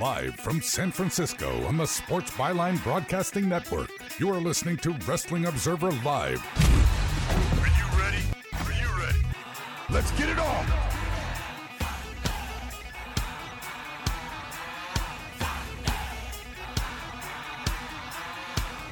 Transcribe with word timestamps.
Live 0.00 0.36
from 0.36 0.62
San 0.62 0.92
Francisco 0.92 1.64
on 1.64 1.76
the 1.76 1.84
Sports 1.84 2.30
Byline 2.30 2.80
Broadcasting 2.84 3.48
Network, 3.48 3.90
you 4.20 4.30
are 4.32 4.38
listening 4.38 4.76
to 4.76 4.92
Wrestling 5.08 5.46
Observer 5.46 5.90
Live. 6.04 6.40
Are 7.60 7.66
you 7.66 8.00
ready? 8.00 8.22
Are 8.52 8.72
you 8.80 9.02
ready? 9.02 9.18
Let's 9.90 10.12
get 10.12 10.28
it 10.28 10.38
on! 10.38 10.66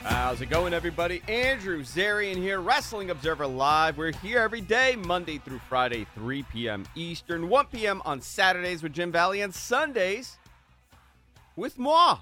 How's 0.02 0.40
it 0.40 0.50
going, 0.50 0.74
everybody? 0.74 1.22
Andrew 1.28 1.84
Zarian 1.84 2.34
here, 2.34 2.60
Wrestling 2.60 3.10
Observer 3.10 3.46
Live. 3.46 3.96
We're 3.96 4.10
here 4.10 4.40
every 4.40 4.60
day, 4.60 4.96
Monday 4.96 5.38
through 5.38 5.60
Friday, 5.68 6.04
3 6.16 6.42
p.m. 6.42 6.84
Eastern, 6.96 7.48
1 7.48 7.66
p.m. 7.66 8.02
on 8.04 8.20
Saturdays 8.20 8.82
with 8.82 8.92
Jim 8.92 9.12
Valley, 9.12 9.42
and 9.42 9.54
Sundays 9.54 10.38
with 11.56 11.78
moi. 11.78 12.18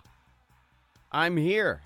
I'm 1.11 1.37
here. 1.37 1.83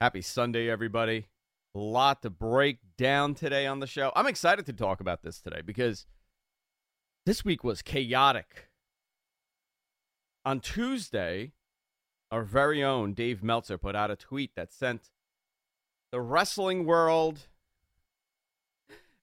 Happy 0.00 0.22
Sunday, 0.22 0.70
everybody. 0.70 1.26
A 1.74 1.78
lot 1.78 2.22
to 2.22 2.30
break 2.30 2.78
down 2.96 3.34
today 3.34 3.66
on 3.66 3.80
the 3.80 3.86
show. 3.86 4.12
I'm 4.14 4.26
excited 4.26 4.64
to 4.66 4.72
talk 4.72 5.00
about 5.00 5.22
this 5.22 5.40
today 5.40 5.60
because 5.64 6.06
this 7.26 7.44
week 7.44 7.64
was 7.64 7.82
chaotic. 7.82 8.68
On 10.44 10.60
Tuesday, 10.60 11.52
our 12.30 12.44
very 12.44 12.82
own 12.82 13.14
Dave 13.14 13.42
Meltzer 13.42 13.78
put 13.78 13.96
out 13.96 14.10
a 14.10 14.16
tweet 14.16 14.52
that 14.54 14.72
sent 14.72 15.10
the 16.12 16.20
wrestling 16.20 16.86
world 16.86 17.48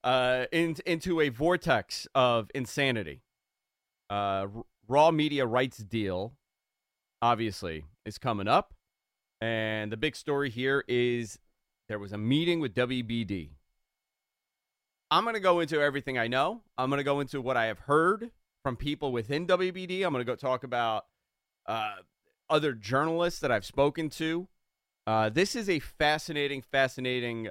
uh, 0.03 0.45
in, 0.52 0.75
into 0.86 1.22
a 1.22 1.30
vortex 1.30 2.08
of 2.14 2.52
insanity. 2.53 3.22
Uh, 4.09 4.47
Raw 4.88 5.11
media 5.11 5.45
rights 5.45 5.78
deal 5.78 6.34
obviously, 7.24 7.86
is 8.06 8.18
coming 8.18 8.50
up. 8.50 8.74
And 9.40 9.92
the 9.92 9.97
big 9.97 10.18
story 10.18 10.50
here 10.50 10.84
is 10.90 11.40
there 11.88 11.97
was 11.97 12.12
a 12.12 12.18
meeting 12.18 12.59
with 12.59 12.75
WBD. 12.75 13.52
I'm 15.09 15.24
going 15.24 15.36
to 15.36 15.40
go 15.40 15.62
into 15.62 15.80
everything 15.80 16.18
I 16.18 16.28
know. 16.28 16.64
I'm 16.78 16.90
going 16.90 16.97
to 16.97 17.03
go 17.03 17.22
into 17.22 17.40
what 17.40 17.56
I 17.56 17.68
have 17.68 17.80
heard 17.80 18.31
from 18.62 18.75
people 18.75 19.14
within 19.14 19.47
WBD. 19.47 20.06
I'm 20.06 20.12
going 20.12 20.25
to 20.25 20.30
go 20.30 20.36
talk 20.36 20.66
about 20.66 21.06
uh, 21.66 21.96
other 22.50 22.74
journalists 22.74 23.40
that 23.40 23.52
I've 23.52 23.66
spoken 23.66 24.09
to. 24.12 24.50
Uh, 25.08 25.30
this 25.30 25.56
is 25.56 25.70
a 25.70 25.80
fascinating, 25.80 26.62
fascinating 26.62 27.50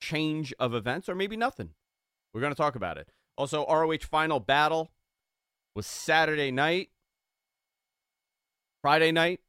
change 0.00 0.54
of 0.58 0.74
events, 0.74 1.06
or 1.06 1.14
maybe 1.14 1.36
nothing. 1.36 1.70
We're 2.32 2.40
going 2.40 2.52
to 2.52 2.56
talk 2.56 2.76
about 2.76 2.96
it. 2.96 3.08
Also, 3.36 3.66
ROH 3.66 4.06
Final 4.10 4.40
Battle 4.40 4.90
was 5.74 5.86
Saturday 5.86 6.50
night. 6.50 6.88
Friday 8.86 9.10
night. 9.10 9.40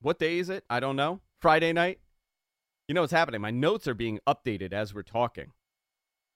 What 0.00 0.18
day 0.18 0.38
is 0.38 0.48
it? 0.48 0.64
I 0.70 0.80
don't 0.80 0.96
know. 0.96 1.20
Friday 1.42 1.74
night. 1.74 1.98
You 2.88 2.94
know 2.94 3.02
what's 3.02 3.12
happening? 3.12 3.42
My 3.42 3.50
notes 3.50 3.86
are 3.86 3.92
being 3.92 4.20
updated 4.26 4.72
as 4.72 4.94
we're 4.94 5.02
talking. 5.02 5.52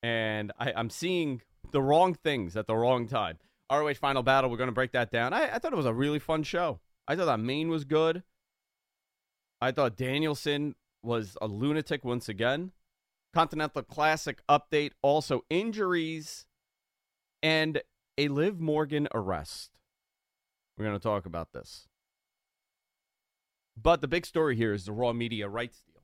And 0.02 0.52
I, 0.58 0.78
am 0.78 0.90
seeing 0.90 1.40
the 1.72 1.80
wrong 1.80 2.12
things 2.12 2.54
at 2.54 2.66
the 2.66 2.76
wrong 2.76 3.08
time. 3.08 3.38
ROH 3.72 3.94
Final 3.94 4.22
Battle, 4.22 4.50
we're 4.50 4.58
going 4.58 4.68
to 4.68 4.74
break 4.74 4.92
that 4.92 5.10
down. 5.10 5.32
I, 5.32 5.54
I 5.54 5.58
thought 5.58 5.72
it 5.72 5.76
was 5.76 5.86
a 5.86 5.94
really 5.94 6.18
fun 6.18 6.42
show. 6.42 6.80
I 7.08 7.16
thought 7.16 7.24
that 7.24 7.40
main 7.40 7.70
was 7.70 7.86
good. 7.86 8.22
I 9.62 9.72
thought 9.72 9.96
Danielson 9.96 10.74
was 11.02 11.38
a 11.40 11.46
lunatic 11.46 12.04
once 12.04 12.28
again. 12.28 12.72
Continental 13.32 13.80
Classic 13.84 14.42
update, 14.50 14.90
also 15.00 15.46
injuries 15.48 16.44
and 17.42 17.80
a 18.18 18.28
Liv 18.28 18.60
Morgan 18.60 19.08
arrest. 19.14 19.70
We're 20.76 20.84
going 20.84 20.98
to 20.98 21.02
talk 21.02 21.24
about 21.24 21.54
this. 21.54 21.88
But 23.80 24.00
the 24.00 24.08
big 24.08 24.24
story 24.26 24.56
here 24.56 24.72
is 24.72 24.86
the 24.86 24.92
raw 24.92 25.12
media 25.12 25.48
rights 25.48 25.82
deal. 25.82 26.02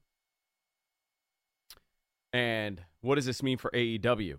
And 2.32 2.82
what 3.00 3.16
does 3.16 3.26
this 3.26 3.42
mean 3.42 3.58
for 3.58 3.70
AEW? 3.70 4.38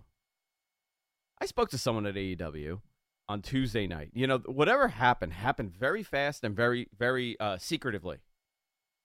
I 1.41 1.45
spoke 1.45 1.69
to 1.71 1.77
someone 1.77 2.05
at 2.05 2.15
AEW 2.15 2.81
on 3.27 3.41
Tuesday 3.41 3.87
night. 3.87 4.11
You 4.13 4.27
know, 4.27 4.39
whatever 4.39 4.89
happened 4.89 5.33
happened 5.33 5.71
very 5.71 6.03
fast 6.03 6.43
and 6.43 6.55
very, 6.55 6.87
very 6.97 7.39
uh, 7.39 7.57
secretively. 7.57 8.17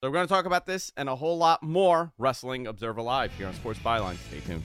So 0.01 0.09
we're 0.09 0.13
going 0.13 0.27
to 0.27 0.33
talk 0.33 0.45
about 0.45 0.67
this 0.67 0.91
and 0.95 1.09
a 1.09 1.15
whole 1.15 1.37
lot 1.37 1.63
more. 1.63 2.13
Wrestling 2.17 2.67
Observer 2.67 3.01
Live 3.01 3.33
here 3.33 3.47
on 3.47 3.55
Sports 3.55 3.79
Byline. 3.79 4.17
Stay 4.29 4.41
tuned. 4.41 4.63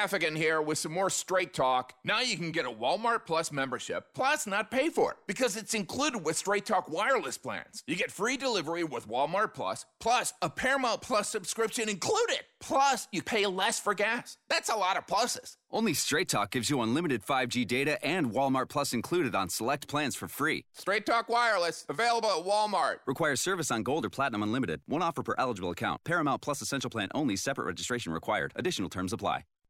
Gaffigan 0.00 0.34
here 0.34 0.62
with 0.62 0.78
some 0.78 0.92
more 0.92 1.10
straight 1.10 1.52
talk. 1.52 1.92
Now 2.04 2.20
you 2.20 2.36
can 2.38 2.52
get 2.52 2.64
a 2.64 2.70
Walmart 2.70 3.26
Plus 3.26 3.52
membership, 3.52 4.14
plus 4.14 4.46
not 4.46 4.70
pay 4.70 4.88
for 4.88 5.10
it, 5.10 5.18
because 5.26 5.58
it's 5.58 5.74
included 5.74 6.24
with 6.24 6.38
Straight 6.38 6.64
Talk 6.64 6.88
wireless 6.88 7.36
plans. 7.36 7.82
You 7.86 7.96
get 7.96 8.10
free 8.10 8.38
delivery 8.38 8.82
with 8.82 9.06
Walmart 9.06 9.52
Plus, 9.52 9.84
plus 9.98 10.32
a 10.40 10.48
Paramount 10.48 11.02
Plus 11.02 11.28
subscription 11.28 11.90
included. 11.90 12.40
Plus, 12.60 13.08
you 13.12 13.22
pay 13.22 13.46
less 13.46 13.78
for 13.78 13.92
gas. 13.92 14.38
That's 14.48 14.70
a 14.70 14.74
lot 14.74 14.96
of 14.96 15.06
pluses. 15.06 15.56
Only 15.70 15.92
Straight 15.92 16.28
Talk 16.28 16.50
gives 16.50 16.70
you 16.70 16.80
unlimited 16.80 17.22
5G 17.22 17.66
data 17.66 18.02
and 18.04 18.32
Walmart 18.32 18.70
Plus 18.70 18.94
included 18.94 19.34
on 19.34 19.50
select 19.50 19.86
plans 19.86 20.16
for 20.16 20.28
free. 20.28 20.64
Straight 20.72 21.04
Talk 21.04 21.28
Wireless, 21.28 21.84
available 21.90 22.28
at 22.30 22.44
Walmart. 22.44 22.96
Requires 23.06 23.40
service 23.40 23.70
on 23.70 23.82
Gold 23.82 24.06
or 24.06 24.10
Platinum 24.10 24.42
Unlimited. 24.42 24.80
One 24.86 25.02
offer 25.02 25.22
per 25.22 25.34
eligible 25.36 25.70
account. 25.70 26.04
Paramount 26.04 26.40
Plus 26.40 26.62
Essential 26.62 26.88
Plan 26.90 27.08
only. 27.14 27.36
Separate 27.36 27.66
registration 27.66 28.12
required. 28.12 28.52
Additional 28.56 28.88
terms 28.88 29.12
apply. 29.12 29.44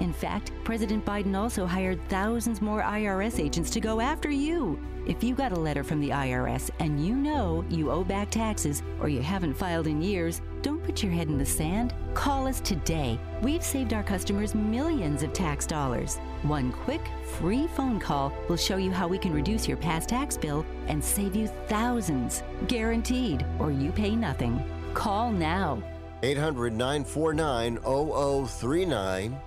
In 0.00 0.12
fact, 0.12 0.52
President 0.64 1.04
Biden 1.04 1.36
also 1.36 1.66
hired 1.66 2.00
thousands 2.08 2.60
more 2.60 2.82
IRS 2.82 3.40
agents 3.40 3.70
to 3.70 3.80
go 3.80 4.00
after 4.00 4.30
you. 4.30 4.78
If 5.06 5.24
you 5.24 5.34
got 5.34 5.52
a 5.52 5.58
letter 5.58 5.82
from 5.82 6.00
the 6.00 6.10
IRS 6.10 6.70
and 6.80 7.04
you 7.04 7.14
know 7.16 7.64
you 7.68 7.90
owe 7.90 8.04
back 8.04 8.30
taxes 8.30 8.82
or 9.00 9.08
you 9.08 9.22
haven't 9.22 9.54
filed 9.54 9.86
in 9.86 10.02
years, 10.02 10.40
Don't 10.62 10.82
put 10.82 11.02
your 11.02 11.12
head 11.12 11.28
in 11.28 11.38
the 11.38 11.46
sand. 11.46 11.94
Call 12.14 12.46
us 12.46 12.60
today. 12.60 13.18
We've 13.42 13.62
saved 13.62 13.92
our 13.92 14.02
customers 14.02 14.54
millions 14.54 15.22
of 15.22 15.32
tax 15.32 15.66
dollars. 15.66 16.16
One 16.42 16.72
quick, 16.72 17.00
free 17.38 17.68
phone 17.68 18.00
call 18.00 18.32
will 18.48 18.56
show 18.56 18.76
you 18.76 18.90
how 18.90 19.06
we 19.06 19.18
can 19.18 19.32
reduce 19.32 19.68
your 19.68 19.76
past 19.76 20.08
tax 20.08 20.36
bill 20.36 20.66
and 20.88 21.02
save 21.02 21.36
you 21.36 21.46
thousands. 21.68 22.42
Guaranteed, 22.66 23.46
or 23.58 23.70
you 23.70 23.92
pay 23.92 24.16
nothing. 24.16 24.62
Call 24.94 25.30
now. 25.30 25.82
800 26.22 26.72
949 26.72 27.78
0039. 27.78 29.38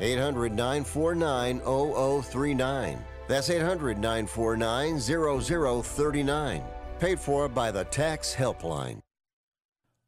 800 0.00 0.52
949 0.52 1.60
0039. 1.60 3.04
That's 3.28 3.50
800 3.50 3.98
949 3.98 5.00
0039. 5.00 6.62
Paid 6.98 7.20
for 7.20 7.48
by 7.48 7.70
the 7.70 7.84
Tax 7.84 8.34
Helpline. 8.34 9.00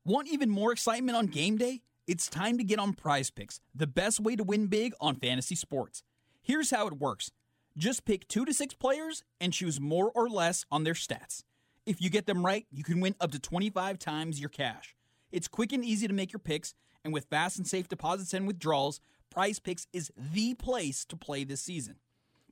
Want 0.04 0.28
even 0.28 0.50
more 0.50 0.72
excitement 0.72 1.16
on 1.16 1.26
game 1.26 1.56
day? 1.56 1.82
It's 2.08 2.28
time 2.28 2.58
to 2.58 2.64
get 2.64 2.80
on 2.80 2.92
prize 2.94 3.30
picks, 3.30 3.60
the 3.72 3.86
best 3.86 4.18
way 4.18 4.34
to 4.34 4.42
win 4.42 4.66
big 4.66 4.92
on 5.00 5.14
fantasy 5.14 5.54
sports. 5.54 6.02
Here's 6.42 6.70
how 6.70 6.88
it 6.88 6.94
works 6.94 7.30
just 7.76 8.04
pick 8.04 8.26
two 8.28 8.44
to 8.44 8.52
six 8.52 8.74
players 8.74 9.22
and 9.40 9.52
choose 9.52 9.80
more 9.80 10.10
or 10.14 10.28
less 10.28 10.64
on 10.70 10.84
their 10.84 10.94
stats. 10.94 11.44
If 11.86 12.02
you 12.02 12.10
get 12.10 12.26
them 12.26 12.44
right, 12.44 12.66
you 12.70 12.84
can 12.84 13.00
win 13.00 13.14
up 13.20 13.30
to 13.32 13.38
25 13.38 13.98
times 13.98 14.40
your 14.40 14.48
cash. 14.50 14.94
It's 15.30 15.48
quick 15.48 15.72
and 15.72 15.84
easy 15.84 16.06
to 16.06 16.12
make 16.12 16.32
your 16.32 16.40
picks, 16.40 16.74
and 17.04 17.14
with 17.14 17.26
fast 17.30 17.56
and 17.58 17.66
safe 17.66 17.88
deposits 17.88 18.34
and 18.34 18.46
withdrawals, 18.46 19.00
Prize 19.32 19.58
Picks 19.58 19.86
is 19.94 20.12
the 20.14 20.52
place 20.52 21.06
to 21.06 21.16
play 21.16 21.42
this 21.42 21.62
season. 21.62 21.96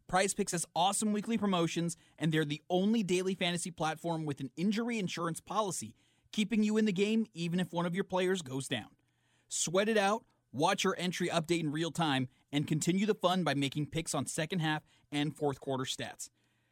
Prize 0.09 0.32
Picks 0.32 0.53
has 0.53 0.65
awesome 0.75 1.12
weekly 1.12 1.37
promotions, 1.37 1.94
and 2.19 2.32
they're 2.32 2.43
the 2.43 2.62
only 2.71 3.03
daily 3.03 3.35
fantasy 3.35 3.71
platform 3.71 4.25
with 4.25 4.41
an 4.41 4.50
injury 4.56 4.99
insurance 4.99 5.43
policy, 5.43 5.94
keeping 6.32 6.62
you 6.62 6.79
in 6.79 6.87
the 6.87 6.93
game 6.93 7.27
even 7.35 7.61
if 7.61 7.71
one 7.71 7.85
of 7.85 7.94
your 7.94 8.05
players 8.05 8.41
goes 8.41 8.67
down. 8.67 8.87
Sweat 9.49 9.91
it 9.91 9.99
out, 9.99 10.25
watch 10.53 10.82
your 10.82 10.94
entry 10.97 11.29
update 11.29 11.61
in 11.61 11.71
real 11.71 11.91
time, 11.91 12.29
and 12.50 12.67
continue 12.67 13.05
the 13.05 13.15
fun 13.15 13.44
by 13.44 13.53
making 13.53 13.85
picks 13.85 14.15
on 14.15 14.25
second 14.25 14.61
half 14.61 14.82
and 15.12 15.37
fourth 15.37 15.61
quarter 15.61 15.85
stats. 15.85 16.31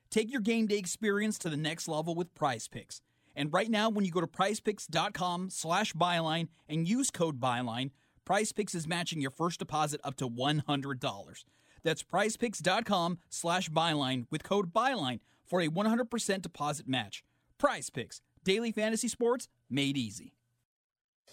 Take 0.08 0.32
your 0.32 0.40
game 0.40 0.69
day 0.69 0.78
experience 0.78 1.37
to 1.40 1.50
the 1.50 1.56
next 1.58 1.87
level 1.87 2.14
with 2.14 2.34
Prize 2.34 2.66
Picks. 2.66 3.02
And 3.37 3.52
right 3.52 3.69
now, 3.70 3.90
when 3.90 4.06
you 4.06 4.10
go 4.10 4.22
to 4.22 4.26
prizepicks.com 4.26 5.50
slash 5.50 5.93
byline 5.93 6.49
and 6.66 6.88
use 6.88 7.10
code 7.10 7.38
byline, 7.38 7.90
Prize 8.28 8.52
Picks 8.52 8.75
is 8.75 8.86
matching 8.86 9.22
your 9.22 9.30
first 9.30 9.58
deposit 9.58 10.02
up 10.04 10.14
to 10.19 10.28
$100. 10.28 11.44
That's 11.82 12.02
prizepicks.com 12.02 13.20
slash 13.30 13.70
byline 13.70 14.26
with 14.30 14.42
code 14.42 14.70
byline 14.70 15.20
for 15.46 15.62
a 15.62 15.69
100% 15.69 16.42
deposit 16.42 16.86
match. 16.86 17.25
Prize 17.56 17.88
Picks, 17.88 18.20
daily 18.44 18.70
fantasy 18.70 19.08
sports 19.08 19.48
made 19.70 19.96
easy. 19.96 20.34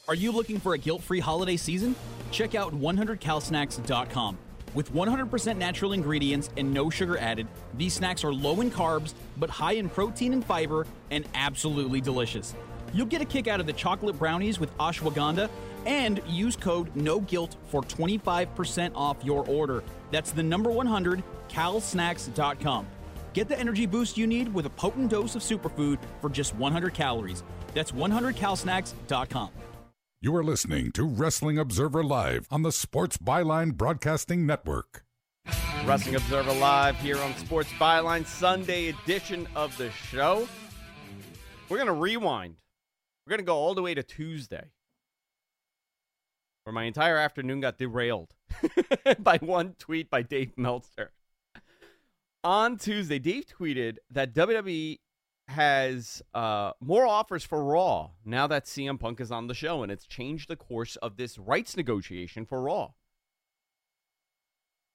Are 0.08 0.16
you 0.16 0.32
looking 0.32 0.58
for 0.58 0.74
a 0.74 0.78
guilt-free 0.78 1.20
holiday 1.20 1.58
season? 1.58 1.98
Check 2.32 2.56
out 2.56 2.74
100calsnacks.com. 2.74 4.38
With 4.74 4.94
100% 4.94 5.58
natural 5.58 5.92
ingredients 5.92 6.50
and 6.56 6.74
no 6.74 6.90
sugar 6.90 7.18
added, 7.18 7.48
these 7.74 7.94
snacks 7.94 8.24
are 8.24 8.34
low 8.34 8.62
in 8.62 8.72
carbs, 8.72 9.16
but 9.36 9.50
high 9.50 9.74
in 9.74 9.90
protein 9.90 10.32
and 10.32 10.46
fiber, 10.46 10.88
and 11.12 11.28
absolutely 11.34 12.00
delicious. 12.00 12.56
You'll 12.94 13.06
get 13.08 13.22
a 13.22 13.26
kick 13.26 13.50
out 13.50 13.60
of 13.60 13.66
the 13.66 13.74
chocolate 13.74 14.18
brownies 14.18 14.62
with 14.62 14.74
ashwagandha 14.78 15.50
and 15.86 16.22
use 16.28 16.56
code 16.56 16.94
NOGUILT 16.96 17.56
for 17.68 17.82
25% 17.82 18.92
off 18.96 19.18
your 19.24 19.46
order. 19.48 19.84
That's 20.12 20.32
the 20.32 20.44
number 20.44 20.72
100, 20.72 21.24
calsnacks.com. 21.50 22.88
Get 23.34 23.50
the 23.50 23.60
energy 23.60 23.86
boost 23.86 24.18
you 24.18 24.28
need 24.28 24.54
with 24.54 24.66
a 24.66 24.70
potent 24.70 25.12
dose 25.12 25.36
of 25.36 25.42
superfood 25.42 26.00
for 26.22 26.30
just 26.30 26.56
100 26.56 26.94
calories. 26.94 27.44
That's 27.74 27.92
100calsnacks.com. 27.92 29.50
You 30.22 30.36
are 30.36 30.44
listening 30.44 30.92
to 30.94 31.04
Wrestling 31.04 31.60
Observer 31.60 32.04
Live 32.04 32.48
on 32.50 32.64
the 32.64 32.72
Sports 32.72 33.18
Byline 33.18 33.76
Broadcasting 33.76 34.46
Network. 34.46 35.04
Wrestling 35.86 36.16
Observer 36.16 36.54
Live 36.54 36.96
here 36.98 37.20
on 37.20 37.36
Sports 37.36 37.70
Byline, 37.74 38.26
Sunday 38.26 38.88
edition 38.88 39.48
of 39.56 39.78
the 39.78 39.92
show. 39.92 40.48
We're 41.70 41.78
going 41.78 41.88
to 41.88 41.94
rewind. 41.94 42.56
We're 43.26 43.32
going 43.32 43.40
to 43.40 43.46
go 43.46 43.56
all 43.56 43.76
the 43.76 43.82
way 43.82 43.94
to 43.94 44.02
Tuesday, 44.02 44.72
where 46.66 46.74
my 46.74 46.84
entire 46.84 47.18
afternoon 47.18 47.62
got 47.62 47.78
derailed 47.78 48.34
by 49.20 49.38
one 49.38 49.76
tweet 49.78 50.10
by 50.10 50.24
Dave 50.24 50.58
Meltzer. 50.58 51.12
On 52.44 52.78
Tuesday, 52.78 53.20
Dave 53.20 53.46
tweeted 53.46 53.98
that 54.10 54.34
WWE 54.34 54.98
has 55.48 56.24
uh, 56.34 56.72
more 56.82 57.06
offers 57.06 57.44
for 57.44 57.64
Raw 57.64 58.10
now 58.26 58.48
that 58.48 58.66
CM 58.66 59.00
Punk 59.00 59.22
is 59.22 59.32
on 59.32 59.46
the 59.46 59.54
show, 59.54 59.84
and 59.84 59.92
it's 59.92 60.08
changed 60.08 60.50
the 60.50 60.56
course 60.56 60.96
of 60.98 61.18
this 61.18 61.38
rights 61.38 61.78
negotiation 61.78 62.48
for 62.48 62.62
Raw. 62.64 62.94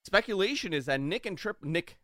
Speculation 0.04 0.72
is 0.72 0.86
that 0.86 1.00
Nick 1.00 1.24
and 1.24 1.38
Trip 1.38 1.62
Nick 1.62 1.98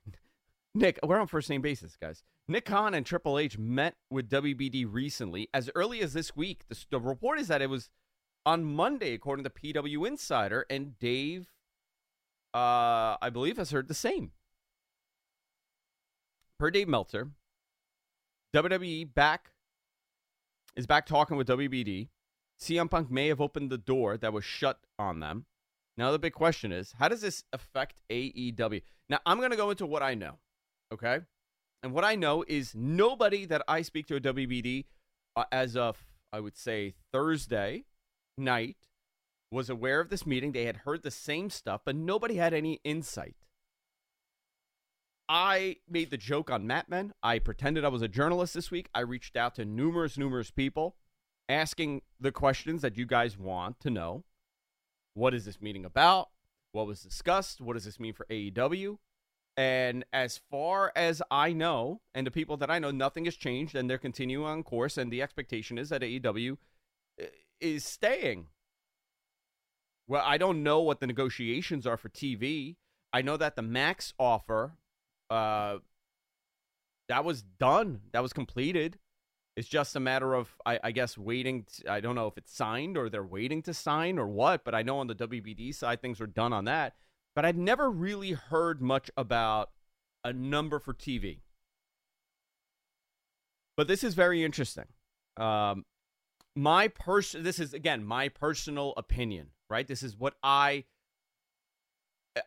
Nick 0.74 1.00
we're 1.02 1.18
on 1.18 1.26
first 1.26 1.50
name 1.50 1.62
basis, 1.62 1.96
guys. 2.00 2.22
Nick 2.46 2.66
Khan 2.66 2.94
and 2.94 3.04
Triple 3.04 3.40
H 3.40 3.58
met 3.58 3.96
with 4.10 4.30
WBD 4.30 4.86
recently, 4.88 5.48
as 5.52 5.68
early 5.74 6.00
as 6.00 6.12
this 6.12 6.36
week. 6.36 6.62
The, 6.68 6.84
the 6.90 7.00
report 7.00 7.40
is 7.40 7.48
that 7.48 7.62
it 7.62 7.70
was 7.70 7.90
on 8.46 8.64
Monday, 8.64 9.12
according 9.12 9.44
to 9.44 9.50
PW 9.50 10.06
Insider, 10.06 10.64
and 10.70 10.96
Dave, 11.00 11.48
uh, 12.54 13.16
I 13.20 13.28
believe, 13.30 13.56
has 13.56 13.72
heard 13.72 13.88
the 13.88 13.94
same. 13.94 14.30
Per 16.58 16.70
Dave 16.70 16.88
Meltzer, 16.88 17.32
WWE 18.54 19.12
back 19.12 19.50
is 20.76 20.86
back 20.86 21.04
talking 21.04 21.36
with 21.36 21.48
WBD. 21.48 22.08
CM 22.58 22.90
Punk 22.90 23.10
may 23.10 23.26
have 23.28 23.40
opened 23.40 23.70
the 23.70 23.76
door 23.76 24.16
that 24.16 24.32
was 24.32 24.44
shut 24.44 24.78
on 24.98 25.20
them. 25.20 25.44
Now 25.98 26.12
the 26.12 26.18
big 26.18 26.32
question 26.32 26.72
is, 26.72 26.94
how 26.98 27.08
does 27.08 27.20
this 27.20 27.44
affect 27.52 28.00
AEW? 28.10 28.80
Now 29.10 29.18
I'm 29.26 29.38
going 29.38 29.50
to 29.50 29.56
go 29.56 29.70
into 29.70 29.84
what 29.86 30.02
I 30.02 30.14
know, 30.14 30.38
okay? 30.92 31.20
And 31.82 31.92
what 31.92 32.04
I 32.04 32.14
know 32.14 32.44
is 32.46 32.74
nobody 32.74 33.44
that 33.46 33.62
I 33.68 33.82
speak 33.82 34.06
to 34.06 34.16
at 34.16 34.22
WBD 34.22 34.84
uh, 35.34 35.44
as 35.52 35.76
of 35.76 35.98
I 36.32 36.40
would 36.40 36.56
say 36.56 36.94
Thursday 37.12 37.84
night 38.38 38.76
was 39.50 39.70
aware 39.70 40.00
of 40.00 40.10
this 40.10 40.26
meeting. 40.26 40.52
They 40.52 40.64
had 40.64 40.78
heard 40.78 41.02
the 41.02 41.10
same 41.10 41.50
stuff, 41.50 41.82
but 41.84 41.96
nobody 41.96 42.36
had 42.36 42.52
any 42.52 42.80
insight. 42.84 43.36
I 45.28 45.76
made 45.88 46.10
the 46.10 46.16
joke 46.16 46.50
on 46.50 46.66
Mat 46.66 46.88
Men. 46.88 47.12
I 47.22 47.38
pretended 47.38 47.84
I 47.84 47.88
was 47.88 48.02
a 48.02 48.08
journalist 48.08 48.54
this 48.54 48.70
week. 48.70 48.88
I 48.94 49.00
reached 49.00 49.36
out 49.36 49.54
to 49.56 49.64
numerous, 49.64 50.16
numerous 50.16 50.50
people 50.50 50.96
asking 51.48 52.02
the 52.20 52.32
questions 52.32 52.82
that 52.82 52.96
you 52.96 53.06
guys 53.06 53.36
want 53.36 53.80
to 53.80 53.90
know. 53.90 54.24
What 55.14 55.34
is 55.34 55.44
this 55.44 55.60
meeting 55.60 55.84
about? 55.84 56.28
What 56.72 56.86
was 56.86 57.02
discussed? 57.02 57.60
What 57.60 57.74
does 57.74 57.84
this 57.84 57.98
mean 57.98 58.12
for 58.12 58.26
AEW? 58.26 58.98
And 59.56 60.04
as 60.12 60.40
far 60.50 60.92
as 60.94 61.22
I 61.30 61.52
know, 61.54 62.02
and 62.14 62.26
the 62.26 62.30
people 62.30 62.58
that 62.58 62.70
I 62.70 62.78
know, 62.78 62.90
nothing 62.90 63.24
has 63.24 63.36
changed, 63.36 63.74
and 63.74 63.88
they're 63.88 63.96
continuing 63.96 64.44
on 64.44 64.62
course. 64.62 64.98
And 64.98 65.10
the 65.10 65.22
expectation 65.22 65.78
is 65.78 65.88
that 65.88 66.02
AEW 66.02 66.58
uh, 67.20 67.24
is 67.60 67.84
staying. 67.84 68.46
Well, 70.08 70.22
I 70.24 70.38
don't 70.38 70.62
know 70.62 70.80
what 70.80 71.00
the 71.00 71.06
negotiations 71.06 71.86
are 71.86 71.96
for 71.96 72.08
TV. 72.08 72.76
I 73.12 73.22
know 73.22 73.36
that 73.36 73.56
the 73.56 73.62
max 73.62 74.14
offer, 74.18 74.74
uh, 75.30 75.78
that 77.08 77.24
was 77.24 77.42
done. 77.42 78.00
That 78.12 78.22
was 78.22 78.32
completed. 78.32 78.98
It's 79.56 79.68
just 79.68 79.96
a 79.96 80.00
matter 80.00 80.34
of, 80.34 80.54
I, 80.66 80.78
I 80.84 80.90
guess, 80.92 81.16
waiting. 81.16 81.66
I 81.88 82.00
don't 82.00 82.14
know 82.14 82.26
if 82.26 82.36
it's 82.36 82.54
signed 82.54 82.96
or 82.96 83.08
they're 83.08 83.24
waiting 83.24 83.62
to 83.62 83.74
sign 83.74 84.18
or 84.18 84.26
what, 84.26 84.64
but 84.64 84.74
I 84.74 84.82
know 84.82 84.98
on 84.98 85.06
the 85.06 85.14
WBD 85.14 85.74
side 85.74 86.02
things 86.02 86.20
are 86.20 86.26
done 86.26 86.52
on 86.52 86.66
that. 86.66 86.94
But 87.34 87.44
I've 87.44 87.56
never 87.56 87.90
really 87.90 88.32
heard 88.32 88.82
much 88.82 89.10
about 89.16 89.70
a 90.24 90.32
number 90.32 90.78
for 90.78 90.92
TV. 90.92 91.40
But 93.76 93.88
this 93.88 94.04
is 94.04 94.14
very 94.14 94.44
interesting. 94.44 94.86
Um, 95.36 95.84
my 96.56 96.88
person, 96.88 97.42
this 97.42 97.60
is 97.60 97.74
again 97.74 98.04
my 98.04 98.28
personal 98.28 98.94
opinion, 98.96 99.48
right? 99.68 99.86
This 99.86 100.02
is 100.02 100.16
what 100.16 100.34
I. 100.42 100.84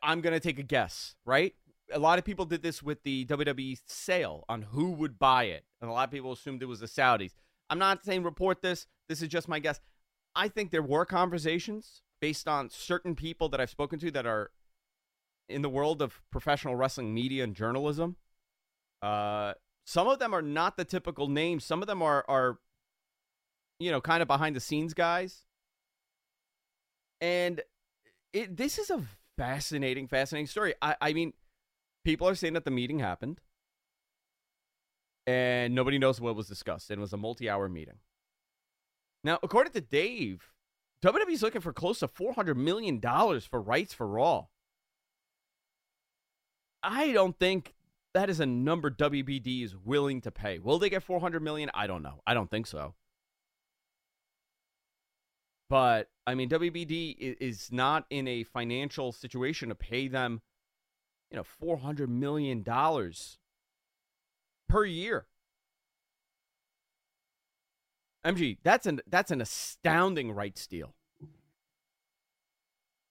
I'm 0.04 0.22
gonna 0.22 0.40
take 0.40 0.60
a 0.60 0.64
guess, 0.64 1.16
right? 1.26 1.54
A 1.92 2.00
lot 2.00 2.20
of 2.20 2.26
people 2.26 2.46
did 2.46 2.62
this 2.62 2.84
with 2.84 3.04
the 3.04 3.26
WWE 3.26 3.80
sale 3.86 4.46
on 4.50 4.64
who 4.64 4.92
would 4.92 5.18
buy 5.18 5.46
it, 5.46 5.66
and 5.82 5.90
a 5.90 5.94
lot 5.94 6.08
of 6.08 6.12
people 6.12 6.32
assumed 6.32 6.62
it 6.62 6.68
was 6.68 6.80
the 6.80 6.88
Saudis. 6.88 7.32
I'm 7.70 7.80
not 7.80 8.04
saying 8.04 8.24
report 8.24 8.62
this. 8.62 8.88
This 9.08 9.22
is 9.22 9.28
just 9.28 9.48
my 9.48 9.60
guess. 9.60 9.80
I 10.36 10.48
think 10.48 10.72
there 10.72 10.84
were 10.84 11.06
conversations 11.06 12.02
based 12.22 12.48
on 12.48 12.70
certain 12.70 13.16
people 13.16 13.50
that 13.50 13.62
I've 13.62 13.70
spoken 13.70 14.00
to 14.00 14.12
that 14.12 14.26
are 14.26 14.52
in 15.48 15.62
the 15.62 15.70
world 15.70 16.02
of 16.02 16.22
professional 16.32 16.76
wrestling 16.76 17.14
media 17.14 17.44
and 17.44 17.56
journalism. 17.56 18.16
Uh, 19.02 19.54
some 19.86 20.08
of 20.08 20.20
them 20.20 20.34
are 20.34 20.42
not 20.42 20.78
the 20.78 20.86
typical 20.86 21.28
names. 21.28 21.64
Some 21.64 21.82
of 21.82 21.88
them 21.88 22.02
are 22.02 22.24
are 22.28 22.60
you 23.80 23.92
know 23.92 24.02
kind 24.02 24.22
of 24.22 24.28
behind 24.28 24.56
the 24.56 24.60
scenes 24.60 24.94
guys. 24.94 25.44
And 27.22 27.62
it 28.34 28.56
this 28.56 28.78
is 28.78 28.90
a 28.90 29.04
fascinating, 29.38 30.08
fascinating 30.08 30.48
story. 30.48 30.76
I, 30.82 30.96
I 31.02 31.14
mean, 31.14 31.34
people 32.06 32.28
are 32.28 32.36
saying 32.36 32.54
that 32.54 32.66
the 32.66 32.72
meeting 32.72 33.00
happened, 33.00 33.40
and 35.26 35.74
nobody 35.74 35.98
knows 35.98 36.22
what 36.22 36.36
was 36.36 36.48
discussed. 36.48 36.92
It 36.92 37.00
was 37.00 37.14
a 37.14 37.18
multi-hour 37.18 37.70
meeting. 37.70 38.00
Now, 39.24 39.40
according 39.44 39.74
to 39.74 39.82
Dave, 39.82 40.50
WWE's 41.04 41.42
looking 41.42 41.62
for 41.62 41.74
close 41.74 42.00
to 42.00 42.08
$400 42.08 42.56
million 42.56 43.02
for 43.02 43.62
rights 43.62 43.94
for 43.94 44.08
Raw. 44.08 44.46
I 46.82 47.12
don't 47.12 47.38
think 47.38 47.74
that 48.14 48.30
is 48.30 48.40
a 48.40 48.46
number 48.46 48.90
WBD 48.90 49.64
is 49.64 49.76
willing 49.76 50.22
to 50.22 50.32
pay. 50.32 50.60
Will 50.60 50.80
they 50.80 50.90
get 50.90 51.04
400 51.04 51.42
million? 51.42 51.70
I 51.74 51.88
don't 51.88 52.02
know. 52.02 52.22
I 52.26 52.34
don't 52.34 52.50
think 52.50 52.68
so. 52.68 52.96
But 55.70 56.10
I 56.26 56.36
mean, 56.36 56.50
WBD 56.50 57.38
is 57.40 57.72
not 57.72 58.06
in 58.10 58.28
a 58.28 58.44
financial 58.44 59.12
situation 59.12 59.70
to 59.70 59.76
pay 59.76 60.08
them, 60.08 60.42
you 61.30 61.38
know, 61.38 61.44
400 61.44 62.10
million 62.10 62.64
dollars 62.64 63.38
per 64.68 64.86
year. 64.86 65.28
MG, 68.26 68.58
that's 68.64 68.86
an 68.86 69.02
that's 69.08 69.32
an 69.32 69.42
astounding 69.42 70.32
rights 70.32 70.68
deal. 70.68 70.94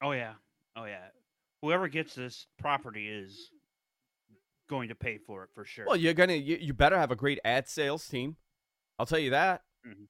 Oh 0.03 0.13
yeah, 0.13 0.35
oh 0.77 0.85
yeah. 0.85 1.07
Whoever 1.63 1.89
gets 1.89 2.15
this 2.15 2.47
property 2.59 3.09
is 3.09 3.51
going 4.69 4.89
to 4.91 4.95
pay 4.95 5.19
for 5.19 5.45
it 5.45 5.51
for 5.55 5.65
sure. 5.65 5.87
Well, 5.87 5.97
you're 5.97 6.15
gonna 6.15 6.35
you, 6.35 6.59
you 6.61 6.75
better 6.75 6.99
have 6.99 7.11
a 7.11 7.17
great 7.17 7.39
ad 7.45 7.69
sales 7.69 8.07
team. 8.07 8.37
I'll 8.99 9.07
tell 9.07 9.19
you 9.19 9.31
that. 9.31 9.63
Mm-hmm. 9.87 10.05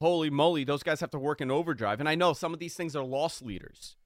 Holy 0.00 0.30
moly, 0.30 0.64
those 0.64 0.82
guys 0.82 1.00
have 1.00 1.10
to 1.10 1.18
work 1.18 1.40
in 1.40 1.50
overdrive. 1.50 2.00
And 2.00 2.08
I 2.08 2.14
know 2.14 2.32
some 2.32 2.52
of 2.54 2.60
these 2.60 2.74
things 2.74 2.94
are 2.94 3.04
loss 3.04 3.42
leaders, 3.42 3.96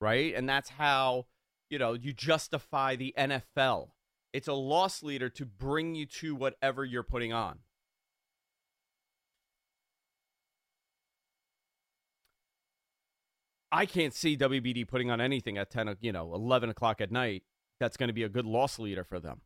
right? 0.00 0.34
And 0.34 0.48
that's 0.48 0.70
how 0.70 1.26
you 1.70 1.78
know 1.78 1.92
you 1.94 2.12
justify 2.12 2.96
the 2.96 3.14
NFL. 3.16 3.90
It's 4.32 4.48
a 4.48 4.54
loss 4.54 5.02
leader 5.02 5.28
to 5.30 5.46
bring 5.46 5.94
you 5.94 6.06
to 6.06 6.34
whatever 6.34 6.84
you're 6.84 7.02
putting 7.02 7.32
on. 7.32 7.60
I 13.72 13.86
can't 13.86 14.14
see 14.14 14.36
WBD 14.36 14.86
putting 14.86 15.10
on 15.10 15.20
anything 15.20 15.58
at 15.58 15.70
10, 15.70 15.96
you 16.00 16.12
know, 16.12 16.34
11 16.34 16.70
o'clock 16.70 17.00
at 17.00 17.10
night 17.10 17.42
that's 17.78 17.96
going 17.96 18.08
to 18.08 18.12
be 18.14 18.22
a 18.22 18.28
good 18.28 18.46
loss 18.46 18.78
leader 18.78 19.04
for 19.04 19.20
them 19.20 19.40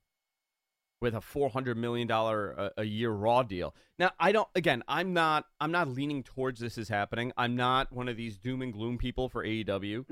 with 1.01 1.15
a 1.15 1.21
$400 1.21 1.77
million 1.77 2.11
a, 2.11 2.15
uh, 2.15 2.71
a, 2.77 2.85
year 2.85 3.11
raw 3.11 3.43
deal. 3.43 3.75
Now, 3.99 4.11
I 4.21 4.33
don't 4.33 4.49
again, 4.55 4.83
I'm 4.87 5.13
not 5.13 5.47
I'm 5.61 5.73
not 5.73 5.89
leaning 5.89 6.23
towards 6.23 6.61
this 6.61 6.77
is 6.77 6.89
happening. 6.89 7.33
I'm 7.37 7.57
not 7.57 7.93
one 7.93 8.09
of 8.09 8.17
these 8.17 8.37
doom 8.37 8.63
and 8.63 8.73
gloom 8.73 8.99
people 8.99 9.29
for 9.29 9.45
AEW. 9.45 10.05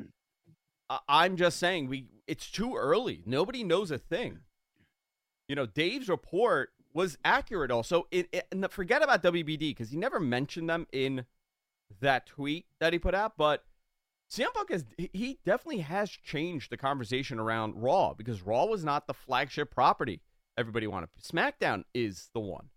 I'm 1.06 1.36
just 1.36 1.58
saying 1.58 1.88
we 1.88 2.06
it's 2.26 2.50
too 2.50 2.74
early. 2.74 3.22
Nobody 3.26 3.64
knows 3.64 3.90
a 3.90 3.98
thing. 3.98 4.40
You 5.48 5.56
know, 5.56 5.66
Dave's 5.66 6.08
report 6.08 6.70
was 6.94 7.18
accurate 7.24 7.70
also. 7.70 8.06
It, 8.10 8.28
it, 8.32 8.46
and 8.50 8.70
forget 8.70 9.02
about 9.02 9.22
WBD 9.22 9.58
because 9.58 9.90
he 9.90 9.96
never 9.96 10.18
mentioned 10.18 10.68
them 10.68 10.86
in 10.92 11.26
that 12.00 12.26
tweet 12.26 12.66
that 12.80 12.92
he 12.92 12.98
put 12.98 13.14
out, 13.14 13.36
but 13.36 13.64
CM 14.30 14.52
Punk 14.52 14.70
has 14.70 14.84
he 14.96 15.38
definitely 15.44 15.80
has 15.80 16.10
changed 16.10 16.70
the 16.70 16.76
conversation 16.76 17.38
around 17.38 17.74
Raw 17.76 18.14
because 18.14 18.42
Raw 18.42 18.66
was 18.66 18.84
not 18.84 19.06
the 19.06 19.14
flagship 19.14 19.70
property 19.70 20.20
everybody 20.58 20.86
wanted. 20.86 21.08
SmackDown 21.22 21.84
is 21.94 22.28
the 22.34 22.40
one. 22.40 22.68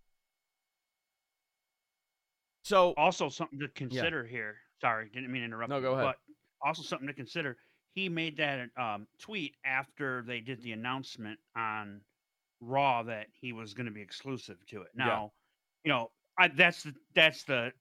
So 2.64 2.94
also 2.96 3.28
something 3.28 3.58
to 3.58 3.68
consider 3.68 4.22
yeah. 4.24 4.30
here. 4.30 4.56
Sorry, 4.80 5.10
didn't 5.12 5.30
mean 5.30 5.42
to 5.42 5.46
interrupt. 5.46 5.70
No, 5.70 5.80
go 5.80 5.92
ahead. 5.92 6.04
But 6.04 6.16
also 6.66 6.82
something 6.82 7.08
to 7.08 7.14
consider. 7.14 7.56
He 7.94 8.08
made 8.08 8.36
that 8.38 8.68
um, 8.78 9.06
tweet 9.20 9.56
after 9.66 10.24
they 10.26 10.40
did 10.40 10.62
the 10.62 10.72
announcement 10.72 11.38
on 11.56 12.00
Raw 12.60 13.02
that 13.02 13.26
he 13.32 13.52
was 13.52 13.74
going 13.74 13.86
to 13.86 13.92
be 13.92 14.00
exclusive 14.00 14.64
to 14.68 14.82
it. 14.82 14.88
Now, 14.94 15.32
yeah. 15.84 15.92
you 15.92 15.92
know, 15.92 16.10
I, 16.38 16.48
that's 16.48 16.84
the 16.84 16.94
that's 17.14 17.42
the 17.44 17.72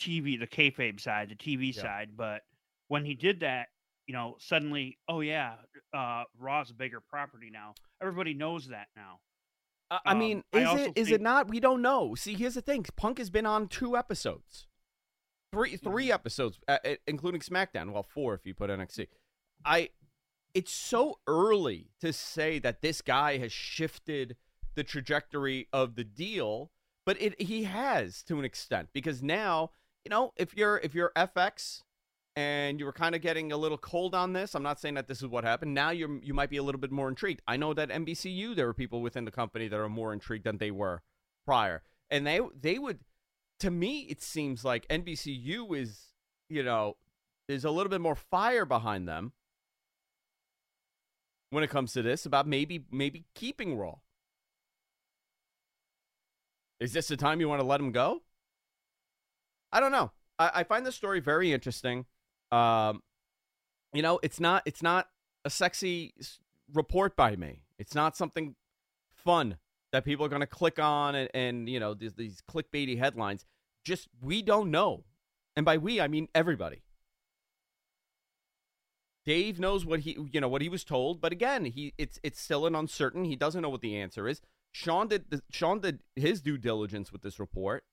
TV, 0.00 0.38
the 0.38 0.46
kayfabe 0.46 1.00
side, 1.00 1.28
the 1.28 1.34
TV 1.34 1.74
yeah. 1.74 1.82
side. 1.82 2.10
But 2.16 2.42
when 2.88 3.04
he 3.04 3.14
did 3.14 3.40
that, 3.40 3.68
you 4.08 4.14
know, 4.14 4.36
suddenly, 4.40 4.98
oh 5.08 5.20
yeah, 5.20 5.54
uh, 5.94 6.24
Raw's 6.38 6.70
a 6.70 6.74
bigger 6.74 7.00
property 7.00 7.50
now. 7.52 7.74
Everybody 8.02 8.32
knows 8.34 8.68
that 8.68 8.88
now. 8.96 9.20
Uh, 9.90 9.98
I 10.04 10.14
mean, 10.14 10.42
um, 10.54 10.60
is 10.60 10.68
I 10.68 10.78
it 10.78 10.92
is 10.96 11.06
think... 11.08 11.10
it 11.10 11.20
not? 11.20 11.48
We 11.48 11.60
don't 11.60 11.82
know. 11.82 12.14
See, 12.14 12.34
here's 12.34 12.54
the 12.54 12.62
thing: 12.62 12.86
Punk 12.96 13.18
has 13.18 13.28
been 13.28 13.44
on 13.44 13.68
two 13.68 13.96
episodes, 13.96 14.66
three 15.52 15.76
three 15.76 16.06
mm-hmm. 16.06 16.14
episodes, 16.14 16.58
uh, 16.66 16.78
including 17.06 17.42
SmackDown. 17.42 17.92
Well, 17.92 18.02
four 18.02 18.34
if 18.34 18.44
you 18.44 18.54
put 18.54 18.70
NXT. 18.70 19.06
I. 19.64 19.90
It's 20.54 20.72
so 20.72 21.18
early 21.26 21.90
to 22.00 22.10
say 22.12 22.58
that 22.60 22.80
this 22.80 23.02
guy 23.02 23.36
has 23.36 23.52
shifted 23.52 24.36
the 24.74 24.82
trajectory 24.82 25.68
of 25.72 25.94
the 25.94 26.02
deal, 26.02 26.70
but 27.04 27.20
it 27.20 27.40
he 27.40 27.64
has 27.64 28.22
to 28.24 28.38
an 28.38 28.46
extent 28.46 28.88
because 28.94 29.22
now 29.22 29.70
you 30.06 30.08
know 30.08 30.32
if 30.36 30.56
you're 30.56 30.78
if 30.78 30.94
you're 30.94 31.12
FX 31.14 31.82
and 32.38 32.78
you 32.78 32.86
were 32.86 32.92
kind 32.92 33.16
of 33.16 33.20
getting 33.20 33.50
a 33.50 33.56
little 33.56 33.76
cold 33.76 34.14
on 34.14 34.32
this. 34.32 34.54
I'm 34.54 34.62
not 34.62 34.78
saying 34.78 34.94
that 34.94 35.08
this 35.08 35.22
is 35.22 35.26
what 35.26 35.42
happened. 35.42 35.74
Now 35.74 35.90
you 35.90 36.20
you 36.22 36.32
might 36.32 36.50
be 36.50 36.56
a 36.56 36.62
little 36.62 36.80
bit 36.80 36.92
more 36.92 37.08
intrigued. 37.08 37.42
I 37.48 37.56
know 37.56 37.74
that 37.74 37.88
NBCU 37.88 38.54
there 38.54 38.68
are 38.68 38.74
people 38.74 39.02
within 39.02 39.24
the 39.24 39.32
company 39.32 39.66
that 39.66 39.76
are 39.76 39.88
more 39.88 40.12
intrigued 40.12 40.44
than 40.44 40.58
they 40.58 40.70
were 40.70 41.02
prior, 41.44 41.82
and 42.08 42.24
they 42.24 42.40
they 42.60 42.78
would. 42.78 43.00
To 43.58 43.72
me, 43.72 44.02
it 44.02 44.22
seems 44.22 44.64
like 44.64 44.86
NBCU 44.86 45.76
is 45.76 46.12
you 46.48 46.62
know 46.62 46.96
there's 47.48 47.64
a 47.64 47.72
little 47.72 47.90
bit 47.90 48.00
more 48.00 48.14
fire 48.14 48.64
behind 48.64 49.08
them 49.08 49.32
when 51.50 51.64
it 51.64 51.70
comes 51.70 51.92
to 51.94 52.02
this 52.02 52.24
about 52.24 52.46
maybe 52.46 52.84
maybe 52.92 53.24
keeping 53.34 53.76
Raw. 53.76 53.96
Is 56.78 56.92
this 56.92 57.08
the 57.08 57.16
time 57.16 57.40
you 57.40 57.48
want 57.48 57.60
to 57.60 57.66
let 57.66 57.80
him 57.80 57.90
go? 57.90 58.22
I 59.72 59.80
don't 59.80 59.90
know. 59.90 60.12
I, 60.38 60.50
I 60.54 60.62
find 60.62 60.86
this 60.86 60.94
story 60.94 61.18
very 61.18 61.52
interesting. 61.52 62.06
Um, 62.50 63.02
you 63.92 64.02
know, 64.02 64.20
it's 64.22 64.40
not 64.40 64.62
it's 64.66 64.82
not 64.82 65.08
a 65.44 65.50
sexy 65.50 66.14
report 66.72 67.16
by 67.16 67.36
me. 67.36 67.62
It's 67.78 67.94
not 67.94 68.16
something 68.16 68.54
fun 69.12 69.58
that 69.92 70.04
people 70.04 70.24
are 70.24 70.28
going 70.28 70.40
to 70.40 70.46
click 70.46 70.78
on 70.78 71.14
and, 71.14 71.30
and 71.34 71.68
you 71.68 71.80
know 71.80 71.94
these, 71.94 72.14
these 72.14 72.42
clickbaity 72.50 72.98
headlines. 72.98 73.46
Just 73.84 74.08
we 74.20 74.42
don't 74.42 74.70
know, 74.70 75.04
and 75.56 75.64
by 75.64 75.78
we 75.78 76.00
I 76.00 76.08
mean 76.08 76.28
everybody. 76.34 76.82
Dave 79.24 79.60
knows 79.60 79.84
what 79.84 80.00
he 80.00 80.16
you 80.32 80.40
know 80.40 80.48
what 80.48 80.62
he 80.62 80.68
was 80.68 80.84
told, 80.84 81.20
but 81.20 81.32
again, 81.32 81.66
he 81.66 81.94
it's 81.98 82.18
it's 82.22 82.40
still 82.40 82.66
an 82.66 82.74
uncertain. 82.74 83.24
He 83.24 83.36
doesn't 83.36 83.62
know 83.62 83.68
what 83.68 83.80
the 83.80 83.96
answer 83.96 84.26
is. 84.26 84.40
Sean 84.72 85.08
did 85.08 85.30
the, 85.30 85.42
Sean 85.50 85.80
did 85.80 86.00
his 86.16 86.40
due 86.40 86.58
diligence 86.58 87.12
with 87.12 87.22
this 87.22 87.38
report 87.38 87.84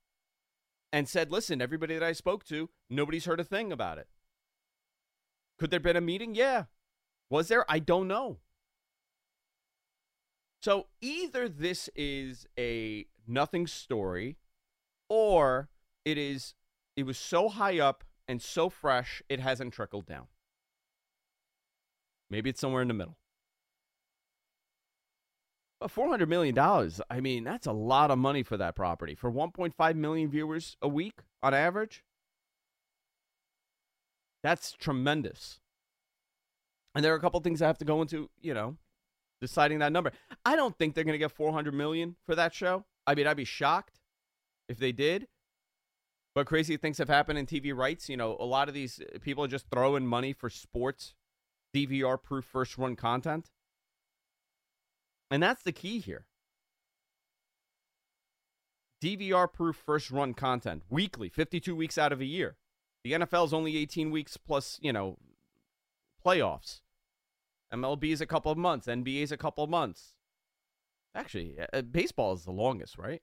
and 0.92 1.08
said, 1.08 1.32
"Listen, 1.32 1.62
everybody 1.62 1.94
that 1.94 2.04
I 2.04 2.14
spoke 2.14 2.46
to, 2.46 2.70
nobody's 2.90 3.26
heard 3.26 3.40
a 3.40 3.44
thing 3.44 3.72
about 3.72 3.98
it." 3.98 4.08
Could 5.58 5.72
there 5.72 5.78
have 5.78 5.84
been 5.84 5.96
a 5.96 6.02
meeting? 6.02 6.36
Yeah. 6.36 6.66
Was 7.30 7.48
there? 7.48 7.66
I 7.70 7.80
don't 7.80 8.08
know. 8.08 8.38
So 10.62 10.88
either 11.02 11.48
this 11.48 11.90
is 11.96 12.48
a 12.58 13.06
nothing 13.28 13.68
story 13.68 14.38
or 15.10 15.70
it 16.04 16.18
is 16.18 16.56
it 16.96 17.06
was 17.06 17.18
so 17.18 17.50
high 17.50 17.80
up 17.80 18.04
and 18.28 18.42
so 18.42 18.70
fresh 18.70 19.22
it 19.30 19.40
hasn't 19.40 19.74
trickled 19.74 20.06
down. 20.06 20.28
Maybe 22.30 22.50
it's 22.50 22.60
somewhere 22.60 22.82
in 22.82 22.88
the 22.88 22.94
middle. 22.94 23.18
But 25.80 25.94
$400 25.94 26.28
million, 26.28 26.58
I 27.10 27.20
mean, 27.20 27.44
that's 27.44 27.68
a 27.68 27.72
lot 27.72 28.10
of 28.10 28.18
money 28.18 28.44
for 28.44 28.58
that 28.58 28.76
property. 28.76 29.14
For 29.14 29.32
1.5 29.32 29.96
million 29.96 30.30
viewers 30.30 30.78
a 30.82 30.88
week 30.88 31.20
on 31.44 31.54
average, 31.54 32.04
that's 34.46 34.74
tremendous. 34.74 35.60
And 36.94 37.04
there 37.04 37.12
are 37.14 37.18
a 37.18 37.20
couple 37.20 37.40
things 37.40 37.64
I 37.64 37.68
have 37.68 37.80
to 37.80 37.86
go 37.86 38.02
into, 38.02 38.30
you 38.40 38.54
know, 38.54 38.78
deciding 39.42 39.80
that 39.80 39.92
number. 39.92 40.12
I 40.46 40.56
don't 40.56 40.78
think 40.78 40.94
they're 40.94 41.04
going 41.04 41.16
to 41.16 41.20
get 41.20 41.32
400 41.32 41.74
million 41.74 42.16
for 42.28 42.36
that 42.36 42.54
show. 42.54 42.86
I 43.08 43.16
mean, 43.16 43.26
I'd 43.26 43.38
be 43.38 43.44
shocked 43.44 44.00
if 44.70 44.78
they 44.78 44.92
did. 44.92 45.28
But 46.36 46.46
crazy 46.46 46.78
things 46.78 47.00
have 47.00 47.10
happened 47.10 47.40
in 47.40 47.48
TV 47.48 47.76
rights. 47.76 48.08
You 48.08 48.18
know, 48.18 48.38
a 48.40 48.46
lot 48.46 48.68
of 48.68 48.76
these 48.76 49.02
uh, 49.02 49.18
people 49.20 49.44
are 49.44 49.48
just 49.48 49.66
throwing 49.72 50.06
money 50.06 50.32
for 50.32 50.50
sports 50.50 51.16
DVR 51.74 52.22
proof 52.22 52.46
first 52.46 52.78
run 52.78 52.96
content. 52.96 53.50
And 55.32 55.42
that's 55.42 55.64
the 55.64 55.72
key 55.72 56.00
here. 56.00 56.26
DVR 59.04 59.52
proof 59.52 59.76
first 59.76 60.12
run 60.12 60.36
content 60.36 60.84
weekly, 60.90 61.30
52 61.30 61.76
weeks 61.76 61.98
out 61.98 62.12
of 62.12 62.22
a 62.22 62.26
year. 62.26 62.58
The 63.06 63.12
NFL 63.12 63.46
is 63.46 63.54
only 63.54 63.78
18 63.78 64.10
weeks 64.10 64.36
plus, 64.36 64.80
you 64.82 64.92
know, 64.92 65.20
playoffs. 66.26 66.80
MLB 67.72 68.06
is 68.06 68.20
a 68.20 68.26
couple 68.26 68.52
of 68.52 68.58
months. 68.58 68.88
NBA 68.88 69.22
is 69.22 69.32
a 69.32 69.38
couple 69.38 69.64
of 69.64 69.70
months. 69.70 70.16
Actually, 71.14 71.56
uh, 71.72 71.84
baseball 71.84 72.34
is 72.34 72.46
the 72.46 72.52
longest, 72.52 72.98
right? 72.98 73.22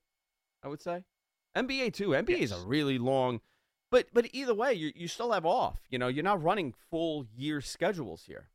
I 0.63 0.69
would 0.69 0.81
say. 0.81 1.03
NBA 1.57 1.95
too. 1.95 2.11
NBA 2.11 2.29
yes. 2.29 2.53
is 2.53 2.53
a 2.53 2.65
really 2.65 2.97
long, 2.97 3.41
but 3.91 4.07
but 4.13 4.29
either 4.33 4.55
way, 4.55 4.73
you 4.73 4.93
you 4.95 5.09
still 5.09 5.33
have 5.33 5.45
off. 5.45 5.81
You 5.91 5.99
know, 5.99 6.07
you're 6.07 6.23
not 6.23 6.41
running 6.41 6.75
full 6.89 7.27
year 7.37 7.61
schedules 7.61 8.23
here. 8.25 8.51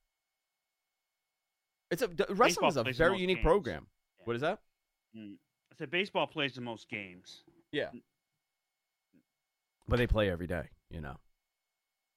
It's 1.92 2.02
a 2.02 2.10
wrestling 2.30 2.70
is 2.70 2.78
a 2.78 2.84
very 2.84 3.20
unique 3.20 3.38
games. 3.38 3.44
program. 3.44 3.88
Yeah. 4.20 4.24
What 4.24 4.36
is 4.38 4.42
that? 4.44 4.60
Mm. 5.14 5.34
I 5.34 5.76
said 5.78 5.92
baseball 5.92 6.26
plays 6.26 6.56
the 6.56 6.62
most 6.62 6.88
games. 6.88 7.44
Yeah. 7.74 7.90
but 9.90 9.98
they 9.98 10.08
play 10.08 10.32
every 10.32 10.48
day. 10.48 10.70
You 10.90 11.02
know. 11.02 11.18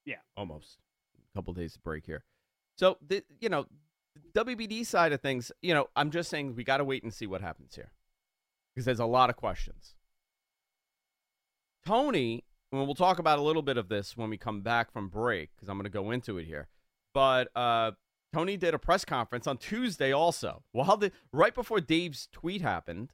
Yeah. 0.05 0.17
Almost 0.37 0.79
a 1.17 1.39
couple 1.39 1.53
days 1.55 1.77
of 1.77 1.83
break 1.83 2.07
here. 2.07 2.25
So 2.77 2.99
the 3.07 3.23
you 3.41 3.49
know 3.49 3.67
WBD 4.35 4.87
side 4.87 5.13
of 5.13 5.21
things, 5.21 5.53
you 5.63 5.75
know, 5.75 5.89
I'm 5.97 6.11
just 6.11 6.31
saying 6.31 6.55
we 6.57 6.65
got 6.65 6.79
to 6.79 6.85
wait 6.85 7.03
and 7.03 7.13
see 7.13 7.27
what 7.27 7.41
happens 7.41 7.75
here 7.75 7.93
because 8.75 8.85
there's 8.85 9.01
a 9.01 9.07
lot 9.07 9.31
of 9.31 9.37
questions. 9.37 9.95
Tony, 11.85 12.45
and 12.73 12.85
we'll 12.85 12.95
talk 12.95 13.19
about 13.19 13.39
a 13.39 13.43
little 13.43 13.63
bit 13.63 13.77
of 13.77 13.89
this 13.89 14.17
when 14.17 14.31
we 14.31 14.37
come 14.37 14.61
back 14.61 14.93
from 14.93 15.09
break 15.09 15.51
because 15.57 15.69
I'm 15.69 15.77
going 15.77 15.85
to 15.85 15.91
go 15.91 16.11
into 16.11 16.39
it 16.39 16.45
here. 16.45 16.69
But 17.13 17.49
uh, 17.57 17.93
Tony 18.33 18.57
did 18.57 18.75
a 18.75 18.79
press 18.79 19.05
conference 19.05 19.47
on 19.47 19.59
Tuesday 19.59 20.13
also. 20.13 20.63
While 20.73 20.97
the 20.97 21.13
right 21.33 21.55
before 21.55 21.81
Dave's 21.81 22.29
tweet 22.33 22.63
happened, 22.63 23.13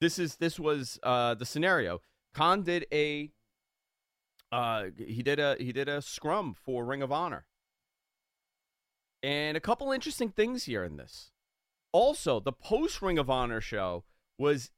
this 0.00 0.18
is 0.18 0.36
this 0.36 0.58
was 0.58 0.98
uh, 1.02 1.34
the 1.34 1.46
scenario. 1.46 2.00
Khan 2.34 2.62
did 2.62 2.86
a 2.92 3.30
uh, 4.54 4.84
he 4.96 5.20
did 5.24 5.40
a 5.40 5.56
he 5.58 5.72
did 5.72 5.88
a 5.88 6.00
scrum 6.00 6.54
for 6.54 6.84
Ring 6.84 7.02
of 7.02 7.10
Honor. 7.10 7.44
And 9.20 9.56
a 9.56 9.60
couple 9.60 9.90
interesting 9.90 10.30
things 10.30 10.64
here 10.64 10.84
in 10.84 10.96
this. 10.96 11.32
Also, 11.90 12.38
the 12.38 12.52
post 12.52 13.02
Ring 13.02 13.18
of 13.18 13.28
Honor 13.28 13.60
show 13.60 14.04
was 14.38 14.70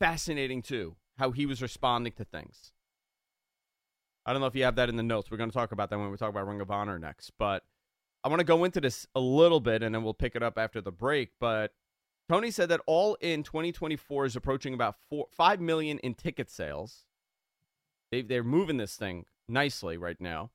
fascinating 0.00 0.62
too, 0.62 0.96
how 1.16 1.30
he 1.30 1.46
was 1.46 1.62
responding 1.62 2.12
to 2.14 2.24
things. 2.24 2.72
I 4.26 4.32
don't 4.32 4.40
know 4.40 4.48
if 4.48 4.56
you 4.56 4.64
have 4.64 4.76
that 4.76 4.88
in 4.88 4.96
the 4.96 5.02
notes. 5.04 5.30
We're 5.30 5.36
going 5.36 5.50
to 5.50 5.56
talk 5.56 5.70
about 5.70 5.90
that 5.90 5.98
when 5.98 6.10
we 6.10 6.16
talk 6.16 6.30
about 6.30 6.48
Ring 6.48 6.60
of 6.60 6.70
Honor 6.72 6.98
next. 6.98 7.30
But 7.38 7.62
I 8.24 8.28
want 8.28 8.40
to 8.40 8.44
go 8.44 8.64
into 8.64 8.80
this 8.80 9.06
a 9.14 9.20
little 9.20 9.60
bit 9.60 9.84
and 9.84 9.94
then 9.94 10.02
we'll 10.02 10.12
pick 10.12 10.34
it 10.34 10.42
up 10.42 10.58
after 10.58 10.80
the 10.80 10.92
break. 10.92 11.30
But 11.38 11.72
Tony 12.28 12.50
said 12.50 12.68
that 12.70 12.80
all 12.86 13.16
in 13.20 13.44
2024 13.44 14.24
is 14.24 14.34
approaching 14.34 14.74
about 14.74 14.96
four, 15.08 15.26
5 15.30 15.60
million 15.60 16.00
in 16.00 16.14
ticket 16.14 16.50
sales. 16.50 17.04
They, 18.12 18.22
they're 18.22 18.44
moving 18.44 18.76
this 18.76 18.94
thing 18.94 19.24
nicely 19.48 19.96
right 19.96 20.20
now. 20.20 20.50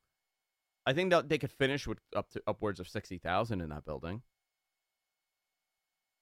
I 0.86 0.94
think 0.94 1.10
that 1.10 1.28
they 1.28 1.40
could 1.40 1.52
finish 1.52 1.86
with 1.86 1.98
up 2.16 2.30
to 2.30 2.42
upwards 2.48 2.80
of 2.80 2.88
60,000 2.88 3.60
in 3.60 3.70
that 3.70 3.84
building. 3.84 4.22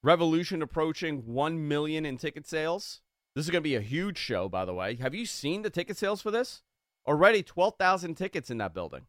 Revolution 0.01 0.61
approaching 0.61 1.25
1 1.25 1.67
million 1.67 2.05
in 2.05 2.17
ticket 2.17 2.47
sales. 2.47 3.01
This 3.35 3.45
is 3.45 3.51
going 3.51 3.61
to 3.61 3.69
be 3.69 3.75
a 3.75 3.81
huge 3.81 4.17
show, 4.17 4.47
by 4.47 4.63
the 4.63 4.73
way. 4.73 4.95
Have 4.95 5.13
you 5.13 5.25
seen 5.25 5.61
the 5.61 5.69
ticket 5.69 5.97
sales 5.97 6.21
for 6.21 6.31
this? 6.31 6.63
Already 7.05 7.43
12,000 7.43 8.15
tickets 8.15 8.49
in 8.49 8.57
that 8.59 8.73
building. 8.73 9.07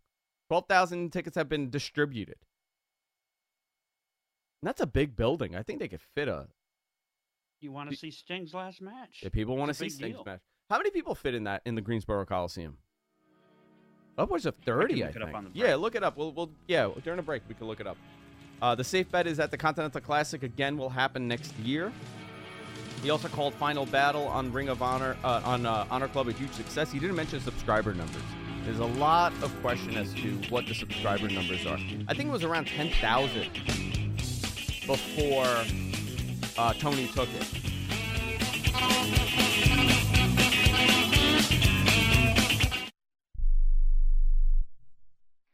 12,000 0.51 1.13
tickets 1.13 1.37
have 1.37 1.49
been 1.49 1.71
distributed. 1.71 2.37
And 4.63 4.69
that's 4.69 4.81
a 4.81 4.87
big 4.87 5.17
building. 5.17 5.55
I 5.55 5.63
think 5.63 5.79
they 5.79 5.89
could 5.89 6.01
fit 6.01 6.29
a. 6.29 6.49
You 7.61 7.73
want 7.73 7.91
to 7.91 7.97
see 7.97 8.11
Sting's 8.11 8.53
last 8.53 8.83
match? 8.83 9.21
If 9.23 9.33
people 9.33 9.57
want 9.57 9.69
to 9.69 9.75
see 9.75 9.89
Sting's 9.89 10.17
deal. 10.17 10.25
match. 10.25 10.41
How 10.69 10.79
many 10.79 10.91
people 10.91 11.15
fit 11.15 11.35
in 11.35 11.45
that 11.45 11.63
in 11.65 11.77
the 11.77 11.81
Greensboro 11.81 12.25
Coliseum? 12.25 12.77
Upwards 14.19 14.47
of 14.47 14.57
30, 14.57 15.05
I, 15.05 15.13
think. 15.13 15.31
yeah, 15.53 15.75
look 15.77 15.95
it 15.95 16.03
up. 16.03 16.17
We'll, 16.17 16.33
we'll 16.33 16.51
yeah, 16.67 16.89
during 17.05 17.19
a 17.19 17.23
break 17.23 17.43
we 17.49 17.55
can 17.55 17.67
look 17.67 17.81
it 17.81 17.87
up. 17.87 17.99
Uh, 18.63 18.75
the 18.75 18.83
safe 18.83 19.11
bet 19.11 19.27
is 19.27 19.37
that 19.37 19.51
the 19.51 19.59
Continental 19.59 20.01
Classic 20.01 20.43
again 20.43 20.79
will 20.79 20.89
happen 20.89 21.29
next 21.29 21.55
year. 21.59 21.93
He 23.03 23.11
also 23.11 23.29
called 23.29 23.53
Final 23.55 23.85
Battle 23.85 24.27
on 24.27 24.51
Ring 24.53 24.71
of 24.71 24.83
Honor 24.83 25.17
uh, 25.23 25.43
on 25.45 25.67
uh, 25.67 25.87
Honor 25.91 26.09
Club 26.09 26.29
a 26.29 26.33
huge 26.33 26.53
success. 26.53 26.91
He 26.91 26.99
didn't 26.99 27.17
mention 27.17 27.41
subscriber 27.41 27.95
numbers. 27.95 28.23
There's 28.65 28.79
a 28.79 28.87
lot 28.87 29.33
of 29.43 29.55
question 29.61 29.97
as 29.97 30.13
to 30.15 30.37
what 30.49 30.67
the 30.67 30.75
subscriber 30.75 31.29
numbers 31.29 31.67
are. 31.67 31.79
I 32.09 32.15
think 32.15 32.31
it 32.31 32.33
was 32.33 32.43
around 32.43 32.67
10,000 32.67 33.51
before 34.87 35.65
uh, 36.59 36.73
Tony 36.73 37.07
took 37.09 37.29
it. 37.35 37.47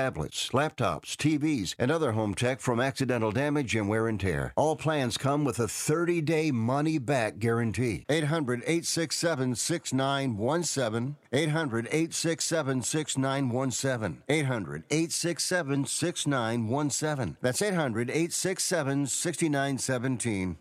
tablets, 0.00 0.48
laptops, 0.50 1.14
TVs, 1.14 1.74
and 1.78 1.90
other 1.90 2.12
home 2.12 2.34
tech 2.34 2.60
from 2.60 2.80
accidental 2.80 3.30
damage 3.30 3.76
and 3.76 3.86
wear 3.86 4.08
and 4.08 4.18
tear. 4.18 4.50
All 4.56 4.74
plans 4.74 5.18
come 5.18 5.44
with 5.44 5.58
a 5.58 5.68
30 5.68 6.22
day 6.22 6.50
money 6.50 6.96
back 6.96 7.38
guarantee. 7.38 8.06
800 8.08 8.60
867 8.62 9.54
6917. 9.54 11.16
800 11.32 11.86
867 11.86 12.82
6917. 12.82 14.22
800 14.26 14.84
867 14.90 15.84
6917. 15.84 17.36
That's 17.42 17.60
800 17.60 18.10
867 18.10 19.06
6917. 19.06 20.56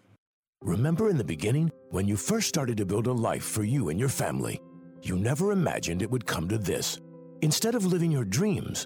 Remember 0.62 1.10
in 1.10 1.18
the 1.18 1.24
beginning, 1.24 1.72
when 1.92 2.06
you 2.06 2.18
first 2.18 2.50
started 2.50 2.76
to 2.76 2.86
build 2.86 3.08
a 3.08 3.14
life 3.14 3.46
for 3.46 3.64
you 3.64 3.88
and 3.88 3.98
your 3.98 4.10
family? 4.10 4.62
You 5.02 5.16
never 5.16 5.54
imagined 5.54 6.02
it 6.02 6.12
would 6.12 6.26
come 6.26 6.50
to 6.50 6.58
this. 6.58 7.00
Instead 7.42 7.76
of 7.76 7.86
living 7.86 8.12
your 8.12 8.26
dreams, 8.26 8.86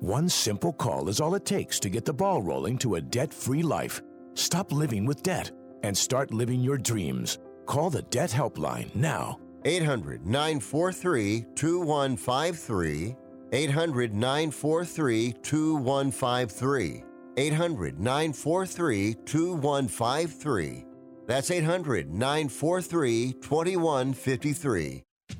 One 0.00 0.28
simple 0.28 0.74
call 0.74 1.08
is 1.08 1.20
all 1.20 1.34
it 1.36 1.46
takes 1.46 1.80
to 1.80 1.88
get 1.88 2.04
the 2.04 2.12
ball 2.12 2.42
rolling 2.42 2.76
to 2.78 2.96
a 2.96 3.00
debt 3.00 3.32
free 3.32 3.62
life. 3.62 4.02
Stop 4.34 4.70
living 4.70 5.06
with 5.06 5.22
debt 5.22 5.50
and 5.82 5.96
start 5.96 6.34
living 6.34 6.60
your 6.60 6.76
dreams. 6.76 7.38
Call 7.64 7.88
the 7.88 8.02
Debt 8.02 8.30
Helpline 8.30 8.94
now. 8.94 9.40
800 9.64 10.26
943 10.26 11.46
2153. 11.54 13.16
800 13.52 14.14
943 14.14 15.32
2153. 15.42 17.04
800 17.38 18.00
943 18.00 19.14
2153. 19.24 20.84
That's 21.26 21.50
800 21.50 22.12
943 22.12 23.32
2153. 23.32 25.05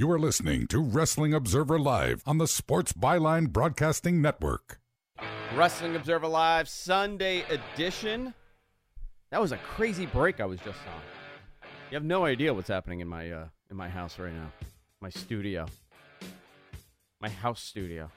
You 0.00 0.10
are 0.12 0.18
listening 0.18 0.66
to 0.68 0.78
Wrestling 0.78 1.34
Observer 1.34 1.78
Live 1.78 2.22
on 2.24 2.38
the 2.38 2.48
Sports 2.48 2.94
Byline 2.94 3.50
Broadcasting 3.50 4.22
Network. 4.22 4.80
Wrestling 5.54 5.94
Observer 5.94 6.26
Live 6.26 6.70
Sunday 6.70 7.44
edition. 7.50 8.32
That 9.30 9.42
was 9.42 9.52
a 9.52 9.58
crazy 9.58 10.06
break 10.06 10.40
I 10.40 10.46
was 10.46 10.58
just 10.60 10.78
on. 10.86 11.02
You 11.90 11.96
have 11.96 12.04
no 12.04 12.24
idea 12.24 12.54
what's 12.54 12.68
happening 12.68 13.00
in 13.00 13.08
my 13.08 13.30
uh, 13.30 13.48
in 13.70 13.76
my 13.76 13.90
house 13.90 14.18
right 14.18 14.32
now. 14.32 14.50
My 15.02 15.10
studio. 15.10 15.66
My 17.20 17.28
house 17.28 17.62
studio. 17.62 18.10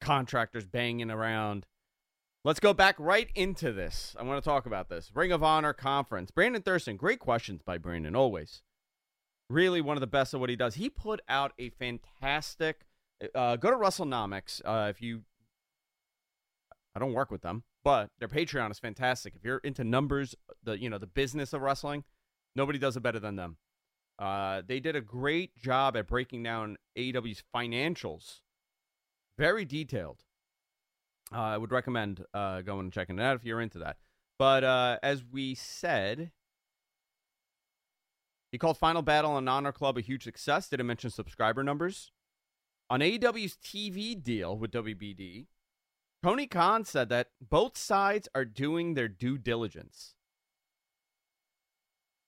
Contractors 0.00 0.64
banging 0.64 1.10
around. 1.10 1.66
Let's 2.44 2.60
go 2.60 2.72
back 2.72 2.94
right 3.00 3.30
into 3.34 3.72
this. 3.72 4.14
I 4.16 4.22
want 4.22 4.40
to 4.40 4.48
talk 4.48 4.64
about 4.64 4.90
this. 4.90 5.10
Ring 5.12 5.32
of 5.32 5.42
Honor 5.42 5.72
conference. 5.72 6.30
Brandon 6.30 6.62
Thurston, 6.62 6.96
great 6.96 7.18
questions 7.18 7.62
by 7.62 7.78
Brandon, 7.78 8.14
always. 8.14 8.62
Really 9.50 9.80
one 9.80 9.96
of 9.96 10.00
the 10.00 10.06
best 10.06 10.34
of 10.34 10.40
what 10.40 10.50
he 10.50 10.56
does. 10.56 10.74
He 10.74 10.88
put 10.88 11.20
out 11.28 11.52
a 11.58 11.70
fantastic. 11.70 12.86
Uh, 13.34 13.56
go 13.56 13.70
to 13.70 13.76
WrestleNomics 13.76 14.62
uh, 14.64 14.88
if 14.90 15.02
you. 15.02 15.22
I 16.96 17.00
don't 17.00 17.12
work 17.12 17.30
with 17.30 17.42
them, 17.42 17.64
but 17.82 18.10
their 18.18 18.28
Patreon 18.28 18.70
is 18.70 18.78
fantastic. 18.78 19.34
If 19.34 19.44
you're 19.44 19.58
into 19.58 19.84
numbers, 19.84 20.34
the 20.62 20.78
you 20.78 20.88
know 20.88 20.98
the 20.98 21.06
business 21.06 21.52
of 21.52 21.60
wrestling, 21.60 22.04
nobody 22.56 22.78
does 22.78 22.96
it 22.96 23.02
better 23.02 23.20
than 23.20 23.36
them. 23.36 23.56
Uh, 24.18 24.62
they 24.66 24.80
did 24.80 24.94
a 24.94 25.00
great 25.00 25.56
job 25.56 25.96
at 25.96 26.06
breaking 26.06 26.42
down 26.42 26.76
AEW's 26.96 27.42
financials, 27.54 28.40
very 29.36 29.64
detailed. 29.64 30.22
Uh, 31.32 31.40
I 31.40 31.58
would 31.58 31.72
recommend 31.72 32.24
uh, 32.32 32.62
going 32.62 32.80
and 32.80 32.92
checking 32.92 33.18
it 33.18 33.22
out 33.22 33.36
if 33.36 33.44
you're 33.44 33.60
into 33.60 33.78
that. 33.80 33.96
But 34.38 34.62
uh, 34.62 34.98
as 35.02 35.24
we 35.24 35.54
said, 35.54 36.30
he 38.54 38.58
called 38.58 38.78
Final 38.78 39.02
Battle 39.02 39.32
on 39.32 39.48
Honor 39.48 39.72
Club 39.72 39.98
a 39.98 40.00
huge 40.00 40.22
success. 40.22 40.68
Didn't 40.68 40.86
mention 40.86 41.10
subscriber 41.10 41.64
numbers. 41.64 42.12
On 42.88 43.00
AEW's 43.00 43.56
TV 43.56 44.14
deal 44.14 44.56
with 44.56 44.70
WBD, 44.70 45.46
Tony 46.22 46.46
Khan 46.46 46.84
said 46.84 47.08
that 47.08 47.30
both 47.40 47.76
sides 47.76 48.28
are 48.32 48.44
doing 48.44 48.94
their 48.94 49.08
due 49.08 49.38
diligence. 49.38 50.14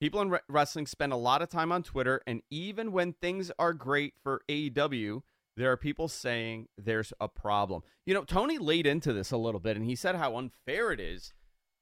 People 0.00 0.20
in 0.20 0.30
re- 0.30 0.40
wrestling 0.48 0.88
spend 0.88 1.12
a 1.12 1.16
lot 1.16 1.42
of 1.42 1.48
time 1.48 1.70
on 1.70 1.84
Twitter, 1.84 2.20
and 2.26 2.42
even 2.50 2.90
when 2.90 3.12
things 3.12 3.52
are 3.56 3.72
great 3.72 4.14
for 4.20 4.42
AEW, 4.48 5.22
there 5.56 5.70
are 5.70 5.76
people 5.76 6.08
saying 6.08 6.66
there's 6.76 7.12
a 7.20 7.28
problem. 7.28 7.82
You 8.04 8.14
know, 8.14 8.24
Tony 8.24 8.58
laid 8.58 8.84
into 8.84 9.12
this 9.12 9.30
a 9.30 9.36
little 9.36 9.60
bit, 9.60 9.76
and 9.76 9.86
he 9.86 9.94
said 9.94 10.16
how 10.16 10.36
unfair 10.36 10.90
it 10.90 10.98
is. 10.98 11.32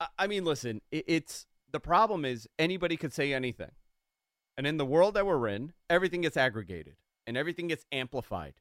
I, 0.00 0.09
I 0.18 0.26
mean, 0.26 0.44
listen, 0.44 0.83
it, 0.92 1.04
it's 1.09 1.46
the 1.72 1.80
problem 1.80 2.26
is 2.26 2.46
anybody 2.59 2.98
could 2.98 3.14
say 3.14 3.33
anything. 3.33 3.70
And 4.57 4.67
in 4.67 4.77
the 4.77 4.87
world 4.87 5.14
that 5.14 5.27
we're 5.27 5.49
in, 5.49 5.73
everything 5.90 6.21
gets 6.21 6.37
aggregated 6.37 6.97
and 7.27 7.37
everything 7.37 7.69
gets 7.69 7.85
amplified. 7.90 8.55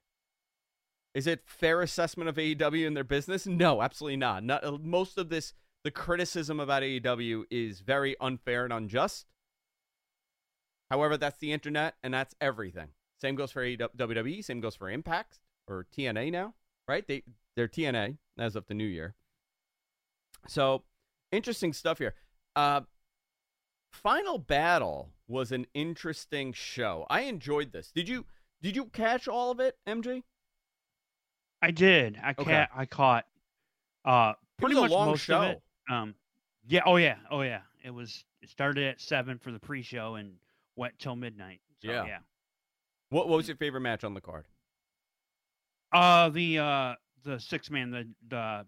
Is 1.13 1.27
it 1.27 1.43
fair 1.45 1.81
assessment 1.81 2.29
of 2.29 2.37
AEW 2.37 2.87
and 2.87 2.97
their 2.97 3.03
business? 3.03 3.45
No, 3.45 3.81
absolutely 3.81 4.17
not. 4.17 4.43
Not 4.43 4.63
uh, 4.63 4.77
most 4.81 5.17
of 5.17 5.29
this 5.29 5.53
the 5.83 5.91
criticism 5.91 6.59
about 6.59 6.81
AEW 6.81 7.43
is 7.51 7.81
very 7.81 8.15
unfair 8.21 8.63
and 8.63 8.73
unjust. 8.73 9.27
However, 10.89 11.17
that's 11.17 11.39
the 11.39 11.51
internet 11.51 11.95
and 12.01 12.13
that's 12.13 12.35
everything. 12.39 12.89
Same 13.19 13.35
goes 13.35 13.51
for 13.51 13.65
WWE, 13.65 14.43
same 14.43 14.59
goes 14.59 14.75
for 14.75 14.89
Impact 14.89 15.39
or 15.67 15.85
TNA 15.95 16.31
now, 16.31 16.55
right? 16.87 17.07
They 17.07 17.23
they're 17.55 17.67
TNA 17.67 18.17
as 18.37 18.55
of 18.55 18.65
the 18.67 18.73
new 18.73 18.85
year. 18.85 19.15
So, 20.47 20.83
interesting 21.31 21.73
stuff 21.73 21.99
here. 21.99 22.15
Uh 22.55 22.81
Final 23.93 24.37
Battle 24.37 25.11
was 25.27 25.51
an 25.51 25.65
interesting 25.73 26.51
show. 26.53 27.05
I 27.09 27.21
enjoyed 27.21 27.71
this. 27.71 27.91
Did 27.91 28.09
you 28.09 28.25
did 28.61 28.75
you 28.75 28.85
catch 28.85 29.27
all 29.27 29.51
of 29.51 29.59
it, 29.59 29.77
MJ? 29.87 30.23
I 31.61 31.71
did. 31.71 32.17
I 32.21 32.31
Okay. 32.31 32.43
ca- 32.43 32.67
I 32.75 32.85
caught 32.85 33.25
uh 34.05 34.33
pretty 34.57 34.75
much 34.75 34.91
long 34.91 35.09
most 35.11 35.21
show. 35.21 35.41
of 35.41 35.49
it. 35.51 35.61
Um 35.89 36.15
yeah, 36.67 36.81
oh 36.85 36.97
yeah, 36.97 37.17
oh 37.29 37.41
yeah. 37.41 37.61
It 37.83 37.91
was 37.91 38.25
it 38.41 38.49
started 38.49 38.83
at 38.85 38.99
7 38.99 39.37
for 39.37 39.51
the 39.51 39.59
pre-show 39.59 40.15
and 40.15 40.35
went 40.75 40.97
till 40.99 41.15
midnight. 41.15 41.61
So, 41.81 41.89
Yeah. 41.91 42.05
yeah. 42.05 42.19
What 43.09 43.29
what 43.29 43.37
was 43.37 43.47
your 43.47 43.57
favorite 43.57 43.81
match 43.81 44.03
on 44.03 44.13
the 44.13 44.21
card? 44.21 44.47
Uh 45.91 46.29
the 46.29 46.59
uh 46.59 46.95
the 47.23 47.39
six 47.39 47.69
man 47.69 47.91
the 47.91 48.09
the 48.27 48.65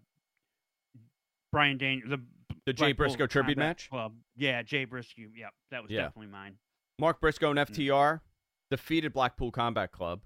Bryan 1.52 1.78
Daniel 1.78 2.08
the 2.08 2.22
The 2.66 2.72
Jay 2.72 2.92
Briscoe 2.92 3.26
tribute 3.26 3.54
Combat 3.56 3.68
match? 3.68 3.88
Well, 3.92 4.12
Yeah, 4.34 4.62
Jay 4.62 4.84
Briscoe. 4.84 5.22
Yep, 5.34 5.54
that 5.70 5.82
was 5.82 5.90
Yeah. 5.90 6.02
definitely 6.02 6.26
mine. 6.32 6.58
Mark 6.98 7.20
Briscoe 7.20 7.48
Mm. 7.48 7.50
and 7.50 7.58
FTR 7.60 8.22
defeated 8.70 9.12
Blackpool 9.12 9.52
Combat 9.52 9.92
Club. 9.92 10.22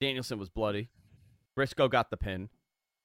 Danielson 0.00 0.38
was 0.38 0.50
bloody. 0.50 0.90
Briscoe 1.56 1.88
got 1.88 2.10
the 2.10 2.16
pin. 2.16 2.50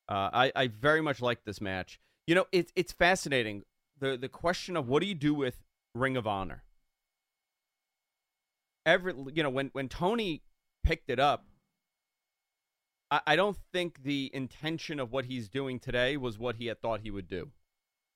Uh, 0.08 0.30
I, 0.34 0.52
I 0.56 0.68
very 0.68 1.02
much 1.02 1.22
like 1.22 1.44
this 1.46 1.60
match. 1.62 2.00
You 2.28 2.36
know, 2.36 2.46
it's 2.52 2.72
it's 2.76 2.92
fascinating. 2.94 3.64
The 3.98 4.18
the 4.18 4.30
question 4.30 4.76
of 4.76 4.88
what 4.88 5.02
do 5.02 5.08
you 5.08 5.16
do 5.16 5.34
with 5.34 5.64
Ring 5.94 6.18
of 6.18 6.28
Honor? 6.28 6.64
Every 8.86 9.14
you 9.34 9.42
know, 9.44 9.50
when 9.50 9.70
when 9.70 9.90
Tony 9.90 10.44
picked 10.84 11.10
it 11.10 11.20
up, 11.20 11.48
I, 13.10 13.22
I 13.28 13.36
don't 13.36 13.58
think 13.74 14.04
the 14.04 14.30
intention 14.34 15.00
of 15.00 15.12
what 15.12 15.26
he's 15.26 15.50
doing 15.50 15.80
today 15.80 16.18
was 16.18 16.38
what 16.38 16.58
he 16.58 16.68
had 16.68 16.82
thought 16.82 17.02
he 17.02 17.10
would 17.12 17.28
do. 17.28 17.52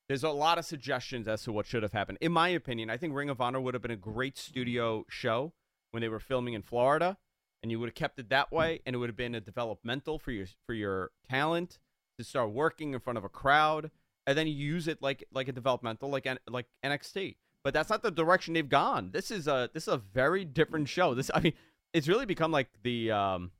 There's 0.09 0.23
a 0.23 0.31
lot 0.31 0.57
of 0.57 0.65
suggestions 0.65 1.27
as 1.27 1.43
to 1.43 1.51
what 1.51 1.67
should 1.67 1.83
have 1.83 1.93
happened. 1.93 2.17
In 2.19 2.31
my 2.31 2.49
opinion, 2.49 2.89
I 2.89 2.97
think 2.97 3.13
Ring 3.13 3.29
of 3.29 3.39
Honor 3.39 3.61
would 3.61 3.75
have 3.75 3.83
been 3.83 3.91
a 3.91 3.95
great 3.95 4.39
studio 4.39 5.05
show 5.07 5.53
when 5.91 6.01
they 6.01 6.09
were 6.09 6.19
filming 6.19 6.55
in 6.55 6.63
Florida, 6.63 7.17
and 7.61 7.71
you 7.71 7.79
would 7.79 7.89
have 7.89 7.95
kept 7.95 8.17
it 8.17 8.29
that 8.29 8.51
way, 8.51 8.81
and 8.87 8.95
it 8.95 8.97
would 8.97 9.09
have 9.09 9.15
been 9.15 9.35
a 9.35 9.39
developmental 9.39 10.17
for 10.17 10.31
your 10.31 10.47
for 10.65 10.73
your 10.73 11.11
talent 11.29 11.77
to 12.17 12.23
start 12.23 12.49
working 12.49 12.93
in 12.93 12.99
front 12.99 13.17
of 13.19 13.23
a 13.23 13.29
crowd, 13.29 13.91
and 14.25 14.35
then 14.35 14.47
you 14.47 14.53
use 14.53 14.87
it 14.87 14.99
like 14.99 15.23
like 15.31 15.47
a 15.47 15.51
developmental, 15.51 16.09
like 16.09 16.27
like 16.49 16.65
NXT. 16.83 17.35
But 17.63 17.75
that's 17.75 17.91
not 17.91 18.01
the 18.01 18.09
direction 18.09 18.55
they've 18.55 18.67
gone. 18.67 19.11
This 19.11 19.29
is 19.29 19.47
a 19.47 19.69
this 19.75 19.83
is 19.83 19.93
a 19.93 19.97
very 19.97 20.43
different 20.43 20.89
show. 20.89 21.13
This 21.13 21.29
I 21.35 21.39
mean, 21.39 21.53
it's 21.93 22.07
really 22.07 22.25
become 22.25 22.51
like 22.51 22.69
the 22.81 23.11
um 23.11 23.51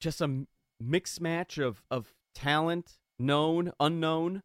just 0.00 0.20
a 0.20 0.44
mixed 0.78 1.22
match 1.22 1.56
of 1.56 1.82
of 1.90 2.12
talent, 2.34 2.98
known, 3.18 3.72
unknown. 3.80 4.42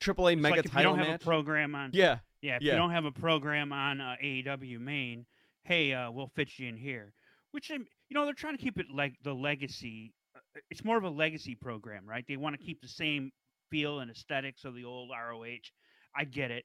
Triple 0.00 0.28
A 0.28 0.32
It's 0.32 0.42
mega 0.42 0.56
like 0.56 0.64
if 0.66 0.72
you 0.72 0.76
title 0.76 0.96
don't 0.96 1.04
have 1.06 1.20
a 1.20 1.24
program 1.24 1.74
on 1.74 1.90
Yeah. 1.92 2.18
Yeah, 2.40 2.56
if 2.56 2.62
Yeah. 2.62 2.72
you 2.72 2.78
don't 2.78 2.90
have 2.90 3.04
a 3.04 3.12
program 3.12 3.72
on 3.72 4.00
uh, 4.00 4.16
AEW 4.22 4.80
main, 4.80 5.26
hey, 5.64 5.92
uh, 5.92 6.10
we'll 6.10 6.30
fit 6.34 6.58
you 6.58 6.68
in 6.68 6.76
here. 6.76 7.12
Which 7.52 7.70
um, 7.70 7.86
you 8.08 8.14
know 8.14 8.24
they're 8.24 8.34
trying 8.34 8.56
to 8.56 8.62
keep 8.62 8.78
it 8.78 8.86
like 8.92 9.14
the 9.22 9.32
legacy. 9.34 10.12
uh, 10.34 10.40
It's 10.70 10.84
more 10.84 10.96
of 10.96 11.04
a 11.04 11.10
legacy 11.10 11.54
program, 11.54 12.04
right? 12.08 12.24
They 12.26 12.36
want 12.36 12.58
to 12.58 12.64
keep 12.64 12.80
the 12.80 12.88
same 12.88 13.30
feel 13.70 14.00
and 14.00 14.10
aesthetics 14.10 14.64
of 14.64 14.74
the 14.74 14.84
old 14.84 15.10
ROH. 15.10 15.70
I 16.16 16.24
get 16.24 16.50
it, 16.50 16.64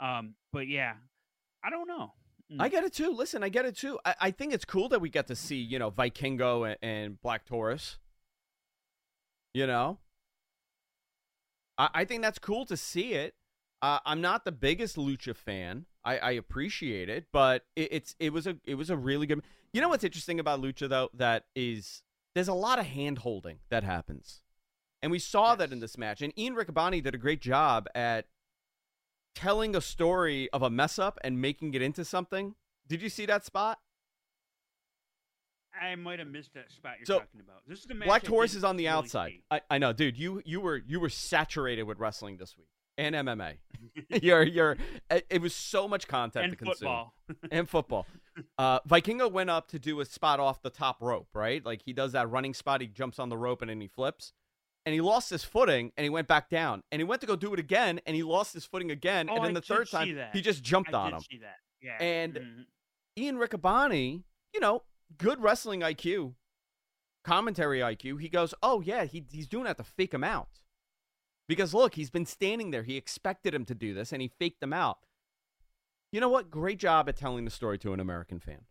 um, 0.00 0.34
but 0.52 0.68
yeah, 0.68 0.94
I 1.64 1.70
don't 1.70 1.88
know. 1.88 2.12
Mm. 2.52 2.56
I 2.60 2.68
get 2.68 2.84
it 2.84 2.92
too. 2.92 3.10
Listen, 3.10 3.42
I 3.42 3.48
get 3.48 3.64
it 3.64 3.76
too. 3.76 3.98
I, 4.04 4.14
I 4.20 4.30
think 4.30 4.52
it's 4.52 4.64
cool 4.66 4.88
that 4.90 5.00
we 5.00 5.08
get 5.08 5.26
to 5.28 5.36
see, 5.36 5.56
you 5.56 5.78
know, 5.78 5.90
Vikingo 5.90 6.68
and, 6.68 6.76
and 6.82 7.20
Black 7.22 7.46
Taurus. 7.46 7.98
You 9.54 9.68
know, 9.68 9.98
I, 11.78 11.88
I 11.94 12.04
think 12.04 12.22
that's 12.22 12.38
cool 12.38 12.66
to 12.66 12.76
see 12.76 13.14
it. 13.14 13.34
Uh, 13.80 14.00
I'm 14.04 14.20
not 14.20 14.44
the 14.44 14.52
biggest 14.52 14.96
lucha 14.96 15.34
fan. 15.36 15.86
I, 16.04 16.18
I 16.18 16.30
appreciate 16.32 17.08
it, 17.08 17.26
but 17.32 17.64
it, 17.76 17.88
it's 17.92 18.16
it 18.18 18.32
was 18.32 18.46
a 18.46 18.56
it 18.64 18.74
was 18.74 18.90
a 18.90 18.96
really 18.96 19.26
good. 19.26 19.42
You 19.72 19.80
know 19.80 19.88
what's 19.88 20.04
interesting 20.04 20.40
about 20.40 20.60
lucha 20.60 20.88
though? 20.88 21.10
That 21.14 21.44
is 21.54 22.02
there's 22.34 22.48
a 22.48 22.54
lot 22.54 22.78
of 22.78 22.86
hand 22.86 23.18
holding 23.18 23.58
that 23.70 23.84
happens, 23.84 24.42
and 25.02 25.12
we 25.12 25.18
saw 25.18 25.54
that 25.54 25.72
in 25.72 25.80
this 25.80 25.96
match. 25.96 26.20
And 26.20 26.36
Ian 26.38 26.56
Riccaboni 26.56 27.02
did 27.02 27.14
a 27.14 27.18
great 27.18 27.40
job 27.40 27.86
at 27.94 28.26
telling 29.34 29.76
a 29.76 29.80
story 29.80 30.48
of 30.52 30.62
a 30.62 30.70
mess 30.70 30.98
up 30.98 31.18
and 31.22 31.40
making 31.40 31.74
it 31.74 31.82
into 31.82 32.04
something. 32.04 32.54
Did 32.88 33.02
you 33.02 33.08
see 33.08 33.26
that 33.26 33.44
spot? 33.44 33.78
I 35.80 35.94
might 35.96 36.18
have 36.18 36.28
missed 36.28 36.54
that 36.54 36.70
spot 36.70 36.94
you're 36.98 37.06
So, 37.06 37.18
talking 37.20 37.40
about. 37.40 37.62
This 37.66 37.80
is 37.80 37.86
the 37.86 37.94
Black 37.94 38.22
Taurus 38.22 38.54
is 38.54 38.64
on 38.64 38.76
the 38.76 38.84
really 38.84 38.96
outside. 38.96 39.32
I, 39.50 39.60
I 39.70 39.78
know, 39.78 39.92
dude. 39.92 40.16
You 40.18 40.42
you 40.44 40.60
were 40.60 40.76
you 40.86 41.00
were 41.00 41.08
saturated 41.08 41.82
with 41.84 41.98
wrestling 41.98 42.36
this 42.36 42.56
week. 42.56 42.68
and 42.96 43.14
MMA. 43.14 43.54
you're 44.22 44.42
you're. 44.44 44.76
it- 45.30 45.40
was 45.42 45.54
so 45.54 45.88
much 45.88 46.06
content 46.08 46.44
And 46.44 46.52
to 46.52 46.56
consume. 46.56 46.74
football. 46.76 47.14
and 47.50 47.68
football. 47.68 48.06
Uh, 48.58 48.80
Vikingo 48.80 49.30
went 49.30 49.50
up 49.50 49.68
to 49.68 49.78
do 49.78 50.00
a 50.00 50.04
spot 50.04 50.40
off 50.40 50.62
the 50.62 50.70
top 50.70 51.00
rope, 51.00 51.28
right? 51.34 51.64
Like 51.64 51.82
he 51.84 51.92
does 51.92 52.12
that 52.12 52.30
running 52.30 52.54
spot. 52.54 52.80
He 52.80 52.86
jumps 52.86 53.18
on 53.18 53.28
the 53.28 53.36
rope 53.36 53.62
and 53.62 53.70
then 53.70 53.80
he 53.80 53.88
flips. 53.88 54.32
And 54.86 54.92
he 54.92 55.00
lost 55.00 55.30
his 55.30 55.42
footing 55.44 55.92
and 55.96 56.04
he 56.04 56.10
went 56.10 56.28
back 56.28 56.50
down. 56.50 56.82
And 56.92 57.00
he 57.00 57.04
went 57.04 57.20
to 57.22 57.26
go 57.26 57.36
do 57.36 57.52
it 57.54 57.58
again 57.60 58.00
and 58.06 58.14
he 58.14 58.22
lost 58.22 58.52
his 58.52 58.64
footing 58.64 58.90
again. 58.90 59.28
Oh, 59.30 59.36
and 59.36 59.44
then 59.44 59.50
I 59.52 59.60
the 59.60 59.62
third 59.62 59.88
time 59.90 60.14
that. 60.16 60.30
he 60.34 60.40
just 60.42 60.62
jumped 60.62 60.92
I 60.92 60.98
on 61.00 61.14
him. 61.14 61.22
Yeah. 61.80 61.96
And 62.00 62.34
Mhm. 62.34 62.64
Ian 63.16 63.36
Riccaboni, 63.36 64.22
you 64.52 64.60
know, 64.60 64.82
good 65.18 65.42
wrestling 65.42 65.80
IQ, 65.80 66.34
commentary 67.24 67.80
IQ. 67.80 68.20
He 68.20 68.28
goes, 68.28 68.54
"Oh 68.62 68.80
yeah, 68.80 69.04
he, 69.04 69.24
he's 69.30 69.48
doing 69.48 69.64
that 69.64 69.76
to 69.78 69.84
fake 69.84 70.14
him 70.14 70.24
out." 70.24 70.60
Because 71.48 71.74
look, 71.74 71.94
he's 71.94 72.10
been 72.10 72.26
standing 72.26 72.70
there. 72.70 72.82
He 72.82 72.96
expected 72.96 73.54
him 73.54 73.64
to 73.66 73.74
do 73.74 73.94
this, 73.94 74.12
and 74.12 74.22
he 74.22 74.28
faked 74.28 74.62
him 74.62 74.72
out. 74.72 74.98
You 76.12 76.20
know 76.20 76.28
what? 76.28 76.50
Great 76.50 76.78
job 76.78 77.08
at 77.08 77.16
telling 77.16 77.44
the 77.44 77.50
story 77.50 77.78
to 77.78 77.92
an 77.92 78.00
American 78.00 78.38
fan. 78.38 78.62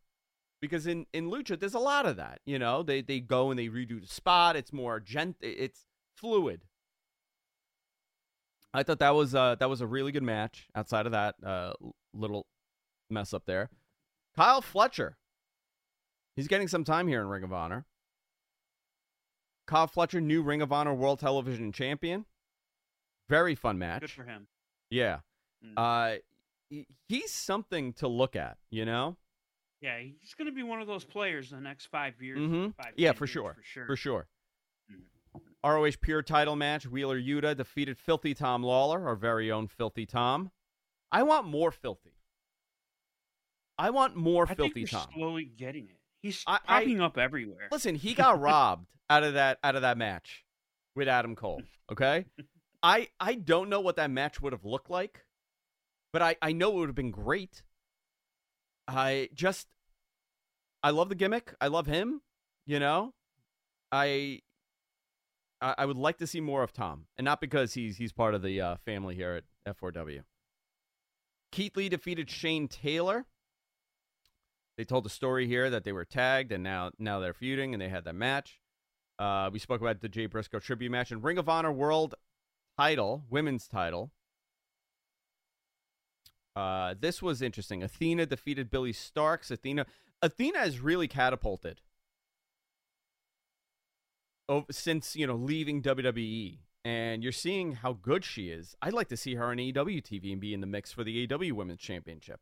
Because 0.61 0.87
in, 0.87 1.05
in 1.13 1.29
lucha, 1.29 1.59
there's 1.59 1.73
a 1.73 1.79
lot 1.79 2.05
of 2.05 2.15
that. 2.15 2.39
You 2.45 2.57
know, 2.57 2.83
they 2.83 3.01
they 3.01 3.19
go 3.19 3.51
and 3.51 3.59
they 3.59 3.67
redo 3.67 3.99
the 3.99 4.07
spot. 4.07 4.55
It's 4.55 4.71
more 4.71 4.99
gent. 4.99 5.35
It's 5.41 5.85
fluid. 6.15 6.61
I 8.73 8.83
thought 8.83 8.99
that 8.99 9.13
was 9.13 9.35
uh, 9.35 9.55
that 9.59 9.69
was 9.69 9.81
a 9.81 9.87
really 9.87 10.11
good 10.11 10.23
match. 10.23 10.67
Outside 10.73 11.05
of 11.05 11.11
that 11.11 11.35
uh, 11.45 11.73
little 12.13 12.47
mess 13.09 13.33
up 13.33 13.45
there, 13.45 13.69
Kyle 14.35 14.61
Fletcher. 14.61 15.17
He's 16.35 16.47
getting 16.47 16.67
some 16.67 16.83
time 16.83 17.07
here 17.07 17.21
in 17.21 17.27
Ring 17.27 17.43
of 17.43 17.53
Honor. 17.53 17.85
Kyle 19.67 19.87
Fletcher, 19.87 20.19
new 20.19 20.41
Ring 20.41 20.61
of 20.61 20.71
Honor 20.71 20.93
World 20.93 21.19
Television 21.19 21.71
Champion. 21.71 22.25
Very 23.29 23.55
fun 23.55 23.77
match. 23.77 24.01
Good 24.01 24.11
for 24.11 24.23
him. 24.23 24.47
Yeah. 24.89 25.19
Mm. 25.65 26.17
Uh, 26.75 26.83
he's 27.07 27.31
something 27.31 27.93
to 27.93 28.07
look 28.07 28.35
at, 28.35 28.57
you 28.69 28.85
know? 28.85 29.15
Yeah, 29.81 29.99
he's 29.99 30.33
going 30.33 30.47
to 30.47 30.53
be 30.53 30.63
one 30.63 30.81
of 30.81 30.87
those 30.87 31.03
players 31.05 31.51
in 31.51 31.57
the 31.57 31.63
next 31.63 31.87
five 31.87 32.21
years. 32.21 32.39
hmm 32.39 32.69
five, 32.71 32.93
Yeah, 32.95 33.11
for 33.13 33.27
sure. 33.27 33.53
For 33.55 33.63
sure. 33.63 33.85
For 33.87 33.95
sure. 33.95 34.27
Mhm. 34.91 35.41
ROH 35.63 35.97
Pure 36.01 36.23
title 36.23 36.55
match. 36.55 36.85
Wheeler 36.85 37.19
Yuta 37.19 37.55
defeated 37.55 37.97
Filthy 37.97 38.33
Tom 38.33 38.63
Lawler, 38.63 39.07
our 39.07 39.15
very 39.15 39.51
own 39.51 39.67
Filthy 39.67 40.05
Tom. 40.05 40.51
I 41.11 41.23
want 41.23 41.47
more 41.47 41.71
Filthy. 41.71 42.15
I 43.77 43.89
want 43.89 44.15
more 44.15 44.45
I 44.49 44.55
Filthy 44.55 44.85
Tom. 44.85 45.07
slowly 45.13 45.45
getting 45.45 45.89
it. 45.89 45.99
He's 46.23 46.43
I- 46.47 46.59
I- 46.67 46.79
popping 46.79 47.01
up 47.01 47.17
everywhere. 47.19 47.67
Listen, 47.71 47.93
he 47.95 48.15
got 48.15 48.39
robbed 48.41 48.88
out 49.09 49.23
of 49.23 49.36
that 49.36 49.59
out 49.63 49.75
of 49.75 49.83
that 49.83 49.97
match 49.97 50.43
with 50.95 51.07
Adam 51.07 51.36
Cole. 51.36 51.62
Okay, 51.91 52.25
I 52.83 53.09
I 53.19 53.36
don't 53.36 53.69
know 53.69 53.81
what 53.81 53.97
that 53.97 54.09
match 54.09 54.41
would 54.41 54.53
have 54.53 54.65
looked 54.65 54.89
like, 54.89 55.25
but 56.12 56.21
I 56.23 56.38
I 56.41 56.53
know 56.53 56.71
it 56.71 56.75
would 56.79 56.89
have 56.89 56.95
been 56.95 57.12
great. 57.12 57.62
I 58.88 59.29
just 59.33 59.67
I 60.81 60.89
love 60.89 61.09
the 61.09 61.15
gimmick. 61.15 61.53
I 61.62 61.67
love 61.67 61.86
him. 61.88 62.21
You 62.65 62.79
know, 62.79 63.13
I 63.91 64.41
I, 65.62 65.75
I 65.79 65.86
would 65.86 65.97
like 65.97 66.17
to 66.19 66.27
see 66.27 66.39
more 66.41 66.63
of 66.63 66.71
Tom, 66.73 67.05
and 67.17 67.25
not 67.25 67.41
because 67.41 67.73
he's 67.73 67.97
he's 67.97 68.13
part 68.13 68.33
of 68.33 68.41
the 68.41 68.62
uh, 68.62 68.75
family 68.86 69.15
here 69.15 69.41
at 69.65 69.75
F4W. 69.77 70.21
Keith 71.51 71.75
Lee 71.77 71.89
defeated 71.89 72.29
Shane 72.29 72.67
Taylor. 72.67 73.25
They 74.77 74.83
told 74.86 75.05
the 75.05 75.09
story 75.09 75.47
here 75.47 75.69
that 75.69 75.83
they 75.83 75.91
were 75.91 76.05
tagged 76.05 76.51
and 76.51 76.63
now 76.63 76.91
now 76.97 77.19
they're 77.19 77.33
feuding 77.33 77.73
and 77.73 77.81
they 77.81 77.89
had 77.89 78.05
that 78.05 78.15
match. 78.15 78.59
Uh, 79.19 79.49
we 79.53 79.59
spoke 79.59 79.81
about 79.81 80.01
the 80.01 80.09
Jay 80.09 80.25
Briscoe 80.25 80.59
tribute 80.59 80.91
match 80.91 81.12
and 81.12 81.23
Ring 81.23 81.38
of 81.38 81.47
Honor 81.47 81.71
World 81.71 82.15
title, 82.77 83.23
women's 83.29 83.67
title. 83.67 84.12
Uh, 86.55 86.95
this 86.99 87.21
was 87.21 87.41
interesting. 87.41 87.83
Athena 87.83 88.25
defeated 88.25 88.69
Billie 88.69 88.93
Starkz. 88.93 89.49
Athena 89.51 89.86
Athena 90.21 90.59
has 90.59 90.79
really 90.79 91.07
catapulted 91.07 91.81
over, 94.47 94.65
since 94.71 95.15
you 95.15 95.25
know 95.27 95.36
leaving 95.36 95.81
WWE, 95.81 96.59
and 96.86 97.23
you're 97.23 97.31
seeing 97.31 97.73
how 97.73 97.93
good 97.93 98.23
she 98.23 98.49
is. 98.49 98.75
I'd 98.81 98.93
like 98.93 99.09
to 99.09 99.17
see 99.17 99.36
her 99.36 99.45
on 99.45 99.57
AEW 99.57 100.01
TV 100.03 100.31
and 100.31 100.41
be 100.41 100.53
in 100.53 100.62
the 100.62 100.67
mix 100.67 100.91
for 100.91 101.03
the 101.03 101.27
AEW 101.27 101.53
Women's 101.53 101.79
Championship. 101.79 102.41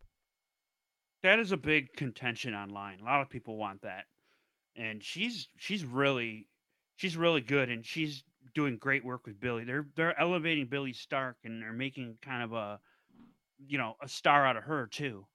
That 1.24 1.40
is 1.40 1.52
a 1.52 1.58
big 1.58 1.94
contention 1.94 2.54
online. 2.56 3.00
A 3.00 3.04
lot 3.04 3.22
of 3.22 3.30
people 3.30 3.58
want 3.58 3.82
that, 3.84 4.06
and 4.76 5.04
she's 5.04 5.50
she's 5.58 5.86
really 5.86 6.48
she's 6.96 7.16
really 7.18 7.42
good, 7.42 7.70
and 7.70 7.86
she's 7.86 8.24
doing 8.56 8.78
great 8.78 9.06
work 9.06 9.26
with 9.28 9.40
Billie. 9.40 9.64
They're 9.64 9.86
they're 9.96 10.20
elevating 10.20 10.66
Billie 10.68 10.94
Stark, 10.94 11.38
and 11.44 11.62
they're 11.62 11.74
making 11.74 12.18
kind 12.22 12.44
of 12.44 12.54
a 12.54 12.80
you 13.68 13.78
know 13.78 13.96
a 14.02 14.08
star 14.08 14.46
out 14.46 14.58
of 14.58 14.64
her 14.64 14.88
too. 14.88 15.26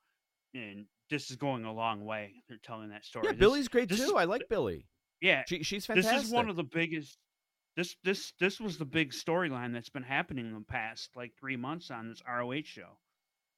And 0.55 0.87
this 1.11 1.31
is 1.31 1.37
going 1.37 1.65
a 1.65 1.73
long 1.73 2.05
way. 2.05 2.33
They're 2.49 2.59
telling 2.63 2.89
that 2.91 3.05
story. 3.05 3.27
Yeah, 3.27 3.33
This- 3.33 3.39
Billie's 3.41 3.69
great 3.69 3.89
this 3.89 4.05
too. 4.05 4.17
I 4.17 4.25
like 4.25 4.49
Billie. 4.49 4.87
Yeah, 5.21 5.45
She, 5.49 5.63
she's 5.63 5.87
fantastic. 5.87 6.15
this 6.17 6.25
is 6.27 6.31
one 6.33 6.49
of 6.51 6.57
the 6.57 6.65
biggest. 6.65 7.17
This 7.77 7.95
this 8.03 8.33
this 8.41 8.59
was 8.59 8.77
the 8.79 8.85
big 8.85 9.13
storyline 9.13 9.73
that's 9.73 9.89
been 9.91 10.03
happening 10.03 10.47
in 10.47 10.55
the 10.55 10.61
past 10.63 11.11
like 11.15 11.33
three 11.39 11.57
months 11.57 11.91
on 11.91 12.09
this 12.09 12.23
ROH 12.27 12.63
show. 12.65 12.99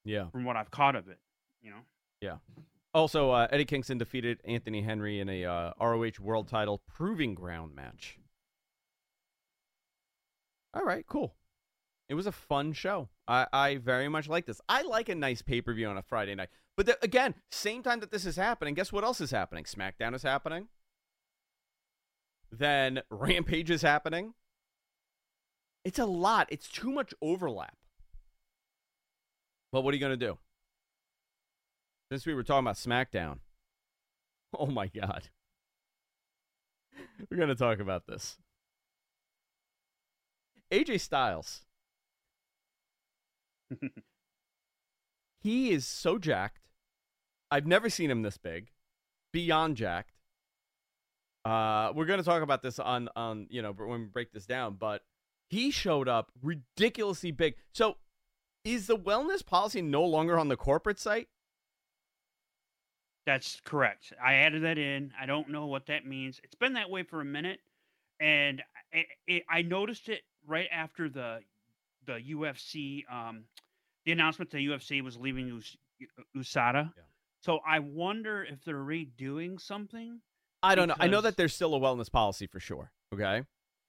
yeah, 0.05 0.29
From 0.31 0.45
what 0.45 0.57
I've 0.57 0.71
caught 0.71 0.95
of 0.97 1.09
it, 1.09 1.19
you 1.62 1.71
know. 1.71 1.81
Yeah. 2.20 2.37
Also, 2.94 3.31
uh, 3.31 3.46
Eddie 3.50 3.64
Kingston 3.64 3.98
defeated 3.98 4.40
Anthony 4.44 4.83
Henry 4.83 5.20
in 5.20 5.28
a 5.28 5.44
uh, 5.44 5.72
ROH 5.81 6.20
World 6.20 6.48
Title 6.48 6.81
Proving 6.87 7.35
Ground 7.35 7.74
match. 7.74 8.18
All 10.74 10.85
right, 10.85 11.07
cool. 11.07 11.35
It 12.09 12.14
was 12.14 12.26
a 12.26 12.33
fun 12.33 12.72
show. 12.72 13.09
I, 13.26 13.46
I 13.52 13.76
very 13.76 14.09
much 14.09 14.28
like 14.28 14.46
this. 14.46 14.61
I 14.68 14.83
like 14.83 15.09
a 15.09 15.14
nice 15.14 15.42
pay 15.42 15.61
per 15.61 15.74
view 15.74 15.87
on 15.88 15.98
a 15.98 16.02
Friday 16.02 16.35
night. 16.35 16.48
But 16.76 16.96
again, 17.02 17.35
same 17.50 17.83
time 17.83 18.00
that 18.00 18.11
this 18.11 18.24
is 18.24 18.37
happening, 18.37 18.74
guess 18.74 18.92
what 18.92 19.04
else 19.04 19.20
is 19.20 19.31
happening? 19.31 19.64
SmackDown 19.64 20.14
is 20.14 20.22
happening. 20.22 20.68
Then 22.50 23.02
Rampage 23.11 23.70
is 23.70 23.83
happening. 23.83 24.35
It's 25.85 25.98
a 25.98 26.07
lot. 26.07 26.48
It's 26.50 26.68
too 26.68 26.90
much 26.90 27.12
overlap. 27.20 27.76
But 29.72 29.83
what 29.83 29.92
are 29.92 29.96
you 29.96 30.00
going 30.00 30.18
to 30.18 30.26
do? 30.26 30.38
Since 32.11 32.25
we 32.25 32.35
were 32.35 32.42
talking 32.42 32.66
about 32.66 32.77
SmackDown, 32.77 33.38
oh 34.59 34.66
my 34.66 34.87
God. 34.87 35.29
We're 37.31 37.37
going 37.37 37.49
to 37.49 37.55
talk 37.55 37.81
about 37.81 38.07
this. 38.07 38.38
AJ 40.71 41.01
Styles. 41.01 41.64
he 45.40 45.71
is 45.71 45.87
so 45.87 46.18
jacked. 46.18 46.68
I've 47.51 47.66
never 47.66 47.90
seen 47.90 48.11
him 48.11 48.23
this 48.23 48.38
big. 48.38 48.68
Beyond 49.33 49.77
jacked. 49.77 50.12
Uh, 51.44 51.92
we're 51.94 52.07
going 52.07 52.18
to 52.18 52.25
talk 52.25 52.42
about 52.42 52.62
this 52.62 52.79
on 52.79 53.09
on 53.16 53.47
you 53.49 53.62
know 53.62 53.73
when 53.73 54.01
we 54.01 54.07
break 54.07 54.33
this 54.33 54.44
down, 54.44 54.77
but 54.79 55.03
he 55.49 55.71
showed 55.71 56.09
up 56.09 56.31
ridiculously 56.42 57.31
big. 57.31 57.55
So, 57.73 57.97
is 58.64 58.87
the 58.87 58.97
wellness 58.99 59.44
policy 59.44 59.81
no 59.81 60.05
longer 60.05 60.38
on 60.38 60.49
the 60.49 60.57
corporate 60.57 60.99
site? 60.99 61.29
That's 63.29 63.61
correct. 63.62 64.14
I 64.25 64.37
added 64.37 64.62
that 64.62 64.79
in. 64.79 65.12
I 65.21 65.27
don't 65.27 65.51
know 65.51 65.67
what 65.67 65.85
that 65.88 66.07
means. 66.07 66.41
It's 66.43 66.55
been 66.55 66.73
that 66.73 66.88
way 66.88 67.03
for 67.03 67.21
a 67.21 67.27
minute, 67.27 67.61
and 68.19 68.62
I, 68.95 69.05
I, 69.29 69.43
I 69.51 69.62
noticed 69.62 70.09
it 70.09 70.23
right 70.47 70.67
after 70.73 71.11
the 71.11 71.41
the 72.07 72.19
UFC 72.31 73.03
um, 73.12 73.45
the 74.07 74.12
announcement 74.12 74.51
that 74.53 74.57
UFC 74.61 75.05
was 75.05 75.19
leaving 75.19 75.51
Us- 75.51 75.77
USADA. 76.35 76.91
Yeah. 76.97 77.03
So 77.43 77.61
I 77.69 77.81
wonder 77.81 78.45
if 78.51 78.64
they're 78.64 78.77
redoing 78.77 79.61
something. 79.61 80.21
I 80.62 80.75
don't 80.75 80.88
know. 80.88 80.97
I 80.99 81.07
know 81.07 81.21
that 81.21 81.37
there's 81.37 81.55
still 81.55 81.75
a 81.75 81.79
wellness 81.79 82.11
policy 82.11 82.47
for 82.47 82.61
sure. 82.61 82.93
Okay, 83.12 83.43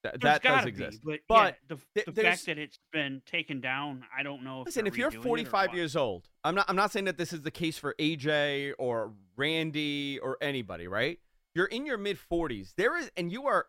Th- 0.03 0.15
that 0.21 0.41
does 0.41 0.65
exist. 0.65 1.03
be, 1.03 1.11
but, 1.11 1.19
But 1.27 1.57
yeah, 1.69 1.75
the, 1.75 2.03
th- 2.03 2.15
the 2.15 2.23
fact 2.23 2.45
that 2.45 2.57
it's 2.57 2.79
been 2.93 3.21
taken 3.25 3.59
down, 3.59 4.05
I 4.17 4.23
don't 4.23 4.43
know. 4.43 4.61
If 4.61 4.67
Listen, 4.67 4.87
if 4.87 4.97
you're 4.97 5.11
redoing 5.11 5.15
it 5.15 5.19
or 5.19 5.23
45 5.23 5.73
years 5.73 5.95
old, 5.95 6.29
I'm 6.43 6.55
not. 6.55 6.65
I'm 6.69 6.75
not 6.75 6.91
saying 6.91 7.05
that 7.05 7.17
this 7.17 7.33
is 7.33 7.41
the 7.41 7.51
case 7.51 7.77
for 7.77 7.95
AJ 7.99 8.73
or 8.79 9.11
Randy 9.39 10.19
or 10.19 10.37
anybody. 10.41 10.87
Right? 10.87 11.19
You're 11.55 11.65
in 11.65 11.85
your 11.85 11.97
mid 11.97 12.19
40s. 12.19 12.73
There 12.77 12.97
is, 12.97 13.09
and 13.17 13.31
you 13.31 13.47
are 13.47 13.65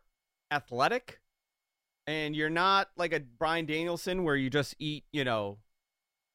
athletic, 0.51 1.21
and 2.07 2.37
you're 2.37 2.51
not 2.51 2.89
like 2.97 3.13
a 3.13 3.21
Bryan 3.21 3.67
Danielson 3.67 4.25
where 4.25 4.37
you 4.37 4.51
just 4.51 4.75
eat, 4.79 5.05
you 5.13 5.25
know, 5.25 5.59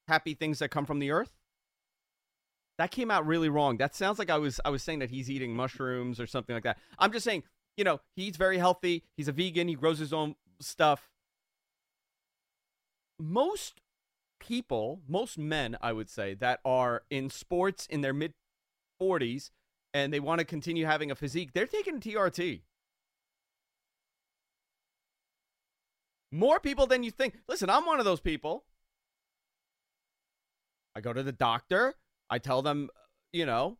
happy 0.07 0.33
things 0.33 0.59
that 0.59 0.69
come 0.69 0.85
from 0.85 0.99
the 0.99 1.11
earth. 1.11 1.31
That 2.77 2.91
came 2.91 3.09
out 3.09 3.25
really 3.25 3.49
wrong. 3.49 3.77
That 3.77 3.95
sounds 3.95 4.19
like 4.19 4.29
I 4.29 4.37
was 4.37 4.59
I 4.65 4.69
was 4.69 4.83
saying 4.83 4.99
that 4.99 5.09
he's 5.09 5.29
eating 5.29 5.55
mushrooms 5.55 6.19
or 6.19 6.27
something 6.27 6.55
like 6.55 6.63
that. 6.63 6.77
I'm 6.99 7.11
just 7.11 7.23
saying, 7.23 7.43
you 7.77 7.83
know, 7.83 8.01
he's 8.15 8.37
very 8.37 8.57
healthy. 8.57 9.03
He's 9.15 9.27
a 9.27 9.31
vegan. 9.31 9.67
He 9.67 9.75
grows 9.75 9.99
his 9.99 10.11
own 10.11 10.35
stuff. 10.59 11.09
Most 13.17 13.79
people, 14.39 15.01
most 15.07 15.37
men, 15.37 15.77
I 15.81 15.93
would 15.93 16.09
say, 16.09 16.33
that 16.35 16.59
are 16.65 17.03
in 17.09 17.29
sports 17.29 17.85
in 17.85 18.01
their 18.01 18.13
mid 18.13 18.33
40s 19.01 19.51
and 19.93 20.13
they 20.13 20.19
want 20.19 20.39
to 20.39 20.45
continue 20.45 20.85
having 20.85 21.11
a 21.11 21.15
physique, 21.15 21.53
they're 21.53 21.65
taking 21.65 21.99
TRT. 21.99 22.61
More 26.31 26.59
people 26.59 26.85
than 26.85 27.03
you 27.03 27.11
think. 27.11 27.35
Listen, 27.47 27.69
I'm 27.69 27.85
one 27.85 27.99
of 27.99 28.05
those 28.05 28.19
people. 28.19 28.65
I 30.95 31.01
go 31.01 31.13
to 31.13 31.23
the 31.23 31.31
doctor. 31.31 31.95
I 32.29 32.39
tell 32.39 32.61
them, 32.61 32.89
you 33.31 33.45
know, 33.45 33.77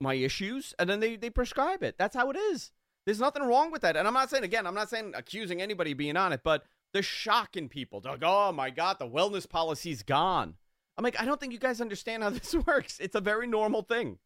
my 0.00 0.14
issues, 0.14 0.74
and 0.78 0.88
then 0.88 1.00
they, 1.00 1.16
they 1.16 1.30
prescribe 1.30 1.82
it. 1.82 1.96
That's 1.98 2.16
how 2.16 2.30
it 2.30 2.36
is. 2.36 2.70
There's 3.04 3.20
nothing 3.20 3.42
wrong 3.42 3.70
with 3.70 3.82
that. 3.82 3.96
And 3.96 4.08
I'm 4.08 4.14
not 4.14 4.30
saying, 4.30 4.44
again, 4.44 4.66
I'm 4.66 4.74
not 4.74 4.88
saying 4.88 5.12
accusing 5.14 5.60
anybody 5.60 5.92
being 5.92 6.16
on 6.16 6.32
it, 6.32 6.40
but 6.42 6.64
the 6.92 7.02
shock 7.02 7.56
in 7.56 7.68
people. 7.68 8.00
Like, 8.02 8.22
oh 8.22 8.52
my 8.52 8.70
God, 8.70 8.98
the 8.98 9.08
wellness 9.08 9.48
policy's 9.48 10.02
gone. 10.02 10.54
I'm 10.96 11.04
like, 11.04 11.20
I 11.20 11.24
don't 11.24 11.40
think 11.40 11.52
you 11.52 11.58
guys 11.58 11.80
understand 11.80 12.22
how 12.22 12.30
this 12.30 12.54
works. 12.54 12.98
It's 13.00 13.14
a 13.14 13.20
very 13.20 13.46
normal 13.46 13.82
thing. 13.82 14.18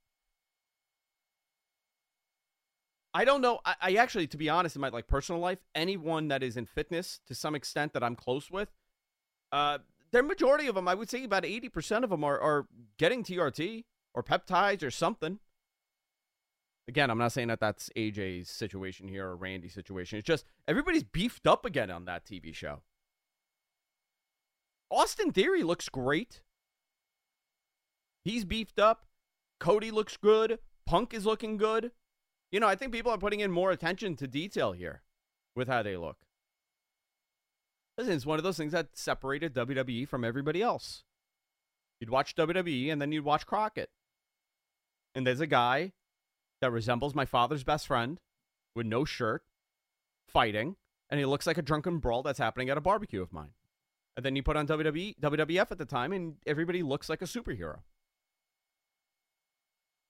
I 3.15 3.25
don't 3.25 3.41
know. 3.41 3.61
I, 3.65 3.75
I, 3.81 3.95
actually, 3.95 4.27
to 4.29 4.37
be 4.37 4.49
honest, 4.49 4.77
in 4.77 4.83
my 4.83 4.91
like 4.91 5.07
personal 5.07 5.41
life, 5.41 5.59
anyone 5.75 6.29
that 6.29 6.43
is 6.43 6.57
in 6.57 6.67
fitness 6.67 7.21
to 7.27 7.35
some 7.35 7.55
extent 7.55 7.95
that 7.95 8.03
I'm 8.03 8.15
close 8.15 8.51
with, 8.51 8.69
uh, 9.51 9.79
the 10.11 10.23
majority 10.23 10.67
of 10.67 10.75
them, 10.75 10.89
I 10.89 10.95
would 10.95 11.11
say 11.11 11.25
about 11.25 11.43
80% 11.43 12.05
of 12.05 12.11
them 12.11 12.23
are, 12.23 12.39
are 12.39 12.67
getting 12.99 13.25
TRT 13.25 13.85
or 14.15 14.23
peptides 14.23 14.83
or 14.83 14.91
something. 14.91 15.39
Again, 16.87 17.11
I'm 17.11 17.19
not 17.19 17.33
saying 17.33 17.49
that 17.49 17.61
that's 17.61 17.91
AJ's 17.97 18.49
situation 18.49 19.09
here 19.09 19.27
or 19.27 19.37
Randy's 19.37 19.75
situation. 19.75 20.19
It's 20.19 20.27
just 20.27 20.47
everybody's 20.67 21.03
beefed 21.03 21.47
up 21.47 21.67
again 21.67 21.91
on 21.91 22.07
that 22.07 22.25
TV 22.25 22.55
show. 22.55 22.81
Austin 24.91 25.33
Theory 25.33 25.63
looks 25.63 25.91
great. 25.91 26.41
He's 28.25 28.45
beefed 28.45 28.79
up. 28.79 29.07
Cody 29.61 29.91
looks 29.91 30.17
good. 30.17 30.59
Punk 30.87 31.13
is 31.13 31.27
looking 31.27 31.57
good. 31.57 31.93
You 32.51 32.61
know, 32.61 32.69
I 32.69 32.77
think 32.77 32.93
people 32.93 33.13
are 33.13 33.19
putting 33.19 33.41
in 33.41 33.51
more 33.51 33.71
attention 33.71 34.17
to 34.17 34.27
detail 34.27 34.73
here 34.73 35.03
with 35.55 35.69
how 35.69 35.83
they 35.83 35.97
look. 35.97 36.17
Listen, 37.97 38.15
it's 38.15 38.27
one 38.27 38.39
of 38.39 38.45
those 38.45 38.57
things 38.57 38.73
that 38.73 38.97
separated 38.97 39.55
WWE 39.55 40.07
from 40.09 40.25
everybody 40.25 40.63
else. 40.63 41.05
You'd 42.01 42.11
watch 42.11 42.37
WWE 42.37 42.93
and 42.93 43.03
then 43.03 43.13
you'd 43.13 43.25
watch 43.25 43.47
Crockett. 43.47 43.91
And 45.15 45.27
there's 45.27 45.41
a 45.41 45.47
guy 45.47 45.93
that 46.61 46.71
resembles 46.71 47.15
my 47.15 47.25
father's 47.25 47.65
best 47.65 47.87
friend 47.87 48.21
with 48.75 48.87
no 48.87 49.05
shirt 49.05 49.43
fighting, 50.29 50.77
and 51.11 51.19
he 51.19 51.27
looks 51.27 51.47
like 51.47 51.59
a 51.59 51.63
drunken 51.63 51.99
brawl 51.99 52.23
that's 52.23 52.39
happening 52.39 52.71
at 52.71 52.79
a 52.79 52.81
barbecue 52.81 53.23
of 53.23 53.33
mine. 53.33 53.51
And 54.17 54.25
then 54.25 54.37
you 54.37 54.43
put 54.43 54.57
on 54.57 54.67
WWE, 54.67 55.19
WWF 55.21 55.71
at 55.71 55.79
the 55.79 55.85
time, 55.85 56.13
and 56.13 56.37
everybody 56.47 56.83
looks 56.83 57.09
like 57.09 57.23
a 57.23 57.27
superhero. 57.27 57.79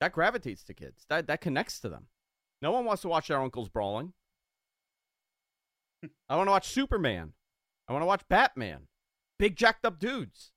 That 0.01 0.13
gravitates 0.13 0.63
to 0.65 0.75
kids. 0.75 1.05
That 1.09 1.27
that 1.27 1.41
connects 1.41 1.81
to 1.81 1.89
them. 1.89 2.07
No 2.63 2.71
one 2.73 2.85
wants 2.85 3.03
to 3.03 3.09
watch 3.09 3.29
their 3.29 3.41
uncles 3.41 3.69
brawling. 3.69 4.13
I 6.29 6.37
want 6.37 6.49
to 6.49 6.53
watch 6.53 6.69
Superman. 6.69 7.33
I 7.89 7.93
want 7.93 8.03
to 8.03 8.07
watch 8.07 8.23
Batman. 8.29 8.89
Big 9.39 9.57
jacked 9.57 9.85
up 9.85 9.99
dudes. 9.99 10.53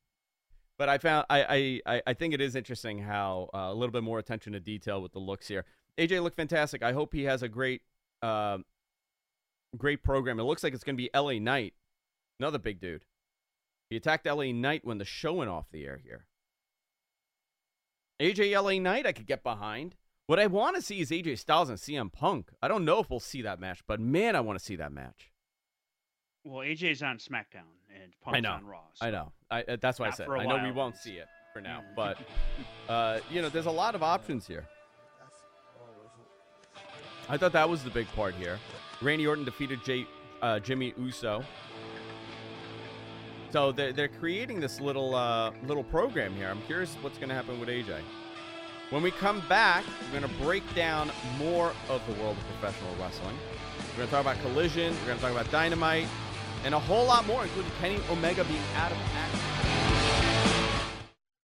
But 0.77 0.89
I 0.89 0.97
found 0.97 1.25
I 1.29 1.79
I 1.85 2.01
I 2.07 2.13
think 2.13 2.33
it 2.33 2.41
is 2.41 2.55
interesting 2.55 2.99
how 2.99 3.49
uh, 3.53 3.69
a 3.69 3.73
little 3.73 3.91
bit 3.91 4.03
more 4.03 4.19
attention 4.19 4.53
to 4.53 4.59
detail 4.59 5.01
with 5.01 5.13
the 5.13 5.19
looks 5.19 5.47
here. 5.47 5.65
AJ 5.97 6.23
looked 6.23 6.37
fantastic. 6.37 6.81
I 6.81 6.93
hope 6.93 7.13
he 7.13 7.23
has 7.23 7.43
a 7.43 7.49
great 7.49 7.81
uh, 8.21 8.59
great 9.77 10.03
program. 10.03 10.39
It 10.39 10.43
looks 10.43 10.63
like 10.63 10.73
it's 10.73 10.83
going 10.83 10.97
to 10.97 11.03
be 11.03 11.09
LA 11.15 11.33
Knight, 11.33 11.73
another 12.39 12.57
big 12.57 12.79
dude. 12.79 13.05
He 13.89 13.97
attacked 13.97 14.25
LA 14.25 14.51
Knight 14.51 14.85
when 14.85 14.97
the 14.97 15.05
show 15.05 15.33
went 15.33 15.49
off 15.49 15.65
the 15.71 15.85
air 15.85 15.99
here. 16.03 16.25
AJ 18.21 18.53
LA 18.61 18.79
Knight, 18.79 19.07
I 19.07 19.13
could 19.13 19.25
get 19.25 19.41
behind. 19.41 19.95
What 20.27 20.39
I 20.39 20.45
want 20.45 20.75
to 20.75 20.81
see 20.81 21.01
is 21.01 21.09
AJ 21.09 21.39
Styles 21.39 21.69
and 21.69 21.77
CM 21.79 22.11
Punk. 22.11 22.51
I 22.61 22.67
don't 22.67 22.85
know 22.85 22.99
if 22.99 23.09
we'll 23.09 23.19
see 23.19 23.41
that 23.41 23.59
match, 23.59 23.81
but 23.87 23.99
man, 23.99 24.35
I 24.35 24.41
want 24.41 24.59
to 24.59 24.63
see 24.63 24.75
that 24.75 24.91
match. 24.91 25.31
Well, 26.43 26.65
AJ's 26.65 27.01
on 27.01 27.17
SmackDown 27.17 27.67
and 28.01 28.13
Punk's 28.21 28.37
I 28.37 28.39
know. 28.39 28.51
on 28.51 28.65
Raw. 28.65 28.81
I 29.01 29.09
know. 29.09 29.31
I, 29.49 29.63
uh, 29.63 29.77
that's 29.81 29.99
why 29.99 30.07
I 30.07 30.11
said. 30.11 30.29
I 30.29 30.45
know 30.45 30.63
we 30.63 30.71
won't 30.71 30.95
see 30.95 31.13
it 31.13 31.27
for 31.51 31.61
now, 31.61 31.83
but 31.95 32.17
uh, 32.89 33.19
you 33.31 33.41
know, 33.41 33.49
there's 33.49 33.65
a 33.65 33.71
lot 33.71 33.95
of 33.95 34.03
options 34.03 34.45
here. 34.45 34.67
I 37.27 37.37
thought 37.37 37.53
that 37.53 37.67
was 37.67 37.83
the 37.83 37.89
big 37.89 38.07
part 38.09 38.35
here. 38.35 38.59
Randy 39.01 39.25
Orton 39.25 39.45
defeated 39.45 39.83
Jay, 39.83 40.05
uh, 40.41 40.59
Jimmy 40.59 40.93
Uso. 40.97 41.43
So 43.51 43.73
they're, 43.73 43.91
they're 43.91 44.07
creating 44.07 44.61
this 44.61 44.79
little 44.79 45.13
uh, 45.13 45.51
little 45.67 45.83
program 45.83 46.33
here. 46.35 46.47
I'm 46.47 46.61
curious 46.63 46.95
what's 47.01 47.17
going 47.17 47.29
to 47.29 47.35
happen 47.35 47.59
with 47.59 47.67
AJ. 47.67 47.99
When 48.91 49.03
we 49.03 49.11
come 49.11 49.41
back, 49.49 49.83
we're 50.05 50.19
going 50.19 50.31
to 50.31 50.39
break 50.41 50.63
down 50.73 51.11
more 51.37 51.73
of 51.89 52.01
the 52.07 52.13
world 52.21 52.37
of 52.37 52.59
professional 52.59 52.95
wrestling. 52.99 53.37
We're 53.91 53.97
going 53.97 54.07
to 54.07 54.11
talk 54.11 54.21
about 54.21 54.39
Collision. 54.41 54.93
We're 55.01 55.05
going 55.05 55.17
to 55.17 55.23
talk 55.23 55.31
about 55.31 55.51
Dynamite, 55.51 56.07
and 56.63 56.73
a 56.73 56.79
whole 56.79 57.05
lot 57.05 57.25
more, 57.27 57.43
including 57.43 57.71
Kenny 57.79 57.99
Omega 58.09 58.43
being 58.45 58.61
out 58.77 58.91
of 58.91 58.97
action. 59.15 59.39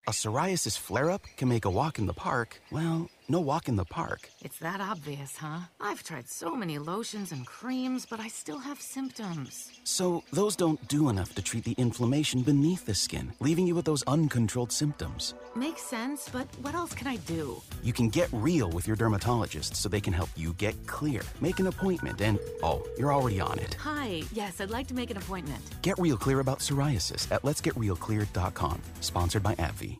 A 0.07 0.11
psoriasis 0.11 0.77
flare 0.77 1.11
up 1.11 1.25
can 1.35 1.49
make 1.49 1.65
a 1.65 1.69
walk 1.69 1.99
in 1.99 2.05
the 2.05 2.13
park, 2.13 2.61
well, 2.71 3.09
no 3.29 3.39
walk 3.39 3.67
in 3.67 3.75
the 3.75 3.85
park. 3.85 4.29
It's 4.41 4.59
that 4.59 4.79
obvious, 4.79 5.37
huh? 5.37 5.59
I've 5.79 6.03
tried 6.03 6.27
so 6.29 6.55
many 6.55 6.79
lotions 6.79 7.31
and 7.31 7.45
creams, 7.45 8.05
but 8.05 8.19
I 8.19 8.27
still 8.27 8.59
have 8.59 8.79
symptoms. 8.79 9.71
So, 9.83 10.23
those 10.31 10.55
don't 10.55 10.85
do 10.87 11.09
enough 11.09 11.33
to 11.35 11.41
treat 11.41 11.63
the 11.63 11.75
inflammation 11.77 12.41
beneath 12.41 12.85
the 12.85 12.93
skin, 12.93 13.31
leaving 13.39 13.67
you 13.67 13.75
with 13.75 13.85
those 13.85 14.03
uncontrolled 14.03 14.71
symptoms. 14.71 15.33
Makes 15.55 15.83
sense, 15.83 16.29
but 16.29 16.47
what 16.61 16.75
else 16.75 16.93
can 16.93 17.07
I 17.07 17.17
do? 17.17 17.61
You 17.83 17.93
can 17.93 18.09
get 18.09 18.29
real 18.31 18.69
with 18.69 18.87
your 18.87 18.95
dermatologist 18.95 19.75
so 19.75 19.89
they 19.89 20.01
can 20.01 20.13
help 20.13 20.29
you 20.35 20.53
get 20.53 20.75
clear. 20.87 21.21
Make 21.41 21.59
an 21.59 21.67
appointment 21.67 22.21
and, 22.21 22.39
oh, 22.63 22.85
you're 22.97 23.13
already 23.13 23.39
on 23.39 23.59
it. 23.59 23.75
Hi, 23.81 24.23
yes, 24.33 24.61
I'd 24.61 24.71
like 24.71 24.87
to 24.87 24.93
make 24.93 25.11
an 25.11 25.17
appointment. 25.17 25.63
Get 25.81 25.99
real 25.99 26.17
clear 26.17 26.39
about 26.39 26.59
psoriasis 26.59 27.31
at 27.31 27.43
letsgetrealclear.com. 27.43 28.81
Sponsored 29.01 29.43
by 29.43 29.55
AbbVie. 29.55 29.99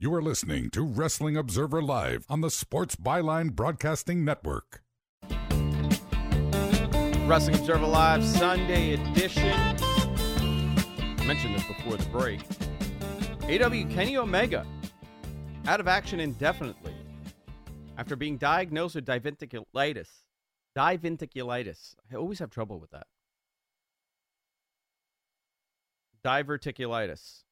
You 0.00 0.14
are 0.14 0.22
listening 0.22 0.70
to 0.70 0.82
Wrestling 0.82 1.36
Observer 1.36 1.82
Live 1.82 2.24
on 2.28 2.40
the 2.40 2.52
Sports 2.52 2.94
Byline 2.94 3.52
Broadcasting 3.52 4.24
Network. 4.24 4.84
Wrestling 7.26 7.56
Observer 7.56 7.84
Live 7.84 8.24
Sunday 8.24 8.92
edition. 8.94 9.50
I 9.50 11.24
mentioned 11.26 11.56
this 11.56 11.66
before 11.66 11.96
the 11.96 12.08
break. 12.12 12.38
AEW 13.48 13.92
Kenny 13.92 14.16
Omega 14.16 14.64
out 15.66 15.80
of 15.80 15.88
action 15.88 16.20
indefinitely 16.20 16.94
after 17.96 18.14
being 18.14 18.36
diagnosed 18.36 18.94
with 18.94 19.04
diverticulitis. 19.04 20.10
Diverticulitis. 20.76 21.96
I 22.08 22.14
always 22.14 22.38
have 22.38 22.50
trouble 22.50 22.78
with 22.78 22.92
that. 22.92 23.08
Diverticulitis. 26.24 27.42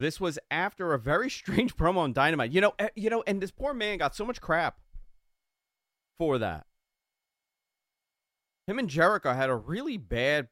This 0.00 0.20
was 0.20 0.38
after 0.50 0.94
a 0.94 0.98
very 0.98 1.30
strange 1.40 1.76
promo 1.76 1.98
on 1.98 2.12
Dynamite. 2.12 2.52
You 2.52 2.60
know, 2.60 2.74
eh, 2.78 2.88
you 2.94 3.10
know, 3.10 3.22
and 3.26 3.40
this 3.40 3.50
poor 3.50 3.74
man 3.74 3.98
got 3.98 4.14
so 4.14 4.24
much 4.24 4.40
crap 4.40 4.78
for 6.18 6.38
that. 6.38 6.66
Him 8.66 8.78
and 8.78 8.88
Jericho 8.88 9.32
had 9.32 9.48
a 9.48 9.56
really 9.56 9.96
bad 9.96 10.48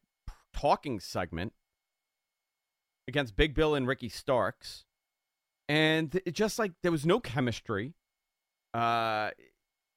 talking 0.55 1.01
segment 1.01 1.53
against 3.07 3.37
Big 3.37 3.55
Bill 3.55 3.75
and 3.75 3.87
Ricky 3.87 4.09
Starks. 4.09 4.85
And 5.69 6.21
it 6.25 6.33
just 6.33 6.59
like 6.59 6.73
there 6.83 6.93
was 6.93 7.05
no 7.05 7.21
chemistry. 7.21 7.95
Uh 8.73 9.31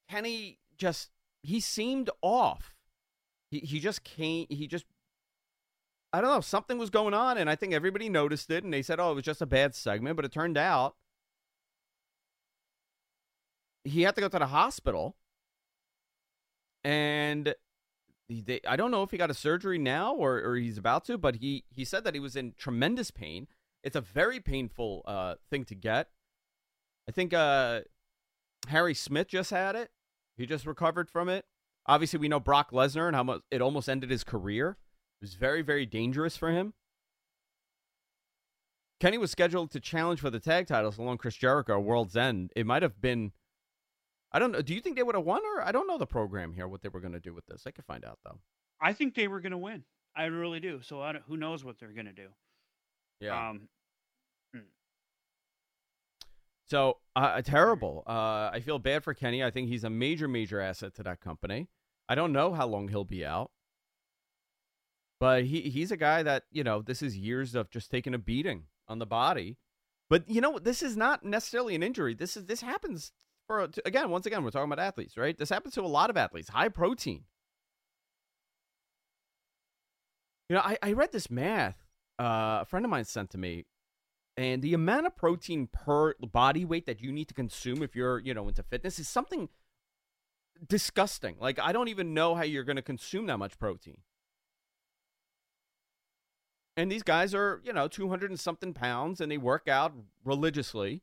Kenny 0.09 0.59
just 0.77 1.11
he 1.43 1.59
seemed 1.59 2.09
off. 2.21 2.75
He 3.51 3.59
he 3.59 3.79
just 3.79 4.03
came 4.03 4.47
he 4.49 4.67
just 4.67 4.85
I 6.11 6.21
don't 6.21 6.31
know, 6.31 6.41
something 6.41 6.77
was 6.77 6.89
going 6.89 7.13
on 7.13 7.37
and 7.37 7.49
I 7.49 7.55
think 7.55 7.73
everybody 7.73 8.09
noticed 8.09 8.49
it 8.49 8.63
and 8.63 8.73
they 8.73 8.81
said, 8.81 8.99
"Oh, 8.99 9.11
it 9.11 9.15
was 9.15 9.23
just 9.23 9.41
a 9.41 9.45
bad 9.45 9.75
segment," 9.75 10.15
but 10.15 10.25
it 10.25 10.31
turned 10.31 10.57
out 10.57 10.95
he 13.83 14.03
had 14.03 14.15
to 14.15 14.21
go 14.21 14.27
to 14.27 14.39
the 14.39 14.47
hospital. 14.47 15.15
And 16.83 17.53
he, 18.27 18.41
they, 18.41 18.61
I 18.67 18.75
don't 18.75 18.91
know 18.91 19.03
if 19.03 19.11
he 19.11 19.17
got 19.17 19.31
a 19.31 19.35
surgery 19.35 19.77
now 19.77 20.13
or, 20.13 20.41
or 20.41 20.55
he's 20.55 20.77
about 20.77 21.05
to, 21.05 21.17
but 21.17 21.37
he, 21.37 21.65
he 21.69 21.83
said 21.83 22.03
that 22.03 22.13
he 22.13 22.19
was 22.19 22.35
in 22.35 22.53
tremendous 22.57 23.11
pain. 23.11 23.47
It's 23.83 23.95
a 23.95 24.01
very 24.01 24.39
painful 24.39 25.03
uh, 25.05 25.35
thing 25.49 25.65
to 25.65 25.75
get. 25.75 26.09
I 27.07 27.11
think 27.11 27.33
uh, 27.33 27.81
Harry 28.67 28.93
Smith 28.93 29.27
just 29.29 29.51
had 29.51 29.75
it. 29.75 29.89
He 30.37 30.45
just 30.45 30.65
recovered 30.65 31.09
from 31.09 31.27
it. 31.27 31.45
Obviously, 31.85 32.19
we 32.19 32.27
know 32.27 32.39
Brock 32.39 32.71
Lesnar 32.71 33.07
and 33.07 33.15
how 33.15 33.23
much 33.23 33.41
it 33.49 33.61
almost 33.61 33.89
ended 33.89 34.11
his 34.11 34.23
career. 34.23 34.77
It 35.21 35.25
was 35.25 35.33
very, 35.33 35.61
very 35.61 35.85
dangerous 35.85 36.37
for 36.37 36.51
him. 36.51 36.73
Kenny 38.99 39.17
was 39.17 39.31
scheduled 39.31 39.71
to 39.71 39.79
challenge 39.79 40.19
for 40.19 40.29
the 40.29 40.39
tag 40.39 40.67
titles 40.67 40.97
along 40.97 41.17
Chris 41.17 41.35
Jericho 41.35 41.79
World's 41.79 42.17
End. 42.17 42.51
It 42.55 42.65
might 42.65 42.83
have 42.83 42.99
been 43.01 43.31
I 44.31 44.39
don't 44.39 44.51
know. 44.51 44.61
Do 44.61 44.75
you 44.75 44.81
think 44.81 44.95
they 44.95 45.03
would 45.03 45.15
have 45.15 45.25
won, 45.25 45.41
or 45.43 45.63
I 45.63 45.71
don't 45.71 45.87
know 45.87 45.97
the 45.97 46.05
program 46.05 46.53
here 46.53 46.67
what 46.67 46.81
they 46.81 46.89
were 46.89 46.99
going 46.99 47.13
to 47.13 47.19
do 47.19 47.33
with 47.33 47.45
this? 47.47 47.63
I 47.65 47.71
could 47.71 47.85
find 47.85 48.05
out 48.05 48.19
though. 48.23 48.39
I 48.81 48.93
think 48.93 49.15
they 49.15 49.27
were 49.27 49.39
going 49.39 49.51
to 49.51 49.57
win. 49.57 49.83
I 50.15 50.25
really 50.25 50.59
do. 50.59 50.81
So 50.81 51.01
I 51.01 51.13
don't, 51.13 51.23
who 51.27 51.37
knows 51.37 51.63
what 51.63 51.79
they're 51.79 51.93
going 51.93 52.05
to 52.05 52.13
do? 52.13 52.27
Yeah. 53.19 53.49
Um, 53.49 53.69
So 56.65 56.97
uh, 57.15 57.41
terrible. 57.41 58.03
Uh, 58.05 58.51
I 58.53 58.61
feel 58.63 58.77
bad 58.77 59.03
for 59.03 59.15
Kenny. 59.15 59.43
I 59.43 59.49
think 59.49 59.69
he's 59.69 59.83
a 59.83 59.89
major, 59.89 60.27
major 60.27 60.59
asset 60.61 60.93
to 60.95 61.03
that 61.03 61.19
company. 61.19 61.67
I 62.07 62.13
don't 62.13 62.31
know 62.31 62.53
how 62.53 62.67
long 62.67 62.89
he'll 62.89 63.03
be 63.03 63.25
out, 63.25 63.49
but 65.19 65.45
he 65.45 65.61
he's 65.61 65.91
a 65.91 65.97
guy 65.97 66.23
that 66.23 66.43
you 66.51 66.63
know 66.63 66.81
this 66.81 67.01
is 67.01 67.17
years 67.17 67.55
of 67.55 67.69
just 67.69 67.91
taking 67.91 68.13
a 68.13 68.17
beating 68.17 68.63
on 68.87 68.99
the 68.99 69.05
body. 69.05 69.57
But 70.09 70.29
you 70.29 70.41
know 70.41 70.59
this 70.59 70.81
is 70.81 70.97
not 70.97 71.23
necessarily 71.23 71.75
an 71.75 71.83
injury. 71.83 72.13
This 72.13 72.37
is 72.37 72.45
this 72.45 72.61
happens 72.61 73.11
for 73.47 73.69
again 73.85 74.09
once 74.09 74.25
again 74.25 74.43
we're 74.43 74.51
talking 74.51 74.71
about 74.71 74.83
athletes, 74.83 75.17
right? 75.17 75.37
This 75.37 75.49
happens 75.49 75.73
to 75.75 75.81
a 75.81 75.87
lot 75.87 76.09
of 76.09 76.17
athletes. 76.17 76.49
High 76.49 76.69
protein. 76.69 77.23
You 80.49 80.55
know, 80.55 80.61
I, 80.63 80.77
I 80.81 80.93
read 80.93 81.11
this 81.11 81.29
math. 81.29 81.77
Uh, 82.19 82.59
a 82.61 82.65
friend 82.65 82.83
of 82.85 82.89
mine 82.89 83.05
sent 83.05 83.29
to 83.29 83.37
me 83.37 83.65
and 84.39 84.61
the 84.61 84.73
amount 84.73 85.05
of 85.05 85.17
protein 85.17 85.67
per 85.67 86.13
body 86.15 86.63
weight 86.63 86.85
that 86.85 87.01
you 87.01 87.11
need 87.11 87.27
to 87.27 87.33
consume 87.33 87.83
if 87.83 87.93
you're 87.93 88.19
you 88.19 88.33
know 88.33 88.47
into 88.47 88.63
fitness 88.63 88.97
is 88.97 89.07
something 89.07 89.49
disgusting 90.67 91.35
like 91.39 91.59
i 91.59 91.71
don't 91.71 91.89
even 91.89 92.13
know 92.13 92.35
how 92.35 92.43
you're 92.43 92.63
going 92.63 92.77
to 92.77 92.81
consume 92.81 93.25
that 93.25 93.37
much 93.37 93.59
protein 93.59 93.97
and 96.79 96.91
these 96.91 97.03
guys 97.03 97.33
are 97.33 97.61
you 97.63 97.73
know 97.73 97.87
200 97.87 98.29
and 98.29 98.39
something 98.39 98.73
pounds 98.73 99.21
and 99.21 99.31
they 99.31 99.37
work 99.37 99.67
out 99.67 99.93
religiously 100.23 101.01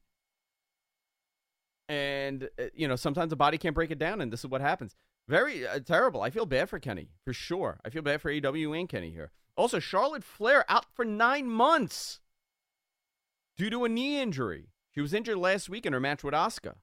and 1.89 2.49
uh, 2.59 2.65
you 2.75 2.89
know 2.89 2.97
sometimes 2.97 3.31
the 3.31 3.37
body 3.37 3.59
can't 3.59 3.75
break 3.75 3.91
it 3.91 3.99
down 3.99 4.21
and 4.21 4.33
this 4.33 4.41
is 4.41 4.51
what 4.51 4.61
happens 4.61 4.95
very 5.29 5.67
uh, 5.67 5.79
terrible 5.81 6.23
i 6.23 6.31
feel 6.31 6.47
bad 6.47 6.69
for 6.69 6.79
kenny 6.79 7.11
for 7.25 7.33
sure 7.33 7.79
i 7.85 7.91
feel 7.91 8.03
bad 8.03 8.21
for 8.21 8.31
AEW 8.31 8.79
and 8.79 8.89
kenny 8.89 9.11
here 9.11 9.31
also 9.57 9.79
charlotte 9.79 10.25
flair 10.25 10.65
out 10.69 10.87
for 10.95 11.05
nine 11.05 11.49
months 11.49 12.21
due 13.57 13.71
to 13.71 13.85
a 13.85 13.89
knee 13.89 14.21
injury. 14.21 14.69
She 14.95 15.01
was 15.01 15.15
injured 15.15 15.39
last 15.39 15.69
week 15.69 15.87
in 15.87 15.93
her 15.93 16.01
match 16.01 16.23
with 16.23 16.35
Asuka. 16.35 16.75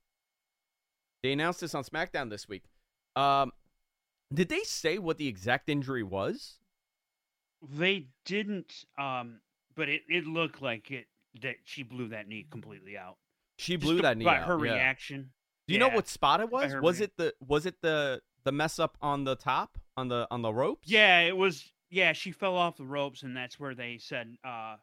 They 1.21 1.31
announced 1.31 1.61
this 1.61 1.75
on 1.75 1.83
SmackDown 1.83 2.29
this 2.29 2.47
week. 2.49 2.63
Um, 3.15 3.51
did 4.33 4.49
they 4.49 4.63
say 4.63 4.97
what 4.97 5.17
the 5.17 5.27
exact 5.27 5.69
injury 5.69 6.03
was? 6.03 6.59
They 7.71 8.07
didn't, 8.25 8.85
um, 8.97 9.39
but 9.75 9.89
it, 9.89 10.01
it 10.09 10.25
looked 10.25 10.61
like 10.61 10.91
it 10.91 11.07
that 11.41 11.55
she 11.63 11.83
blew 11.83 12.09
that 12.09 12.27
knee 12.27 12.45
completely 12.49 12.97
out. 12.97 13.17
She 13.57 13.75
blew 13.75 13.97
the- 13.97 14.01
that 14.03 14.17
knee 14.17 14.25
by 14.25 14.39
out. 14.39 14.47
her 14.47 14.65
yeah. 14.65 14.73
reaction. 14.73 15.31
Do 15.67 15.73
you 15.73 15.79
know 15.79 15.89
what 15.89 16.09
spot 16.09 16.41
it 16.41 16.51
was? 16.51 16.73
Was 16.81 16.99
it 16.99 17.15
the 17.15 17.33
was 17.39 17.65
it 17.65 17.75
the 17.81 18.21
the 18.43 18.51
mess 18.51 18.79
up 18.79 18.97
on 19.01 19.23
the 19.23 19.35
top 19.35 19.77
on 19.95 20.09
the 20.09 20.27
on 20.29 20.41
the 20.41 20.53
ropes? 20.53 20.89
Yeah, 20.89 21.21
it 21.21 21.37
was. 21.37 21.71
Yeah, 21.89 22.11
she 22.13 22.31
fell 22.31 22.57
off 22.57 22.75
the 22.75 22.85
ropes, 22.85 23.23
and 23.23 23.37
that's 23.37 23.59
where 23.59 23.73
they 23.73 23.97
said 23.97 24.35
uh, 24.43 24.75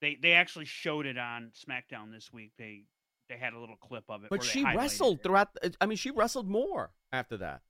they 0.00 0.16
they 0.20 0.32
actually 0.32 0.64
showed 0.64 1.04
it 1.04 1.18
on 1.18 1.50
SmackDown 1.54 2.12
this 2.12 2.32
week. 2.32 2.52
They 2.56 2.84
they 3.28 3.36
had 3.36 3.52
a 3.52 3.58
little 3.58 3.76
clip 3.76 4.04
of 4.08 4.24
it. 4.24 4.30
But 4.30 4.42
she 4.42 4.64
wrestled 4.64 5.18
it. 5.18 5.22
throughout. 5.24 5.48
I 5.80 5.86
mean, 5.86 5.98
she 5.98 6.10
wrestled 6.10 6.48
more 6.48 6.92
after 7.12 7.36
that. 7.38 7.60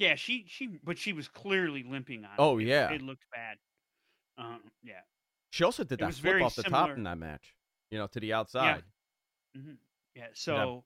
Yeah, 0.00 0.14
she 0.14 0.46
she, 0.48 0.66
but 0.82 0.96
she 0.96 1.12
was 1.12 1.28
clearly 1.28 1.82
limping 1.82 2.24
on. 2.24 2.30
Oh, 2.38 2.58
it. 2.58 2.66
Yeah. 2.66 2.90
it, 2.90 3.02
looked 3.02 3.26
bad. 3.30 3.58
Um, 4.38 4.62
yeah. 4.82 5.00
She 5.50 5.62
also 5.62 5.84
did 5.84 5.98
that 5.98 6.14
flip 6.14 6.42
off 6.42 6.56
the 6.56 6.62
top 6.62 6.96
in 6.96 7.02
that 7.02 7.18
match. 7.18 7.54
You 7.90 7.98
know, 7.98 8.06
to 8.06 8.18
the 8.18 8.32
outside. 8.32 8.82
hmm 9.54 9.72
Yeah. 10.14 10.28
So 10.32 10.84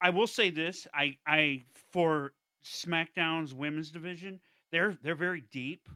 I 0.00 0.10
will 0.10 0.28
say 0.28 0.50
this: 0.50 0.86
I 0.94 1.18
I 1.26 1.64
for 1.92 2.32
SmackDown's 2.64 3.54
women's 3.54 3.90
division, 3.90 4.40
they're 4.70 4.96
they're 5.02 5.16
very 5.16 5.40
deep. 5.50 5.88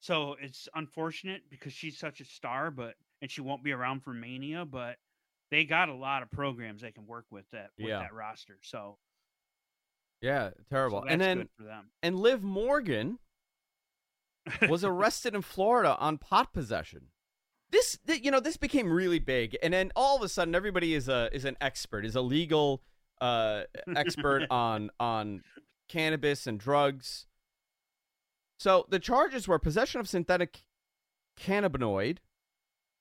So 0.00 0.36
it's 0.40 0.68
unfortunate 0.74 1.42
because 1.48 1.72
she's 1.72 1.98
such 1.98 2.20
a 2.20 2.24
star, 2.26 2.70
but 2.70 2.96
and 3.22 3.30
she 3.30 3.40
won't 3.40 3.64
be 3.64 3.72
around 3.72 4.00
for 4.04 4.12
Mania, 4.12 4.66
but 4.66 4.98
they 5.50 5.64
got 5.64 5.88
a 5.88 5.94
lot 5.94 6.22
of 6.22 6.30
programs 6.30 6.82
they 6.82 6.92
can 6.92 7.06
work 7.06 7.24
with 7.30 7.48
that 7.52 7.70
with 7.78 7.88
Yeah. 7.88 8.00
that 8.00 8.12
roster. 8.12 8.58
So 8.62 8.98
Yeah, 10.20 10.50
terrible. 10.68 11.02
so 11.02 11.08
and 11.08 11.20
then 11.20 11.48
for 11.56 11.62
them. 11.64 11.90
and 12.02 12.18
Liv 12.18 12.42
Morgan 12.42 13.18
was 14.68 14.82
arrested 14.92 15.34
in 15.34 15.42
Florida 15.42 15.96
on 15.98 16.18
pot 16.18 16.52
possession. 16.52 17.08
this 17.70 17.98
th- 18.06 18.24
you 18.24 18.30
know 18.30 18.40
this 18.40 18.56
became 18.56 18.90
really 18.92 19.18
big 19.18 19.56
and 19.62 19.72
then 19.74 19.92
all 19.94 20.16
of 20.16 20.22
a 20.22 20.28
sudden 20.28 20.54
everybody 20.54 20.94
is 20.94 21.08
a 21.08 21.28
is 21.32 21.44
an 21.44 21.56
expert 21.60 22.04
is 22.06 22.16
a 22.16 22.20
legal 22.22 22.82
uh 23.20 23.62
expert 23.94 24.46
on 24.50 24.90
on 24.98 25.42
cannabis 25.88 26.46
and 26.46 26.58
drugs 26.58 27.26
so 28.58 28.86
the 28.88 28.98
charges 28.98 29.46
were 29.46 29.58
possession 29.58 30.00
of 30.00 30.08
synthetic 30.08 30.64
cannabinoid 31.38 32.18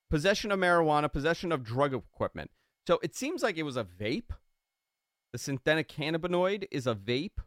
possession 0.10 0.52
of 0.52 0.60
marijuana 0.60 1.12
possession 1.12 1.52
of 1.52 1.64
drug 1.64 1.94
equipment 1.94 2.52
so 2.88 3.00
it 3.02 3.16
seems 3.16 3.42
like 3.42 3.58
it 3.58 3.64
was 3.64 3.78
a 3.78 3.84
vape 3.86 4.32
the 5.38 5.44
synthetic 5.44 5.88
cannabinoid 5.88 6.66
is 6.72 6.88
a 6.88 6.96
vape. 6.96 7.38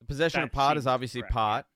The 0.00 0.06
possession 0.06 0.40
That 0.40 0.46
of 0.46 0.52
pot 0.52 0.78
is 0.78 0.86
obviously 0.86 1.20
correct, 1.20 1.34
pot. 1.34 1.66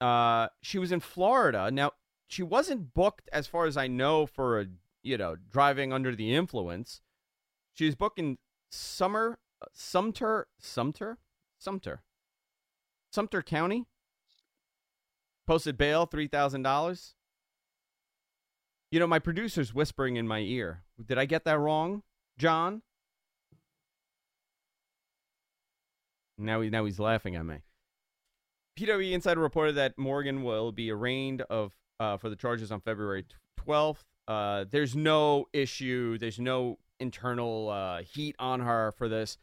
Uh 0.00 0.48
she 0.60 0.78
was 0.80 0.90
in 0.90 0.98
florida. 0.98 1.70
Now 1.70 1.92
she 2.26 2.42
wasn't 2.42 2.92
booked 2.92 3.28
as 3.32 3.46
far 3.46 3.66
as 3.66 3.76
i 3.76 3.86
know 3.86 4.26
for 4.26 4.60
a 4.60 4.66
you 5.02 5.16
know 5.16 5.36
driving 5.48 5.92
under 5.92 6.14
the 6.16 6.34
influence. 6.34 7.00
She 7.72 7.86
was 7.86 7.94
booked 7.94 8.18
in 8.18 8.38
summer 8.72 9.38
uh, 9.62 9.66
sumter 9.72 10.48
sumter? 10.58 11.18
Sumter. 11.58 12.02
Sumter 13.12 13.42
county. 13.42 13.86
Posted 15.46 15.78
bail 15.78 16.06
$3000 16.06 17.14
you 18.90 18.98
know 18.98 19.06
my 19.06 19.18
producer's 19.20 19.72
whispering 19.72 20.16
in 20.16 20.26
my 20.26 20.40
ear. 20.40 20.82
Did 21.06 21.16
i 21.16 21.26
get 21.26 21.44
that 21.44 21.60
wrong 21.60 22.02
john 22.38 22.82
now 26.38 26.60
he 26.60 26.70
now 26.70 26.84
he's 26.84 26.98
laughing 26.98 27.36
at 27.36 27.44
me 27.44 27.58
PWInsider 28.78 29.38
reported 29.38 29.74
that 29.74 29.98
Morgan 29.98 30.44
will 30.44 30.70
be 30.70 30.90
arraigned 30.90 31.42
of 31.42 31.72
uh, 31.98 32.16
for 32.16 32.30
the 32.30 32.36
charges 32.36 32.70
on 32.70 32.80
February 32.80 33.24
twelfth. 33.56 34.04
Uh, 34.28 34.64
there's 34.70 34.94
no 34.94 35.46
issue. 35.52 36.16
There's 36.18 36.38
no 36.38 36.78
internal 37.00 37.70
uh, 37.70 38.02
heat 38.02 38.36
on 38.38 38.60
her 38.60 38.92
for 38.92 39.08
this. 39.08 39.38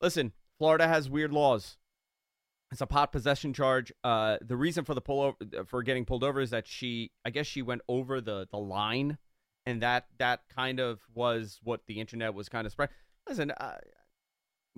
Listen, 0.00 0.32
Florida 0.58 0.86
has 0.86 1.10
weird 1.10 1.32
laws. 1.32 1.76
It's 2.70 2.80
a 2.80 2.86
pot 2.86 3.10
possession 3.10 3.52
charge. 3.52 3.90
Uh, 4.04 4.36
the 4.42 4.56
reason 4.56 4.84
for 4.84 4.94
the 4.94 5.00
pull 5.00 5.22
over, 5.22 5.64
for 5.64 5.82
getting 5.82 6.04
pulled 6.04 6.22
over 6.22 6.40
is 6.40 6.50
that 6.50 6.68
she, 6.68 7.10
I 7.24 7.30
guess, 7.30 7.46
she 7.46 7.62
went 7.62 7.80
over 7.88 8.20
the 8.20 8.46
the 8.50 8.58
line, 8.58 9.18
and 9.66 9.82
that 9.82 10.06
that 10.18 10.42
kind 10.54 10.78
of 10.78 11.00
was 11.14 11.58
what 11.64 11.86
the 11.86 11.98
internet 11.98 12.34
was 12.34 12.48
kind 12.48 12.66
of 12.66 12.72
spread. 12.72 12.90
Listen, 13.28 13.50
uh, 13.50 13.78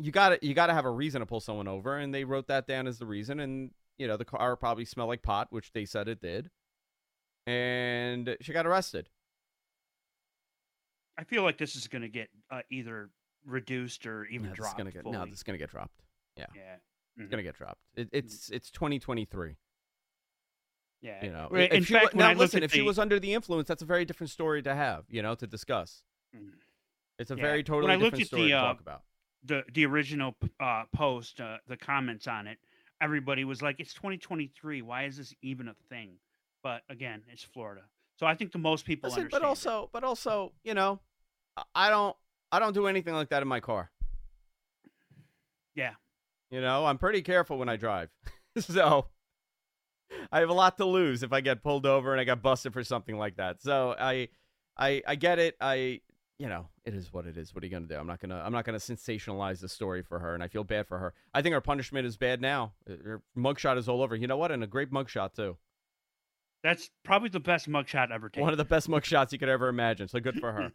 you 0.01 0.11
got 0.13 0.31
to 0.31 0.47
you 0.47 0.55
got 0.55 0.67
to 0.67 0.75
have 0.75 0.85
a 0.85 0.91
reason 0.91 1.21
to 1.21 1.27
pull 1.27 1.41
someone 1.41 1.69
over, 1.69 1.97
and 1.99 2.15
they 2.15 2.25
wrote 2.25 2.47
that 2.49 2.67
down 2.67 2.87
as 2.87 2.99
the 2.99 3.07
reason. 3.07 3.41
And 3.41 3.71
you 3.99 4.07
know, 4.09 4.17
the 4.17 4.25
car 4.25 4.57
probably 4.57 4.85
smelled 4.85 5.09
like 5.09 5.23
pot, 5.23 5.49
which 5.51 5.73
they 5.73 5.85
said 5.85 6.09
it 6.09 6.21
did, 6.21 6.51
and 7.47 8.37
she 8.41 8.53
got 8.53 8.67
arrested. 8.67 9.09
I 11.19 11.25
feel 11.25 11.43
like 11.43 11.59
this 11.59 11.77
is 11.77 11.87
going 11.87 12.03
to 12.03 12.09
get 12.09 12.31
uh, 12.51 12.63
either 12.71 13.11
reduced 13.45 14.07
or 14.07 14.25
even 14.27 14.49
No, 14.49 14.55
dropped. 14.55 14.79
gonna 14.79 14.91
get 14.91 15.05
no, 15.05 15.25
this 15.27 15.37
is 15.39 15.43
gonna 15.43 15.59
get 15.59 15.71
dropped. 15.71 16.03
Yeah, 16.37 16.47
Yeah. 16.55 16.77
it's 17.17 17.27
Mhm. 17.27 17.31
gonna 17.31 17.43
get 17.43 17.57
dropped. 17.57 17.81
It, 17.95 18.09
it's 18.13 18.51
it's 18.51 18.71
2023. 18.71 19.57
Yeah. 21.03 21.25
You 21.25 21.33
know, 21.33 21.49
if 21.53 21.73
in 21.73 21.85
she 21.85 21.95
fact, 21.95 22.15
when 22.15 22.25
now 22.25 22.31
I 22.31 22.35
listen, 22.35 22.63
if 22.63 22.73
she 22.73 22.83
was 22.83 22.99
under 22.99 23.19
the 23.19 23.33
influence, 23.35 23.69
that's 23.69 23.81
a 23.83 23.87
very 23.87 24.05
different 24.05 24.31
story 24.31 24.63
to 24.63 24.75
have. 24.75 25.05
You 25.09 25.23
know, 25.23 25.35
to 25.35 25.47
discuss. 25.47 26.03
It's 27.19 27.31
a 27.31 27.35
Yeah. 27.37 27.43
very 27.43 27.63
totally 27.63 27.83
when 27.85 27.91
I 27.93 27.95
looked 27.97 28.17
different 28.17 28.27
story 28.29 28.43
the, 28.45 28.49
to 28.51 28.57
uh, 28.57 28.61
talk 28.63 28.81
about. 28.81 29.03
The 29.45 29.65
the 29.73 29.87
original 29.87 30.35
uh, 30.61 30.85
post, 30.93 31.41
uh, 31.41 31.59
the 31.69 31.77
comments 31.77 32.27
on 32.27 32.47
it, 32.47 32.59
everybody 33.01 33.45
was 33.45 33.63
like, 33.63 33.77
"It's 33.81 33.95
2023. 33.95 34.83
Why 34.83 35.05
is 35.05 35.17
this 35.17 35.35
even 35.43 35.69
a 35.69 35.75
thing?" 35.89 36.13
But 36.63 36.83
again, 36.91 37.23
it's 37.33 37.43
Florida, 37.43 37.83
so 38.19 38.27
I 38.27 38.35
think 38.35 38.53
the 38.53 38.59
most 38.59 38.85
people 38.85 39.09
Listen, 39.09 39.23
understand. 39.23 39.43
but 39.43 39.49
also, 39.49 39.91
but 39.93 40.05
also, 40.05 40.53
you 40.63 40.75
know, 40.75 41.01
I- 41.57 41.63
I 41.75 41.91
don't, 41.91 42.17
I 42.53 42.59
don't 42.59 42.75
do 42.75 42.87
anything 42.87 43.15
like 43.15 43.31
that 43.31 43.41
in 43.43 43.49
my 43.49 43.61
car. 43.61 43.91
Yeah. 45.75 45.93
You 46.51 46.61
know, 46.61 46.85
I'm 46.85 46.99
pretty 46.99 47.23
careful 47.23 47.59
when 47.59 47.69
I 47.69 47.77
drive, 47.77 48.11
so 48.59 49.07
I 50.33 50.41
have 50.41 50.49
a 50.51 50.53
lot 50.55 50.77
to 50.79 50.85
lose 50.85 51.23
if 51.23 51.33
I 51.33 51.41
get 51.41 51.63
pulled 51.63 51.87
over 51.87 52.13
and 52.13 52.21
I 52.21 52.25
got 52.25 52.43
busted 52.43 52.73
for 52.73 52.83
something 52.83 53.17
like 53.17 53.37
that. 53.37 53.63
So 53.63 53.95
I, 53.99 54.29
I, 54.77 55.03
I 55.07 55.15
get 55.15 55.39
it. 55.39 55.57
I, 55.61 56.01
you 56.41 56.49
know, 56.49 56.67
it 56.87 56.95
is 56.95 57.13
what 57.13 57.27
it 57.27 57.37
is. 57.37 57.55
What 57.55 57.63
are 57.63 57.67
you 57.67 57.71
gonna 57.71 57.85
do? 57.85 57.97
I'm 57.97 58.07
not 58.07 58.19
gonna, 58.19 58.43
I'm 58.43 58.53
not 58.53 58.65
gonna 58.65 58.79
sensationalize 58.79 59.61
the 59.61 59.69
story 59.69 60.03
for 60.03 60.19
her, 60.19 60.33
and 60.33 60.43
I 60.43 60.49
feel 60.49 60.65
bad 60.65 60.89
for 60.89 60.97
her. 60.97 61.13
I 61.35 61.43
think 61.43 61.53
her 61.53 61.61
punishment 61.61 62.07
is 62.07 62.17
bad 62.17 62.41
now. 62.41 62.73
Uh, 62.89 62.95
her 63.05 63.23
mugshot 63.37 63.77
is 63.77 63.91
all 63.91 64.01
over. 64.01 64.17
You 64.17 64.27
know 64.27 64.39
what? 64.39 64.51
And 64.51 64.65
a 64.65 64.67
great 64.67 64.91
mugshot 64.91 65.35
too. 65.35 65.59
That's 66.63 66.89
probably 67.05 67.29
the 67.29 67.41
best 67.41 67.69
mugshot 67.69 68.11
ever 68.11 68.31
taken. 68.31 68.43
One 68.43 68.53
of 68.53 68.59
the 68.59 68.65
best 68.65 68.89
mugshots 68.89 69.33
you 69.33 69.39
could 69.39 69.51
ever 69.51 69.69
imagine. 69.69 70.09
So 70.09 70.19
good 70.19 70.41
for 70.41 70.51
her. 70.51 70.73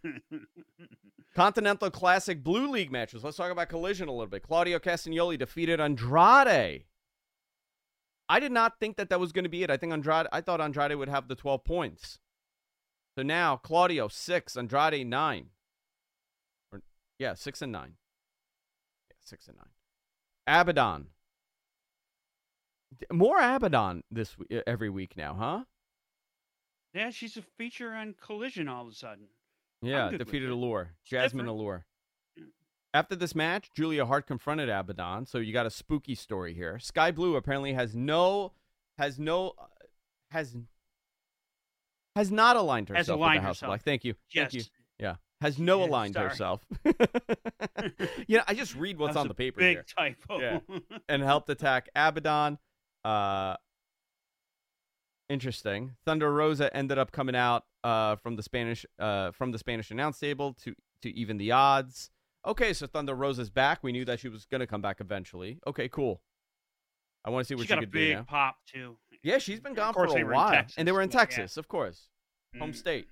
Continental 1.36 1.90
Classic 1.90 2.44
Blue 2.44 2.70
League 2.70 2.92
matches. 2.92 3.24
Let's 3.24 3.38
talk 3.38 3.52
about 3.52 3.68
Collision 3.68 4.08
a 4.08 4.12
little 4.12 4.28
bit. 4.28 4.44
Claudio 4.44 4.78
Castagnoli 4.78 5.40
defeated 5.40 5.80
Andrade. 5.80 6.84
I 8.30 8.40
did 8.40 8.52
not 8.52 8.80
think 8.80 8.98
that 8.98 9.10
that 9.10 9.20
was 9.20 9.32
going 9.32 9.46
to 9.46 9.50
be 9.50 9.64
it. 9.64 9.72
I 9.72 9.78
think 9.78 9.94
Andrade. 9.94 10.28
I 10.32 10.42
thought 10.42 10.62
Andrade 10.62 10.96
would 10.96 11.10
have 11.10 11.28
the 11.28 11.36
12 11.36 11.64
points. 11.64 12.20
So 13.18 13.24
now 13.24 13.56
Claudio 13.56 14.10
six, 14.10 14.56
Andrade 14.56 15.08
nine. 15.08 15.48
Yeah, 17.20 17.34
six 17.34 17.62
and 17.62 17.72
nine. 17.72 17.94
Yeah, 19.10 19.16
six 19.24 19.48
and 19.48 19.58
nine. 19.58 19.70
Abaddon. 20.48 21.08
More 23.12 23.40
Abaddon 23.40 24.04
this 24.12 24.36
every 24.68 24.90
week 24.90 25.18
now, 25.18 25.34
huh? 25.34 25.64
yeah, 26.94 27.10
she's 27.10 27.36
a 27.36 27.42
feature 27.42 27.94
on 27.94 28.16
Collision 28.22 28.70
all 28.70 28.84
of 28.84 28.92
a 28.92 28.96
sudden. 28.96 29.26
Yeah, 29.82 30.12
defeated. 30.12 30.50
Allure. 30.50 30.92
Jasmine 31.04 31.46
different. 31.46 31.50
Allure. 31.50 31.86
After 32.94 33.16
this 33.16 33.36
match, 33.36 33.70
Julia 33.76 34.06
Hart 34.06 34.26
confronted 34.26 34.70
Abaddon, 34.70 35.26
so 35.26 35.40
you 35.40 35.52
got 35.52 35.66
a 35.66 35.70
spooky 35.70 36.16
story 36.16 36.54
here. 36.54 36.80
Sky 36.80 37.12
Blue 37.12 37.36
apparently 37.36 37.74
has 37.74 37.94
no 37.94 38.54
has 38.98 39.20
no 39.20 39.54
has 40.32 40.56
has 42.16 42.32
not 42.32 42.56
aligned 42.56 42.88
herself 42.88 43.20
Has 43.20 43.30
with 43.30 43.36
the 43.36 43.42
House 43.42 43.58
herself. 43.58 43.70
Black. 43.72 43.84
Thank 43.84 44.06
you. 44.06 44.16
Thank 44.34 44.54
you. 44.54 44.60
Yes. 44.60 44.70
Yeah. 44.98 45.16
Has 45.42 45.60
no 45.60 45.80
Yeah, 45.82 45.86
aligned 45.88 46.14
sorry. 46.14 46.30
herself. 46.30 46.66
you 48.28 48.38
know, 48.38 48.44
I 48.48 48.54
just 48.54 48.76
read 48.76 48.98
what's 48.98 49.16
on 49.18 49.28
the 49.28 49.34
paper 49.34 49.60
big 49.60 49.78
here. 49.78 49.86
typo. 49.98 50.40
Yeah. 50.40 50.60
and 51.10 51.22
helped 51.22 51.50
attack 51.50 51.90
Abaddon. 51.96 52.58
Uh, 53.04 53.56
interesting. 55.30 55.96
Thunder 56.06 56.32
Rosa 56.34 56.76
ended 56.76 56.98
up 56.98 57.12
coming 57.12 57.36
out 57.36 57.64
uh, 57.84 58.16
from 58.16 58.36
the 58.36 58.44
Spanish 58.44 58.86
uh, 59.00 59.32
from 59.32 59.52
the 59.52 59.58
Spanish 59.60 59.92
announce 59.92 60.20
table 60.20 60.54
to 60.64 60.74
to 61.02 61.10
even 61.16 61.38
the 61.38 61.52
odds. 61.52 62.10
Okay, 62.46 62.74
so 62.74 62.88
Thunder 62.88 63.16
Rosa's 63.16 63.50
back. 63.50 63.80
We 63.84 63.92
knew 63.92 64.06
that 64.06 64.20
she 64.20 64.30
was 64.30 64.46
going 64.46 64.60
to 64.62 64.68
come 64.68 64.82
back 64.82 65.02
eventually. 65.02 65.60
Okay, 65.66 65.90
cool. 65.90 66.22
I 67.26 67.32
want 67.32 67.44
to 67.44 67.48
see 67.48 67.56
what 67.56 67.62
she 67.64 67.68
she, 67.68 67.70
got 67.70 67.80
a 67.80 67.82
could 67.82 67.92
do 67.92 67.98
big 68.00 68.18
now. 68.18 68.24
pop 68.24 68.58
too. 68.72 68.98
Yeah, 69.24 69.40
she's 69.40 69.60
been 69.60 69.74
gone 69.74 69.94
for 69.94 70.06
a 70.06 70.08
they 70.14 70.24
were 70.24 70.32
in 70.32 70.36
while, 70.38 70.52
Texas, 70.52 70.76
and 70.78 70.88
they 70.88 70.92
were 70.92 71.02
in 71.02 71.10
but 71.10 71.16
yeah. 71.16 71.20
Texas, 71.22 71.58
of 71.58 71.68
course, 71.68 72.10
home 72.60 72.72
Mm. 72.72 72.76
state. 72.76 73.08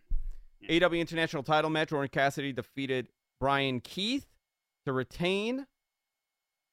AEW 0.69 0.99
International 0.99 1.43
Title 1.43 1.69
match: 1.69 1.91
Orange 1.91 2.11
Cassidy 2.11 2.53
defeated 2.53 3.09
Bryan 3.39 3.81
Keith 3.81 4.27
to 4.85 4.93
retain. 4.93 5.67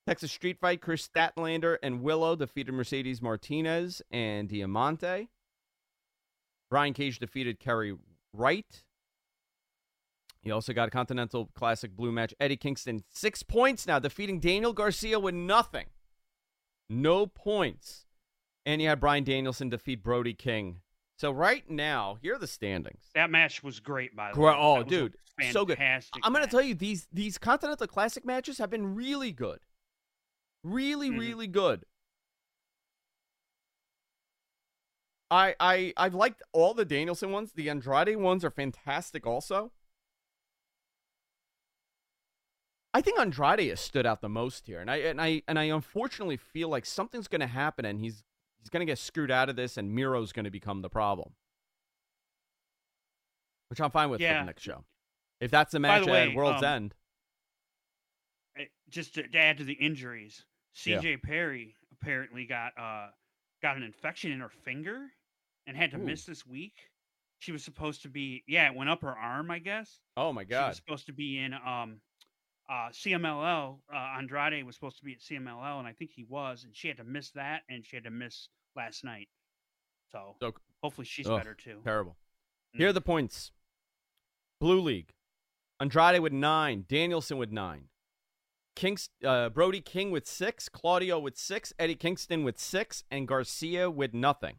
Texas 0.06 0.32
Street 0.32 0.58
Fight: 0.60 0.80
Kris 0.80 1.08
Statlander 1.08 1.76
and 1.82 2.02
Willow 2.02 2.36
defeated 2.36 2.72
Mercedes 2.72 3.20
Martinez 3.20 4.02
and 4.10 4.48
Diamante. 4.48 5.28
Brian 6.70 6.94
Cage 6.94 7.18
defeated 7.18 7.58
Kerry 7.58 7.96
Wright. 8.32 8.84
He 10.40 10.50
also 10.50 10.72
got 10.72 10.88
a 10.88 10.90
Continental 10.90 11.50
Classic 11.54 11.94
Blue 11.94 12.12
match. 12.12 12.32
Eddie 12.40 12.56
Kingston 12.56 13.04
six 13.10 13.42
points 13.42 13.86
now, 13.86 13.98
defeating 13.98 14.40
Daniel 14.40 14.72
Garcia 14.72 15.18
with 15.18 15.34
nothing, 15.34 15.86
no 16.88 17.26
points. 17.26 18.06
And 18.64 18.80
you 18.80 18.88
had 18.88 19.00
Bryan 19.00 19.24
Danielson 19.24 19.68
defeat 19.68 20.02
Brody 20.02 20.34
King. 20.34 20.80
So 21.20 21.30
right 21.32 21.68
now, 21.68 22.16
here 22.22 22.36
are 22.36 22.38
the 22.38 22.46
standings. 22.46 23.10
That 23.14 23.30
match 23.30 23.62
was 23.62 23.78
great, 23.78 24.16
by 24.16 24.32
the 24.32 24.40
way. 24.40 24.54
oh, 24.56 24.82
dude, 24.82 25.18
so 25.50 25.66
good. 25.66 25.76
I'm 26.22 26.32
going 26.32 26.42
to 26.42 26.50
tell 26.50 26.62
you 26.62 26.74
these 26.74 27.08
these 27.12 27.36
Continental 27.36 27.86
Classic 27.86 28.24
matches 28.24 28.56
have 28.56 28.70
been 28.70 28.94
really 28.94 29.30
good, 29.30 29.58
really, 30.64 31.10
Mhm. 31.10 31.18
really 31.18 31.46
good. 31.46 31.84
I 35.30 35.54
I 35.60 35.92
I've 35.98 36.14
liked 36.14 36.42
all 36.54 36.72
the 36.72 36.86
Danielson 36.86 37.32
ones. 37.32 37.52
The 37.52 37.68
Andrade 37.68 38.16
ones 38.16 38.42
are 38.42 38.50
fantastic, 38.50 39.26
also. 39.26 39.72
I 42.94 43.02
think 43.02 43.20
Andrade 43.20 43.68
has 43.68 43.80
stood 43.80 44.06
out 44.06 44.22
the 44.22 44.30
most 44.30 44.66
here, 44.66 44.80
and 44.80 44.90
I 44.90 44.96
and 44.96 45.20
I 45.20 45.42
and 45.46 45.58
I 45.58 45.64
unfortunately 45.64 46.38
feel 46.38 46.70
like 46.70 46.86
something's 46.86 47.28
going 47.28 47.42
to 47.42 47.46
happen, 47.46 47.84
and 47.84 48.00
he's 48.00 48.24
he's 48.60 48.68
going 48.70 48.80
to 48.80 48.86
get 48.86 48.98
screwed 48.98 49.30
out 49.30 49.48
of 49.48 49.56
this, 49.56 49.76
and 49.76 49.94
Miro's 49.94 50.32
going 50.32 50.44
to 50.44 50.50
become 50.50 50.82
the 50.82 50.90
problem, 50.90 51.32
which 53.68 53.80
I'm 53.80 53.90
fine 53.90 54.10
with 54.10 54.20
for 54.20 54.26
the 54.26 54.44
next 54.44 54.62
show. 54.62 54.84
If 55.40 55.50
that's 55.50 55.72
the 55.72 55.80
match 55.80 56.04
the 56.04 56.12
way, 56.12 56.28
at 56.30 56.34
World's 56.34 56.62
um, 56.62 56.68
End, 56.68 56.94
Uh, 58.58 58.64
just 58.90 59.14
to, 59.14 59.26
to 59.26 59.38
add 59.38 59.58
to 59.58 59.64
the 59.64 59.72
injuries, 59.74 60.44
Yeah. 60.84 60.98
CJ 60.98 61.22
Perry 61.22 61.76
apparently 61.92 62.44
got 62.46 62.72
uh 62.78 63.08
got 63.62 63.76
an 63.76 63.82
infection 63.82 64.32
in 64.32 64.40
her 64.40 64.48
finger 64.48 65.08
and 65.66 65.76
had 65.76 65.90
to 65.92 65.96
Ooh. 65.98 66.00
miss 66.04 66.24
this 66.24 66.46
week. 66.46 66.74
she 67.38 67.52
was 67.52 67.64
supposed 67.64 68.02
to 68.02 68.08
be. 68.10 68.42
Yeah, 68.46 68.66
it 68.70 68.74
went 68.74 68.90
up 68.90 69.00
her 69.02 69.16
arm, 69.16 69.50
I 69.50 69.60
guess. 69.60 70.00
Oh 70.16 70.30
my 70.32 70.44
god. 70.44 70.64
She 70.64 70.68
was 70.68 70.76
supposed 70.76 71.06
to 71.06 71.12
be 71.14 71.38
in 71.38 71.54
um, 71.54 72.00
uh, 72.70 72.90
CMLL. 72.90 73.78
Uh, 73.92 73.96
Andrade 74.18 74.64
was 74.64 74.74
supposed 74.76 74.98
to 74.98 75.04
be 75.04 75.12
at 75.12 75.20
CMLL, 75.20 75.78
and 75.78 75.88
I 75.88 75.92
think 75.92 76.12
he 76.14 76.24
was, 76.28 76.64
and 76.64 76.74
she 76.74 76.88
had 76.88 76.96
to 76.98 77.04
miss 77.04 77.30
that, 77.32 77.62
and 77.68 77.84
she 77.84 77.96
had 77.96 78.04
to 78.04 78.10
miss 78.10 78.48
last 78.76 79.04
night. 79.04 79.28
So, 80.12 80.36
So- 80.40 80.54
hopefully 80.82 81.06
she's 81.06 81.26
better 81.28 81.54
too. 81.54 81.80
Terrible. 81.84 82.16
Here 82.72 82.88
are 82.88 82.92
the 82.92 83.00
points. 83.00 83.50
Blue 84.60 84.80
League. 84.80 85.14
Andrade 85.80 86.20
with 86.20 86.32
nine. 86.32 86.84
Danielson 86.88 87.38
with 87.38 87.50
nine. 87.50 87.88
Kings, 88.76 89.10
uh, 89.24 89.48
Brody 89.48 89.80
King 89.80 90.10
with 90.10 90.26
six. 90.26 90.68
Claudio 90.68 91.18
with 91.18 91.36
six. 91.36 91.72
Eddie 91.78 91.96
Kingston 91.96 92.44
with 92.44 92.58
six. 92.58 93.02
And 93.10 93.26
Garcia 93.26 93.90
with 93.90 94.14
nothing. 94.14 94.58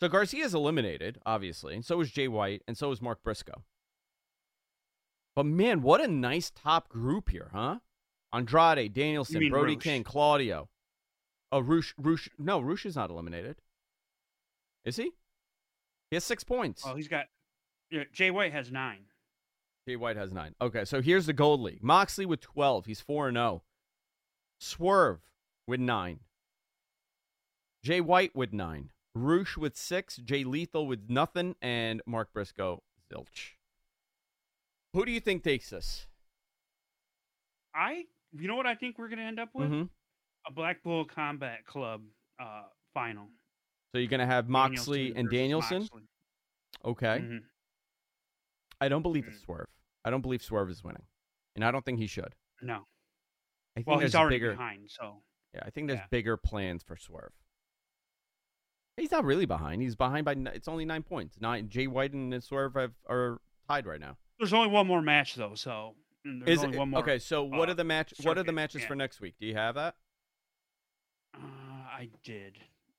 So 0.00 0.08
Garcia 0.08 0.44
is 0.44 0.54
eliminated, 0.54 1.18
obviously. 1.26 1.74
And 1.74 1.84
so 1.84 2.00
is 2.00 2.10
Jay 2.10 2.28
White. 2.28 2.62
And 2.66 2.76
so 2.78 2.90
is 2.90 3.02
Mark 3.02 3.22
Briscoe. 3.22 3.64
But 5.34 5.46
man, 5.46 5.82
what 5.82 6.00
a 6.00 6.08
nice 6.08 6.50
top 6.50 6.88
group 6.88 7.30
here, 7.30 7.50
huh? 7.52 7.78
Andrade, 8.32 8.92
Danielson, 8.92 9.48
Brody 9.48 9.74
Roosh. 9.74 9.82
King, 9.82 10.04
Claudio. 10.04 10.68
Oh, 11.50 11.60
Roosh, 11.60 11.92
Roosh. 11.98 12.28
No, 12.38 12.60
Roosh 12.60 12.86
is 12.86 12.96
not 12.96 13.10
eliminated. 13.10 13.56
Is 14.84 14.96
he? 14.96 15.12
He 16.10 16.16
has 16.16 16.24
six 16.24 16.44
points. 16.44 16.82
Oh, 16.86 16.94
he's 16.94 17.08
got. 17.08 17.26
Yeah, 17.90 18.04
Jay 18.12 18.30
White 18.30 18.52
has 18.52 18.70
nine. 18.70 19.04
Jay 19.86 19.96
White 19.96 20.16
has 20.16 20.32
nine. 20.32 20.54
Okay, 20.60 20.84
so 20.84 21.02
here's 21.02 21.26
the 21.26 21.32
Gold 21.32 21.60
League. 21.60 21.82
Moxley 21.82 22.24
with 22.24 22.40
12. 22.40 22.86
He's 22.86 23.00
4 23.00 23.28
and 23.28 23.36
0. 23.36 23.62
Swerve 24.60 25.20
with 25.66 25.80
9. 25.80 26.20
Jay 27.82 28.00
White 28.00 28.34
with 28.34 28.52
9. 28.52 28.90
Roosh 29.14 29.56
with 29.56 29.76
6. 29.76 30.16
Jay 30.18 30.44
Lethal 30.44 30.86
with 30.86 31.08
nothing. 31.08 31.56
And 31.60 32.00
Mark 32.06 32.32
Briscoe, 32.32 32.82
zilch. 33.12 33.56
Who 34.92 35.04
do 35.06 35.12
you 35.12 35.20
think 35.20 35.42
takes 35.42 35.70
this? 35.70 36.06
I. 37.74 38.04
You 38.34 38.48
know 38.48 38.56
what 38.56 38.66
I 38.66 38.74
think 38.74 38.98
we're 38.98 39.08
going 39.08 39.18
to 39.18 39.24
end 39.24 39.38
up 39.40 39.50
with? 39.54 39.68
Mhm. 39.70 39.88
A 40.46 40.52
Blackpool 40.52 41.04
Combat 41.04 41.64
Club 41.66 42.02
uh, 42.40 42.62
final. 42.94 43.28
So 43.92 43.98
you're 43.98 44.08
going 44.08 44.20
to 44.20 44.26
have 44.26 44.48
Moxley 44.48 45.08
Danielson 45.12 45.18
and 45.20 45.30
Danielson? 45.30 45.78
Moxley. 45.82 46.02
Okay. 46.84 47.18
Mhm. 47.22 47.42
I 48.80 48.88
don't 48.88 49.02
believe 49.02 49.26
it's 49.28 49.40
Swerve. 49.40 49.68
I 50.04 50.10
don't 50.10 50.22
believe 50.22 50.42
Swerve 50.42 50.70
is 50.70 50.82
winning. 50.82 51.04
And 51.54 51.64
I 51.64 51.70
don't 51.70 51.84
think 51.84 51.98
he 51.98 52.06
should. 52.06 52.34
No. 52.62 52.74
I 52.76 52.80
think 53.76 53.86
Well, 53.86 53.98
there's 53.98 54.12
he's 54.12 54.14
already 54.16 54.36
bigger, 54.36 54.52
behind, 54.52 54.90
so. 54.90 55.22
Yeah, 55.54 55.60
I 55.64 55.70
think 55.70 55.88
there's 55.88 56.00
Yeah. 56.00 56.06
bigger 56.10 56.36
plans 56.36 56.82
for 56.82 56.96
Swerve. 56.96 57.32
He's 58.96 59.10
not 59.10 59.24
really 59.24 59.46
behind. 59.46 59.82
He's 59.82 59.94
behind 59.96 60.24
by. 60.24 60.32
It's 60.54 60.68
only 60.68 60.84
nine 60.84 61.02
points. 61.02 61.38
Nine. 61.40 61.68
Jay 61.68 61.86
White 61.86 62.12
and 62.12 62.42
Swerve 62.42 62.74
have, 62.74 62.94
are 63.06 63.40
tied 63.68 63.86
right 63.86 64.00
now. 64.00 64.16
There's 64.38 64.52
only 64.52 64.68
one 64.68 64.86
more 64.86 65.02
match 65.02 65.34
though, 65.34 65.54
so 65.54 65.94
Is 66.46 66.62
it, 66.62 66.74
one 66.74 66.90
more. 66.90 67.00
okay? 67.00 67.18
So 67.18 67.42
what 67.44 67.68
uh, 67.68 67.72
are 67.72 67.74
the 67.74 67.84
match? 67.84 68.12
What 68.22 68.38
are 68.38 68.42
the 68.42 68.52
matches 68.52 68.82
yeah. 68.82 68.88
for 68.88 68.94
next 68.96 69.20
week? 69.20 69.34
Do 69.40 69.46
you 69.46 69.54
have 69.54 69.74
that? 69.76 69.94
Uh, 71.34 71.38
I 71.40 72.08
did. 72.24 72.58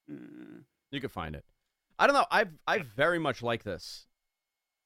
Mm, 0.10 0.64
You 0.92 1.00
can 1.02 1.10
find 1.10 1.36
it. 1.36 1.46
I 2.00 2.08
don't 2.08 2.16
know. 2.16 2.26
I 2.32 2.46
I 2.68 2.80
very 2.80 3.20
much 3.20 3.42
like 3.44 3.64
this. 3.64 4.08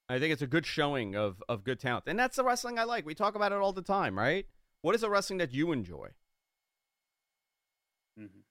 I 0.09 0.19
think 0.19 0.31
it's 0.33 0.41
a 0.41 0.47
good 0.47 0.65
showing 0.65 1.15
of 1.15 1.41
of 1.49 1.63
good 1.63 1.79
talent, 1.79 2.05
and 2.07 2.17
that's 2.19 2.35
the 2.37 2.43
wrestling 2.43 2.79
I 2.79 2.83
like. 2.83 3.05
We 3.05 3.15
talk 3.15 3.35
about 3.35 3.51
it 3.51 3.57
all 3.59 3.73
the 3.73 3.81
time, 3.81 4.17
right? 4.17 4.45
What 4.81 4.95
is 4.95 5.01
the 5.01 5.09
wrestling 5.09 5.39
that 5.39 5.53
you 5.53 5.71
enjoy? 5.71 6.09
mhm. 8.19 8.43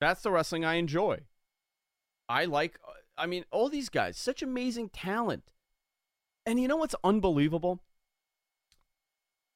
That's 0.00 0.22
the 0.22 0.30
wrestling 0.30 0.64
I 0.64 0.74
enjoy. 0.74 1.26
I 2.28 2.44
like, 2.46 2.78
I 3.18 3.26
mean, 3.26 3.44
all 3.50 3.68
these 3.68 3.88
guys, 3.88 4.16
such 4.16 4.42
amazing 4.42 4.88
talent. 4.90 5.52
And 6.46 6.60
you 6.60 6.68
know 6.68 6.76
what's 6.76 6.94
unbelievable? 7.04 7.80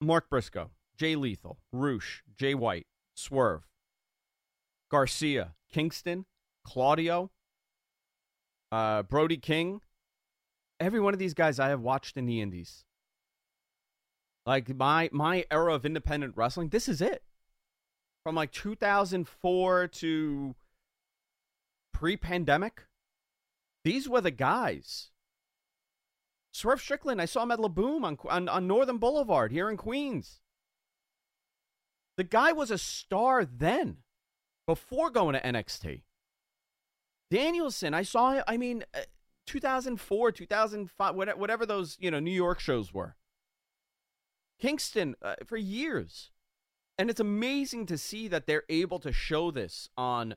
Mark 0.00 0.28
Briscoe, 0.28 0.70
Jay 0.96 1.16
Lethal, 1.16 1.58
Roosh, 1.72 2.20
Jay 2.36 2.54
White, 2.54 2.86
Swerve, 3.14 3.66
Garcia, 4.90 5.54
Kingston, 5.72 6.26
Claudio, 6.64 7.30
uh, 8.70 9.02
Brody 9.02 9.36
King. 9.36 9.80
Every 10.78 11.00
one 11.00 11.14
of 11.14 11.18
these 11.18 11.34
guys 11.34 11.58
I 11.58 11.68
have 11.68 11.80
watched 11.80 12.16
in 12.16 12.26
the 12.26 12.40
Indies. 12.40 12.84
Like 14.46 14.74
my 14.74 15.08
my 15.12 15.46
era 15.50 15.74
of 15.74 15.86
independent 15.86 16.34
wrestling, 16.36 16.68
this 16.68 16.88
is 16.88 17.00
it. 17.00 17.22
From 18.24 18.34
like 18.34 18.52
2004 18.52 19.88
to 19.88 20.54
pre-pandemic, 21.92 22.86
these 23.84 24.08
were 24.08 24.20
the 24.20 24.30
guys. 24.30 25.10
Swerve 26.54 26.80
Strickland, 26.80 27.20
I 27.20 27.24
saw 27.24 27.42
him 27.42 27.50
at 27.50 27.58
La 27.58 27.66
Boom 27.66 28.04
on, 28.04 28.16
on 28.28 28.48
on 28.48 28.68
Northern 28.68 28.98
Boulevard 28.98 29.50
here 29.50 29.68
in 29.68 29.76
Queens. 29.76 30.40
The 32.16 32.22
guy 32.22 32.52
was 32.52 32.70
a 32.70 32.78
star 32.78 33.44
then, 33.44 33.98
before 34.64 35.10
going 35.10 35.34
to 35.34 35.40
NXT. 35.40 36.02
Danielson, 37.28 37.92
I 37.92 38.02
saw 38.02 38.34
him. 38.34 38.44
I 38.46 38.56
mean, 38.56 38.84
uh, 38.94 39.00
2004, 39.48 40.30
2005, 40.30 41.14
whatever, 41.16 41.38
whatever 41.38 41.66
those 41.66 41.96
you 41.98 42.12
know 42.12 42.20
New 42.20 42.30
York 42.30 42.60
shows 42.60 42.94
were. 42.94 43.16
Kingston 44.60 45.16
uh, 45.20 45.34
for 45.44 45.56
years, 45.56 46.30
and 46.96 47.10
it's 47.10 47.18
amazing 47.18 47.86
to 47.86 47.98
see 47.98 48.28
that 48.28 48.46
they're 48.46 48.62
able 48.68 49.00
to 49.00 49.12
show 49.12 49.50
this 49.50 49.88
on 49.96 50.36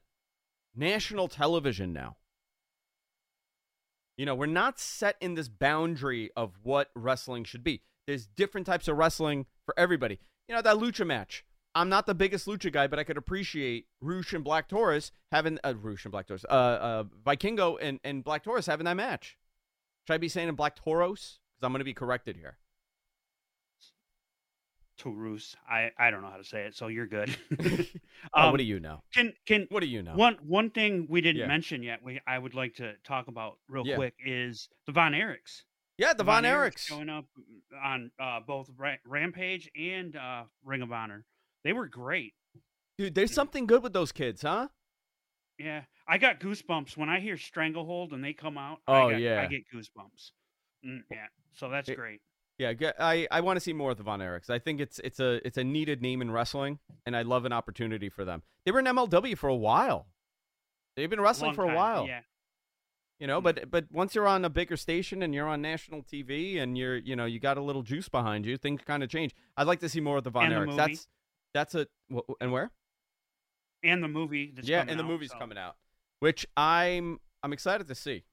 national 0.76 1.28
television 1.28 1.94
now. 1.94 2.18
You 4.18 4.26
know, 4.26 4.36
we're 4.36 4.48
not 4.48 4.80
set 4.80 5.16
in 5.22 5.36
this 5.36 5.48
boundary 5.48 6.32
of 6.36 6.54
what 6.64 6.90
wrestling 6.96 7.44
should 7.44 7.64
be. 7.64 7.82
There's 8.08 8.26
different 8.26 8.66
types 8.66 8.88
of 8.88 8.98
wrestling 8.98 9.46
for 9.66 9.74
everybody. 9.78 10.20
You 10.48 10.56
know, 10.56 10.62
that 10.62 10.78
lucha 10.78 11.06
match. 11.06 11.46
I'm 11.76 11.90
not 11.90 12.08
the 12.08 12.16
biggest 12.16 12.48
lucha 12.48 12.72
guy, 12.72 12.88
but 12.88 12.98
I 12.98 13.04
could 13.04 13.18
appreciate 13.18 13.86
Roosh 14.02 14.34
and 14.34 14.44
Black 14.44 14.68
Taurus 14.68 15.12
having 15.32 15.60
uh, 15.64 15.76
Roosh 15.80 16.06
and 16.06 16.12
Black 16.12 16.26
Taurus, 16.26 16.44
uh, 16.50 16.54
uh, 16.54 17.04
Vikingo 17.24 17.78
and, 17.80 18.00
and 18.04 18.24
Black 18.24 18.44
Taurus 18.44 18.66
having 18.66 18.86
that 18.86 18.96
match. 18.96 19.38
Should 20.08 20.14
I 20.14 20.18
be 20.18 20.30
saying 20.30 20.52
Black 20.56 20.76
Tauros? 20.76 21.38
Because 21.38 21.64
I'm 21.64 21.72
going 21.72 21.80
to 21.80 21.86
be 21.86 21.94
corrected 21.94 22.38
here. 22.38 22.58
Taurus. 24.98 25.56
I 25.70 25.92
I 25.98 26.12
don't 26.12 26.22
know 26.22 26.30
how 26.30 26.38
to 26.38 26.44
say 26.44 26.64
it, 26.64 26.76
so 26.76 26.88
you're 26.88 27.08
good. 27.08 27.36
Oh, 28.34 28.46
Um, 28.48 28.52
what 28.52 28.58
do 28.58 28.64
you 28.64 28.80
know? 28.80 29.02
Can 29.14 29.32
can 29.46 29.68
What 29.70 29.80
do 29.82 29.88
you 29.88 30.02
know? 30.04 30.14
one 30.16 30.36
one 30.46 30.70
thing 30.72 31.06
we 31.10 31.22
didn't 31.22 31.42
Yeah. 31.42 31.48
mention 31.48 31.84
yet? 31.84 32.02
We 32.04 32.20
I 32.28 32.38
would 32.38 32.54
like 32.56 32.76
to 32.76 32.94
talk 33.04 33.28
about 33.28 33.58
real 33.70 33.86
Yeah. 33.86 33.96
quick 33.96 34.16
is 34.26 34.68
the 34.86 34.92
Von 34.92 35.14
Erichs. 35.14 35.64
Yeah, 35.98 36.14
the 36.14 36.24
Von 36.24 36.44
Erichs. 36.44 36.80
showing 36.88 37.10
up 37.10 37.26
on 37.84 38.12
uh, 38.20 38.40
both 38.42 38.70
Rampage 39.06 39.70
and 39.76 40.16
uh, 40.16 40.44
Ring 40.64 40.82
of 40.82 40.92
Honor. 40.92 41.26
They 41.64 41.74
were 41.74 41.88
great. 41.88 42.34
Dude, 42.98 43.16
there's 43.16 43.34
something 43.34 43.66
good 43.66 43.82
with 43.84 43.94
those 43.94 44.12
kids, 44.12 44.42
huh? 44.42 44.68
Yeah, 45.58 45.84
I 46.08 46.18
got 46.20 46.40
goosebumps 46.40 46.98
when 46.98 47.10
I 47.10 47.20
hear 47.20 47.38
Stranglehold 47.38 48.12
and 48.14 48.24
they 48.24 48.34
come 48.34 48.58
out. 48.60 48.80
Oh, 48.88 49.08
I 49.08 49.12
got, 49.14 49.22
yeah. 49.22 49.42
I 49.42 49.46
get 49.48 49.62
goosebumps. 49.74 50.32
Mm, 50.86 51.02
yeah, 51.10 51.28
so 51.54 51.70
that's 51.70 51.90
It- 51.90 51.96
great. 51.96 52.22
Yeah, 52.60 52.74
I, 53.00 53.28
I 53.30 53.42
want 53.42 53.58
to 53.58 53.62
see 53.62 53.74
more 53.74 53.92
of 53.92 53.98
the 53.98 54.04
Von 54.04 54.20
Erichs. 54.20 54.50
I 54.50 54.58
think 54.58 54.82
it's 54.82 55.00
it's 55.04 55.20
a 55.20 55.46
it's 55.46 55.58
a 55.58 55.64
needed 55.64 56.02
name 56.02 56.22
in 56.24 56.32
wrestling, 56.32 56.80
and 57.06 57.16
I 57.16 57.22
love 57.22 57.46
an 57.46 57.54
opportunity 57.54 58.10
for 58.10 58.26
them. 58.26 58.42
They 58.66 58.72
were 58.72 58.80
in 58.80 58.86
MLW 58.86 59.38
for 59.38 59.48
a 59.48 59.56
while. 59.56 60.08
They've 60.96 61.10
been 61.10 61.22
wrestling 61.22 61.50
Long 61.50 61.56
for 61.56 61.64
a 61.66 61.68
time, 61.68 61.76
while. 61.76 62.08
Yeah, 62.08 62.22
You 63.20 63.28
know, 63.28 63.38
mm-hmm. 63.38 63.44
but 63.60 63.70
but 63.72 63.86
once 63.92 64.16
you're 64.16 64.28
on 64.28 64.44
a 64.44 64.50
bigger 64.50 64.76
station 64.76 65.22
and 65.22 65.36
you're 65.36 65.48
on 65.48 65.62
national 65.62 66.02
TV 66.02 66.60
and 66.60 66.76
you're 66.76 66.98
you 66.98 67.16
know 67.16 67.26
you 67.26 67.40
got 67.40 67.58
a 67.58 67.62
little 67.62 67.84
juice 67.84 68.10
behind 68.10 68.46
you, 68.46 68.58
things 68.58 68.82
kind 68.84 69.04
of 69.04 69.10
change. 69.10 69.36
I'd 69.56 69.68
like 69.68 69.80
to 69.82 69.90
see 69.90 70.00
more 70.02 70.18
of 70.18 70.24
the 70.24 70.32
Von 70.32 70.46
And 70.46 70.54
Erichs. 70.54 70.66
movie. 70.66 70.78
That's 70.78 71.08
that's 71.54 71.76
a 71.76 71.88
and 72.42 72.52
where? 72.52 72.72
and 73.84 74.04
the 74.04 74.08
movie. 74.08 74.52
That's 74.56 74.68
yeah, 74.68 74.84
and 74.88 75.00
the 75.00 75.04
out, 75.04 75.10
movie's 75.10 75.32
so- 75.32 75.38
coming 75.38 75.60
out, 75.60 75.76
which 76.22 76.48
I'm 76.58 77.20
I'm 77.44 77.54
excited 77.54 77.88
to 77.88 77.96
see. 77.96 78.24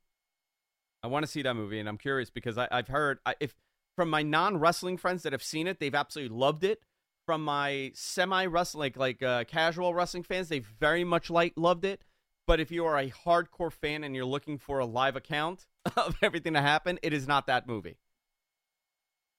I 1.02 1.08
want 1.08 1.26
to 1.26 1.30
see 1.30 1.42
that 1.42 1.52
movie, 1.54 1.78
and 1.78 1.86
I'm 1.86 1.98
curious 1.98 2.30
because 2.30 2.56
I, 2.56 2.66
I've 2.70 2.88
heard 2.88 3.18
I, 3.26 3.34
if 3.38 3.54
from 3.96 4.10
my 4.10 4.22
non 4.22 4.58
wrestling 4.58 4.96
friends 4.96 5.22
that 5.22 5.32
have 5.32 5.42
seen 5.42 5.66
it, 5.66 5.80
they've 5.80 5.94
absolutely 5.94 6.36
loved 6.36 6.64
it. 6.64 6.80
From 7.26 7.42
my 7.42 7.90
semi 7.94 8.44
wrestling, 8.46 8.80
like 8.80 8.96
like 8.96 9.22
uh, 9.22 9.44
casual 9.44 9.94
wrestling 9.94 10.24
fans, 10.24 10.48
they've 10.48 10.66
very 10.78 11.04
much 11.04 11.30
like 11.30 11.54
loved 11.56 11.84
it. 11.84 12.02
But 12.46 12.60
if 12.60 12.70
you 12.70 12.84
are 12.84 12.98
a 12.98 13.10
hardcore 13.10 13.72
fan 13.72 14.04
and 14.04 14.14
you're 14.14 14.26
looking 14.26 14.58
for 14.58 14.78
a 14.78 14.84
live 14.84 15.16
account 15.16 15.66
of 15.96 16.16
everything 16.22 16.52
that 16.52 16.62
happened, 16.62 16.98
it 17.02 17.14
is 17.14 17.26
not 17.26 17.46
that 17.46 17.66
movie. 17.66 17.96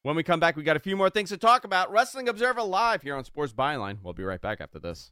When 0.01 0.15
we 0.15 0.23
come 0.23 0.39
back, 0.39 0.55
we 0.55 0.63
got 0.63 0.75
a 0.75 0.79
few 0.79 0.95
more 0.95 1.09
things 1.09 1.29
to 1.29 1.37
talk 1.37 1.63
about. 1.63 1.91
Wrestling 1.91 2.29
Observer 2.29 2.61
Live 2.61 3.01
here 3.01 3.15
on 3.15 3.23
Sports 3.23 3.53
Byline. 3.53 3.97
We'll 4.03 4.13
be 4.13 4.23
right 4.23 4.41
back 4.41 4.61
after 4.61 4.79
this. 4.79 5.11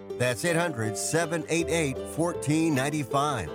That's 0.21 0.45
800 0.45 0.95
788 0.95 1.97
1495. 2.15 3.49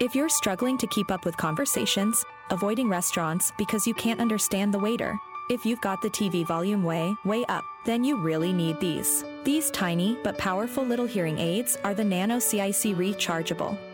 If 0.00 0.12
you're 0.16 0.28
struggling 0.28 0.76
to 0.78 0.88
keep 0.88 1.12
up 1.12 1.24
with 1.24 1.36
conversations, 1.36 2.24
avoiding 2.50 2.88
restaurants 2.88 3.52
because 3.56 3.86
you 3.86 3.94
can't 3.94 4.18
understand 4.18 4.74
the 4.74 4.78
waiter, 4.80 5.16
if 5.50 5.64
you've 5.64 5.80
got 5.82 6.02
the 6.02 6.10
TV 6.10 6.44
volume 6.44 6.82
way, 6.82 7.14
way 7.24 7.44
up, 7.48 7.62
then 7.86 8.02
you 8.02 8.20
really 8.20 8.52
need 8.52 8.80
these. 8.80 9.24
These 9.44 9.70
tiny 9.70 10.18
but 10.24 10.36
powerful 10.36 10.84
little 10.84 11.06
hearing 11.06 11.38
aids 11.38 11.78
are 11.84 11.94
the 11.94 12.02
Nano 12.02 12.40
CIC 12.40 12.96
Rechargeable, 12.96 13.78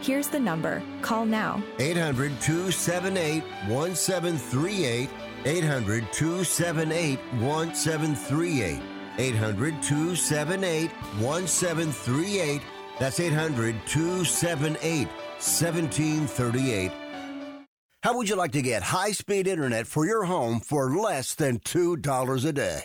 Here's 0.00 0.28
the 0.28 0.40
number. 0.40 0.82
Call 1.02 1.26
now. 1.26 1.62
800 1.78 2.40
278 2.40 3.42
1738. 3.68 5.10
800 5.44 6.12
278 6.12 7.18
1738. 7.40 8.80
800 9.18 9.82
278 9.82 10.90
1738. 11.20 12.62
That's 12.98 13.20
800 13.20 13.74
278 13.86 15.08
1738. 15.08 16.92
How 18.02 18.14
would 18.14 18.28
you 18.28 18.36
like 18.36 18.52
to 18.52 18.62
get 18.62 18.82
high 18.84 19.10
speed 19.10 19.48
internet 19.48 19.88
for 19.88 20.06
your 20.06 20.24
home 20.24 20.60
for 20.60 20.88
less 20.94 21.34
than 21.34 21.58
$2 21.58 22.44
a 22.44 22.52
day? 22.52 22.84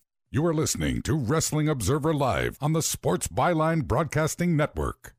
You 0.33 0.45
are 0.45 0.53
listening 0.53 1.01
to 1.01 1.13
Wrestling 1.13 1.67
Observer 1.67 2.13
Live 2.13 2.57
on 2.61 2.71
the 2.71 2.81
Sports 2.81 3.27
Byline 3.27 3.83
Broadcasting 3.83 4.55
Network. 4.55 5.13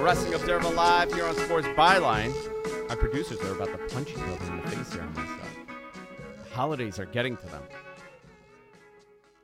Wrestling 0.00 0.34
Observer 0.34 0.70
Live 0.70 1.14
here 1.14 1.26
on 1.26 1.36
Sports 1.36 1.68
Byline. 1.68 2.34
My 2.88 2.96
producers 2.96 3.38
are 3.42 3.52
about 3.52 3.68
to 3.68 3.94
punch 3.94 4.10
each 4.10 4.18
other 4.18 4.44
in 4.46 4.56
the 4.56 4.70
face 4.70 4.92
here 4.92 5.02
on 5.02 5.14
this 5.14 5.24
side. 5.24 5.68
The 6.48 6.50
holidays 6.56 6.98
are 6.98 7.06
getting 7.06 7.36
to 7.36 7.46
them. 7.46 7.62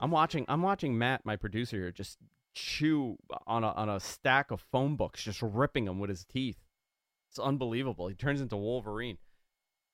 I'm 0.01 0.11
watching. 0.11 0.45
I'm 0.49 0.62
watching 0.62 0.99
Matt, 0.99 1.24
my 1.24 1.37
producer 1.37 1.76
here, 1.76 1.93
just 1.93 2.18
chew 2.55 3.16
on 3.46 3.64
a 3.64 3.72
on 3.72 3.88
a 3.88 4.00
stack 4.00 4.50
of 4.50 4.61
phone 4.61 4.96
books, 4.96 5.22
just 5.22 5.42
ripping 5.42 5.84
them 5.86 5.98
with 5.98 6.11
his 6.11 6.24
teeth. 6.24 6.59
It's 7.30 7.38
unbelievable. 7.38 8.09
He 8.09 8.14
turns 8.14 8.40
into 8.40 8.57
Wolverine. 8.57 9.18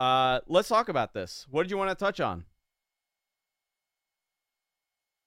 Uh, 0.00 0.40
let's 0.46 0.68
talk 0.68 0.88
about 0.88 1.12
this. 1.14 1.46
What 1.50 1.62
did 1.62 1.70
you 1.70 1.76
want 1.76 1.90
to 1.90 1.94
touch 1.94 2.20
on? 2.20 2.44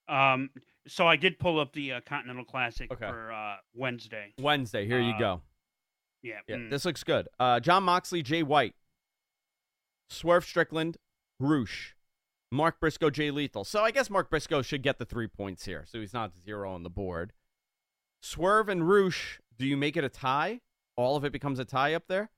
Um, 0.08 0.50
so 0.88 1.08
I 1.08 1.16
did 1.16 1.40
pull 1.40 1.60
up 1.60 1.74
the 1.74 1.94
uh, 1.94 2.02
Continental 2.06 2.44
Classic 2.44 2.90
for 2.98 3.32
uh, 3.32 3.56
Wednesday. 3.74 4.34
Wednesday. 4.40 4.86
Here 4.86 5.00
you 5.00 5.14
Uh, 5.14 5.20
go. 5.20 5.42
Yeah. 6.22 6.40
Yeah, 6.48 6.56
mm. 6.58 6.70
this 6.70 6.86
looks 6.86 7.04
good. 7.04 7.28
Uh, 7.40 7.60
Jon 7.60 7.84
Moxley, 7.84 8.22
Jay 8.22 8.44
White, 8.44 8.76
Swerve 10.10 10.46
Strickland, 10.46 10.98
Roosh, 11.40 11.94
Mark 12.52 12.80
Briscoe, 12.80 13.10
Jay 13.10 13.32
Lethal. 13.32 13.64
So 13.64 13.82
I 13.84 13.92
guess 13.92 14.10
Mark 14.10 14.30
Briscoe 14.30 14.62
should 14.62 14.84
get 14.84 14.98
the 15.00 15.06
three 15.06 15.28
points 15.28 15.66
here, 15.66 15.86
so 15.88 16.00
he's 16.00 16.14
not 16.14 16.34
zero 16.38 16.72
on 16.72 16.84
the 16.84 16.90
board. 16.90 17.32
Swerve 18.22 18.68
and 18.70 18.88
Roosh, 18.88 19.40
do 19.58 19.66
you 19.66 19.78
make 19.78 19.96
it 19.98 20.04
a 20.04 20.10
tie? 20.10 20.62
All 20.98 21.16
of 21.16 21.24
it 21.24 21.32
becomes 21.32 21.60
a 21.60 21.66
tie 21.66 21.94
up 21.94 22.04
there? 22.08 22.30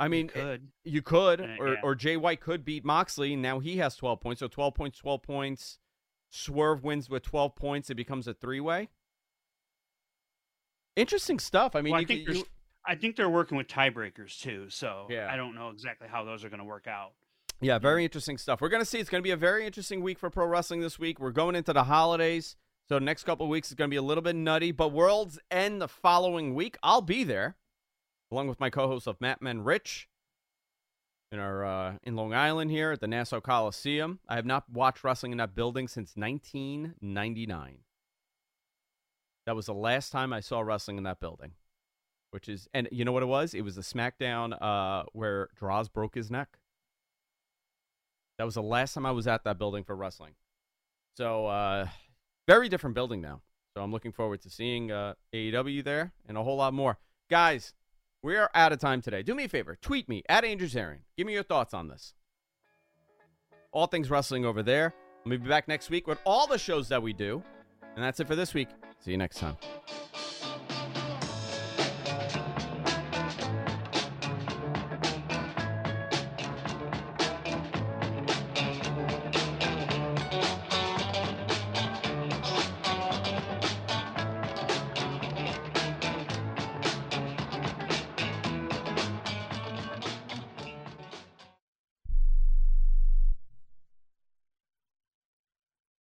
I 0.00 0.08
mean, 0.08 0.26
it- 0.26 0.32
could. 0.32 0.68
you 0.84 1.02
could, 1.02 1.40
Uh, 1.40 1.56
or, 1.60 1.68
yeah. 1.74 1.80
or 1.84 1.94
Jay 1.94 2.16
White 2.16 2.40
could 2.40 2.64
beat 2.64 2.84
Moxley. 2.84 3.36
Now 3.36 3.60
he 3.60 3.76
has 3.76 3.94
12 3.94 4.20
points. 4.20 4.40
So 4.40 4.48
12 4.48 4.74
points, 4.74 4.98
12 4.98 5.22
points. 5.22 5.78
Swerve 6.30 6.82
wins 6.82 7.08
with 7.10 7.22
12 7.22 7.54
points. 7.54 7.90
It 7.90 7.94
becomes 7.94 8.26
a 8.26 8.34
three 8.34 8.58
way. 8.58 8.88
Interesting 10.96 11.38
stuff. 11.38 11.76
I 11.76 11.82
mean, 11.82 11.92
Well, 11.92 12.00
I 12.00 12.04
think 12.04 12.26
you, 12.28 12.44
I 12.84 12.94
think 12.96 13.16
they're 13.16 13.30
working 13.30 13.56
with 13.56 13.68
tiebreakers 13.68 14.40
too, 14.40 14.68
so 14.68 15.06
Yeah. 15.08 15.28
I 15.32 15.36
don't 15.36 15.54
know 15.54 15.70
exactly 15.70 16.08
how 16.08 16.24
those 16.24 16.44
are 16.44 16.48
going 16.48 16.58
to 16.58 16.64
work 16.64 16.86
out. 16.86 17.12
Yeah, 17.60 17.78
very 17.78 18.02
interesting 18.02 18.38
stuff. 18.38 18.60
We're 18.60 18.68
going 18.68 18.82
to 18.82 18.86
see. 18.86 18.98
It's 18.98 19.08
going 19.08 19.20
to 19.22 19.26
be 19.26 19.30
a 19.30 19.36
very 19.36 19.64
interesting 19.64 20.02
week 20.02 20.18
for 20.18 20.30
pro 20.30 20.46
wrestling 20.46 20.80
this 20.80 20.98
week. 20.98 21.20
We're 21.20 21.30
going 21.30 21.54
into 21.54 21.72
the 21.72 21.84
holidays. 21.84 22.56
So, 22.88 22.98
next 22.98 23.22
couple 23.22 23.46
of 23.46 23.50
weeks 23.50 23.68
is 23.68 23.74
going 23.74 23.88
to 23.88 23.92
be 23.92 23.98
a 23.98 24.02
little 24.02 24.22
bit 24.22 24.34
nutty, 24.34 24.72
but 24.72 24.88
Worlds 24.88 25.38
End 25.48 25.80
the 25.80 25.86
following 25.86 26.56
week. 26.56 26.76
I'll 26.82 27.02
be 27.02 27.22
there 27.22 27.56
along 28.32 28.48
with 28.48 28.58
my 28.58 28.68
co 28.68 28.88
host 28.88 29.06
of 29.06 29.20
Matt 29.20 29.40
Men 29.40 29.62
Rich 29.62 30.08
in 31.30 31.38
our 31.38 31.64
uh, 31.64 31.94
in 32.02 32.16
Long 32.16 32.34
Island 32.34 32.72
here 32.72 32.90
at 32.92 33.00
the 33.00 33.06
Nassau 33.06 33.40
Coliseum. 33.40 34.18
I 34.28 34.34
have 34.34 34.46
not 34.46 34.68
watched 34.68 35.04
wrestling 35.04 35.32
in 35.32 35.38
that 35.38 35.54
building 35.54 35.86
since 35.86 36.16
1999. 36.16 37.78
That 39.46 39.56
was 39.56 39.66
the 39.66 39.74
last 39.74 40.10
time 40.10 40.32
I 40.32 40.40
saw 40.40 40.60
wrestling 40.60 40.98
in 40.98 41.04
that 41.04 41.20
building, 41.20 41.52
which 42.32 42.48
is, 42.48 42.68
and 42.74 42.88
you 42.90 43.04
know 43.04 43.12
what 43.12 43.22
it 43.22 43.26
was? 43.26 43.54
It 43.54 43.62
was 43.62 43.76
the 43.76 43.82
SmackDown 43.82 44.60
uh, 44.60 45.04
where 45.12 45.48
Droz 45.56 45.88
broke 45.88 46.14
his 46.14 46.30
neck. 46.30 46.58
That 48.38 48.44
was 48.44 48.54
the 48.54 48.62
last 48.62 48.94
time 48.94 49.06
I 49.06 49.12
was 49.12 49.26
at 49.26 49.44
that 49.44 49.58
building 49.58 49.84
for 49.84 49.94
wrestling. 49.94 50.34
So, 51.16 51.46
uh, 51.46 51.86
Very 52.48 52.68
different 52.68 52.94
building 52.94 53.20
now. 53.20 53.40
So 53.76 53.82
I'm 53.82 53.92
looking 53.92 54.12
forward 54.12 54.42
to 54.42 54.50
seeing 54.50 54.90
uh, 54.90 55.14
AEW 55.32 55.84
there 55.84 56.12
and 56.28 56.36
a 56.36 56.42
whole 56.42 56.56
lot 56.56 56.74
more. 56.74 56.98
Guys, 57.30 57.72
we 58.22 58.36
are 58.36 58.50
out 58.54 58.72
of 58.72 58.78
time 58.80 59.00
today. 59.00 59.22
Do 59.22 59.34
me 59.34 59.44
a 59.44 59.48
favor. 59.48 59.78
Tweet 59.80 60.08
me 60.08 60.22
at 60.28 60.44
Andrews 60.44 60.76
Andrew 60.76 60.98
Give 61.16 61.26
me 61.26 61.32
your 61.32 61.42
thoughts 61.42 61.72
on 61.72 61.88
this. 61.88 62.14
All 63.72 63.86
things 63.86 64.10
wrestling 64.10 64.44
over 64.44 64.62
there. 64.62 64.92
We'll 65.24 65.38
be 65.38 65.48
back 65.48 65.68
next 65.68 65.88
week 65.88 66.06
with 66.06 66.18
all 66.26 66.46
the 66.46 66.58
shows 66.58 66.88
that 66.88 67.02
we 67.02 67.12
do. 67.12 67.42
And 67.94 68.04
that's 68.04 68.20
it 68.20 68.26
for 68.26 68.36
this 68.36 68.52
week. 68.52 68.68
See 69.00 69.12
you 69.12 69.18
next 69.18 69.38
time. 69.38 69.56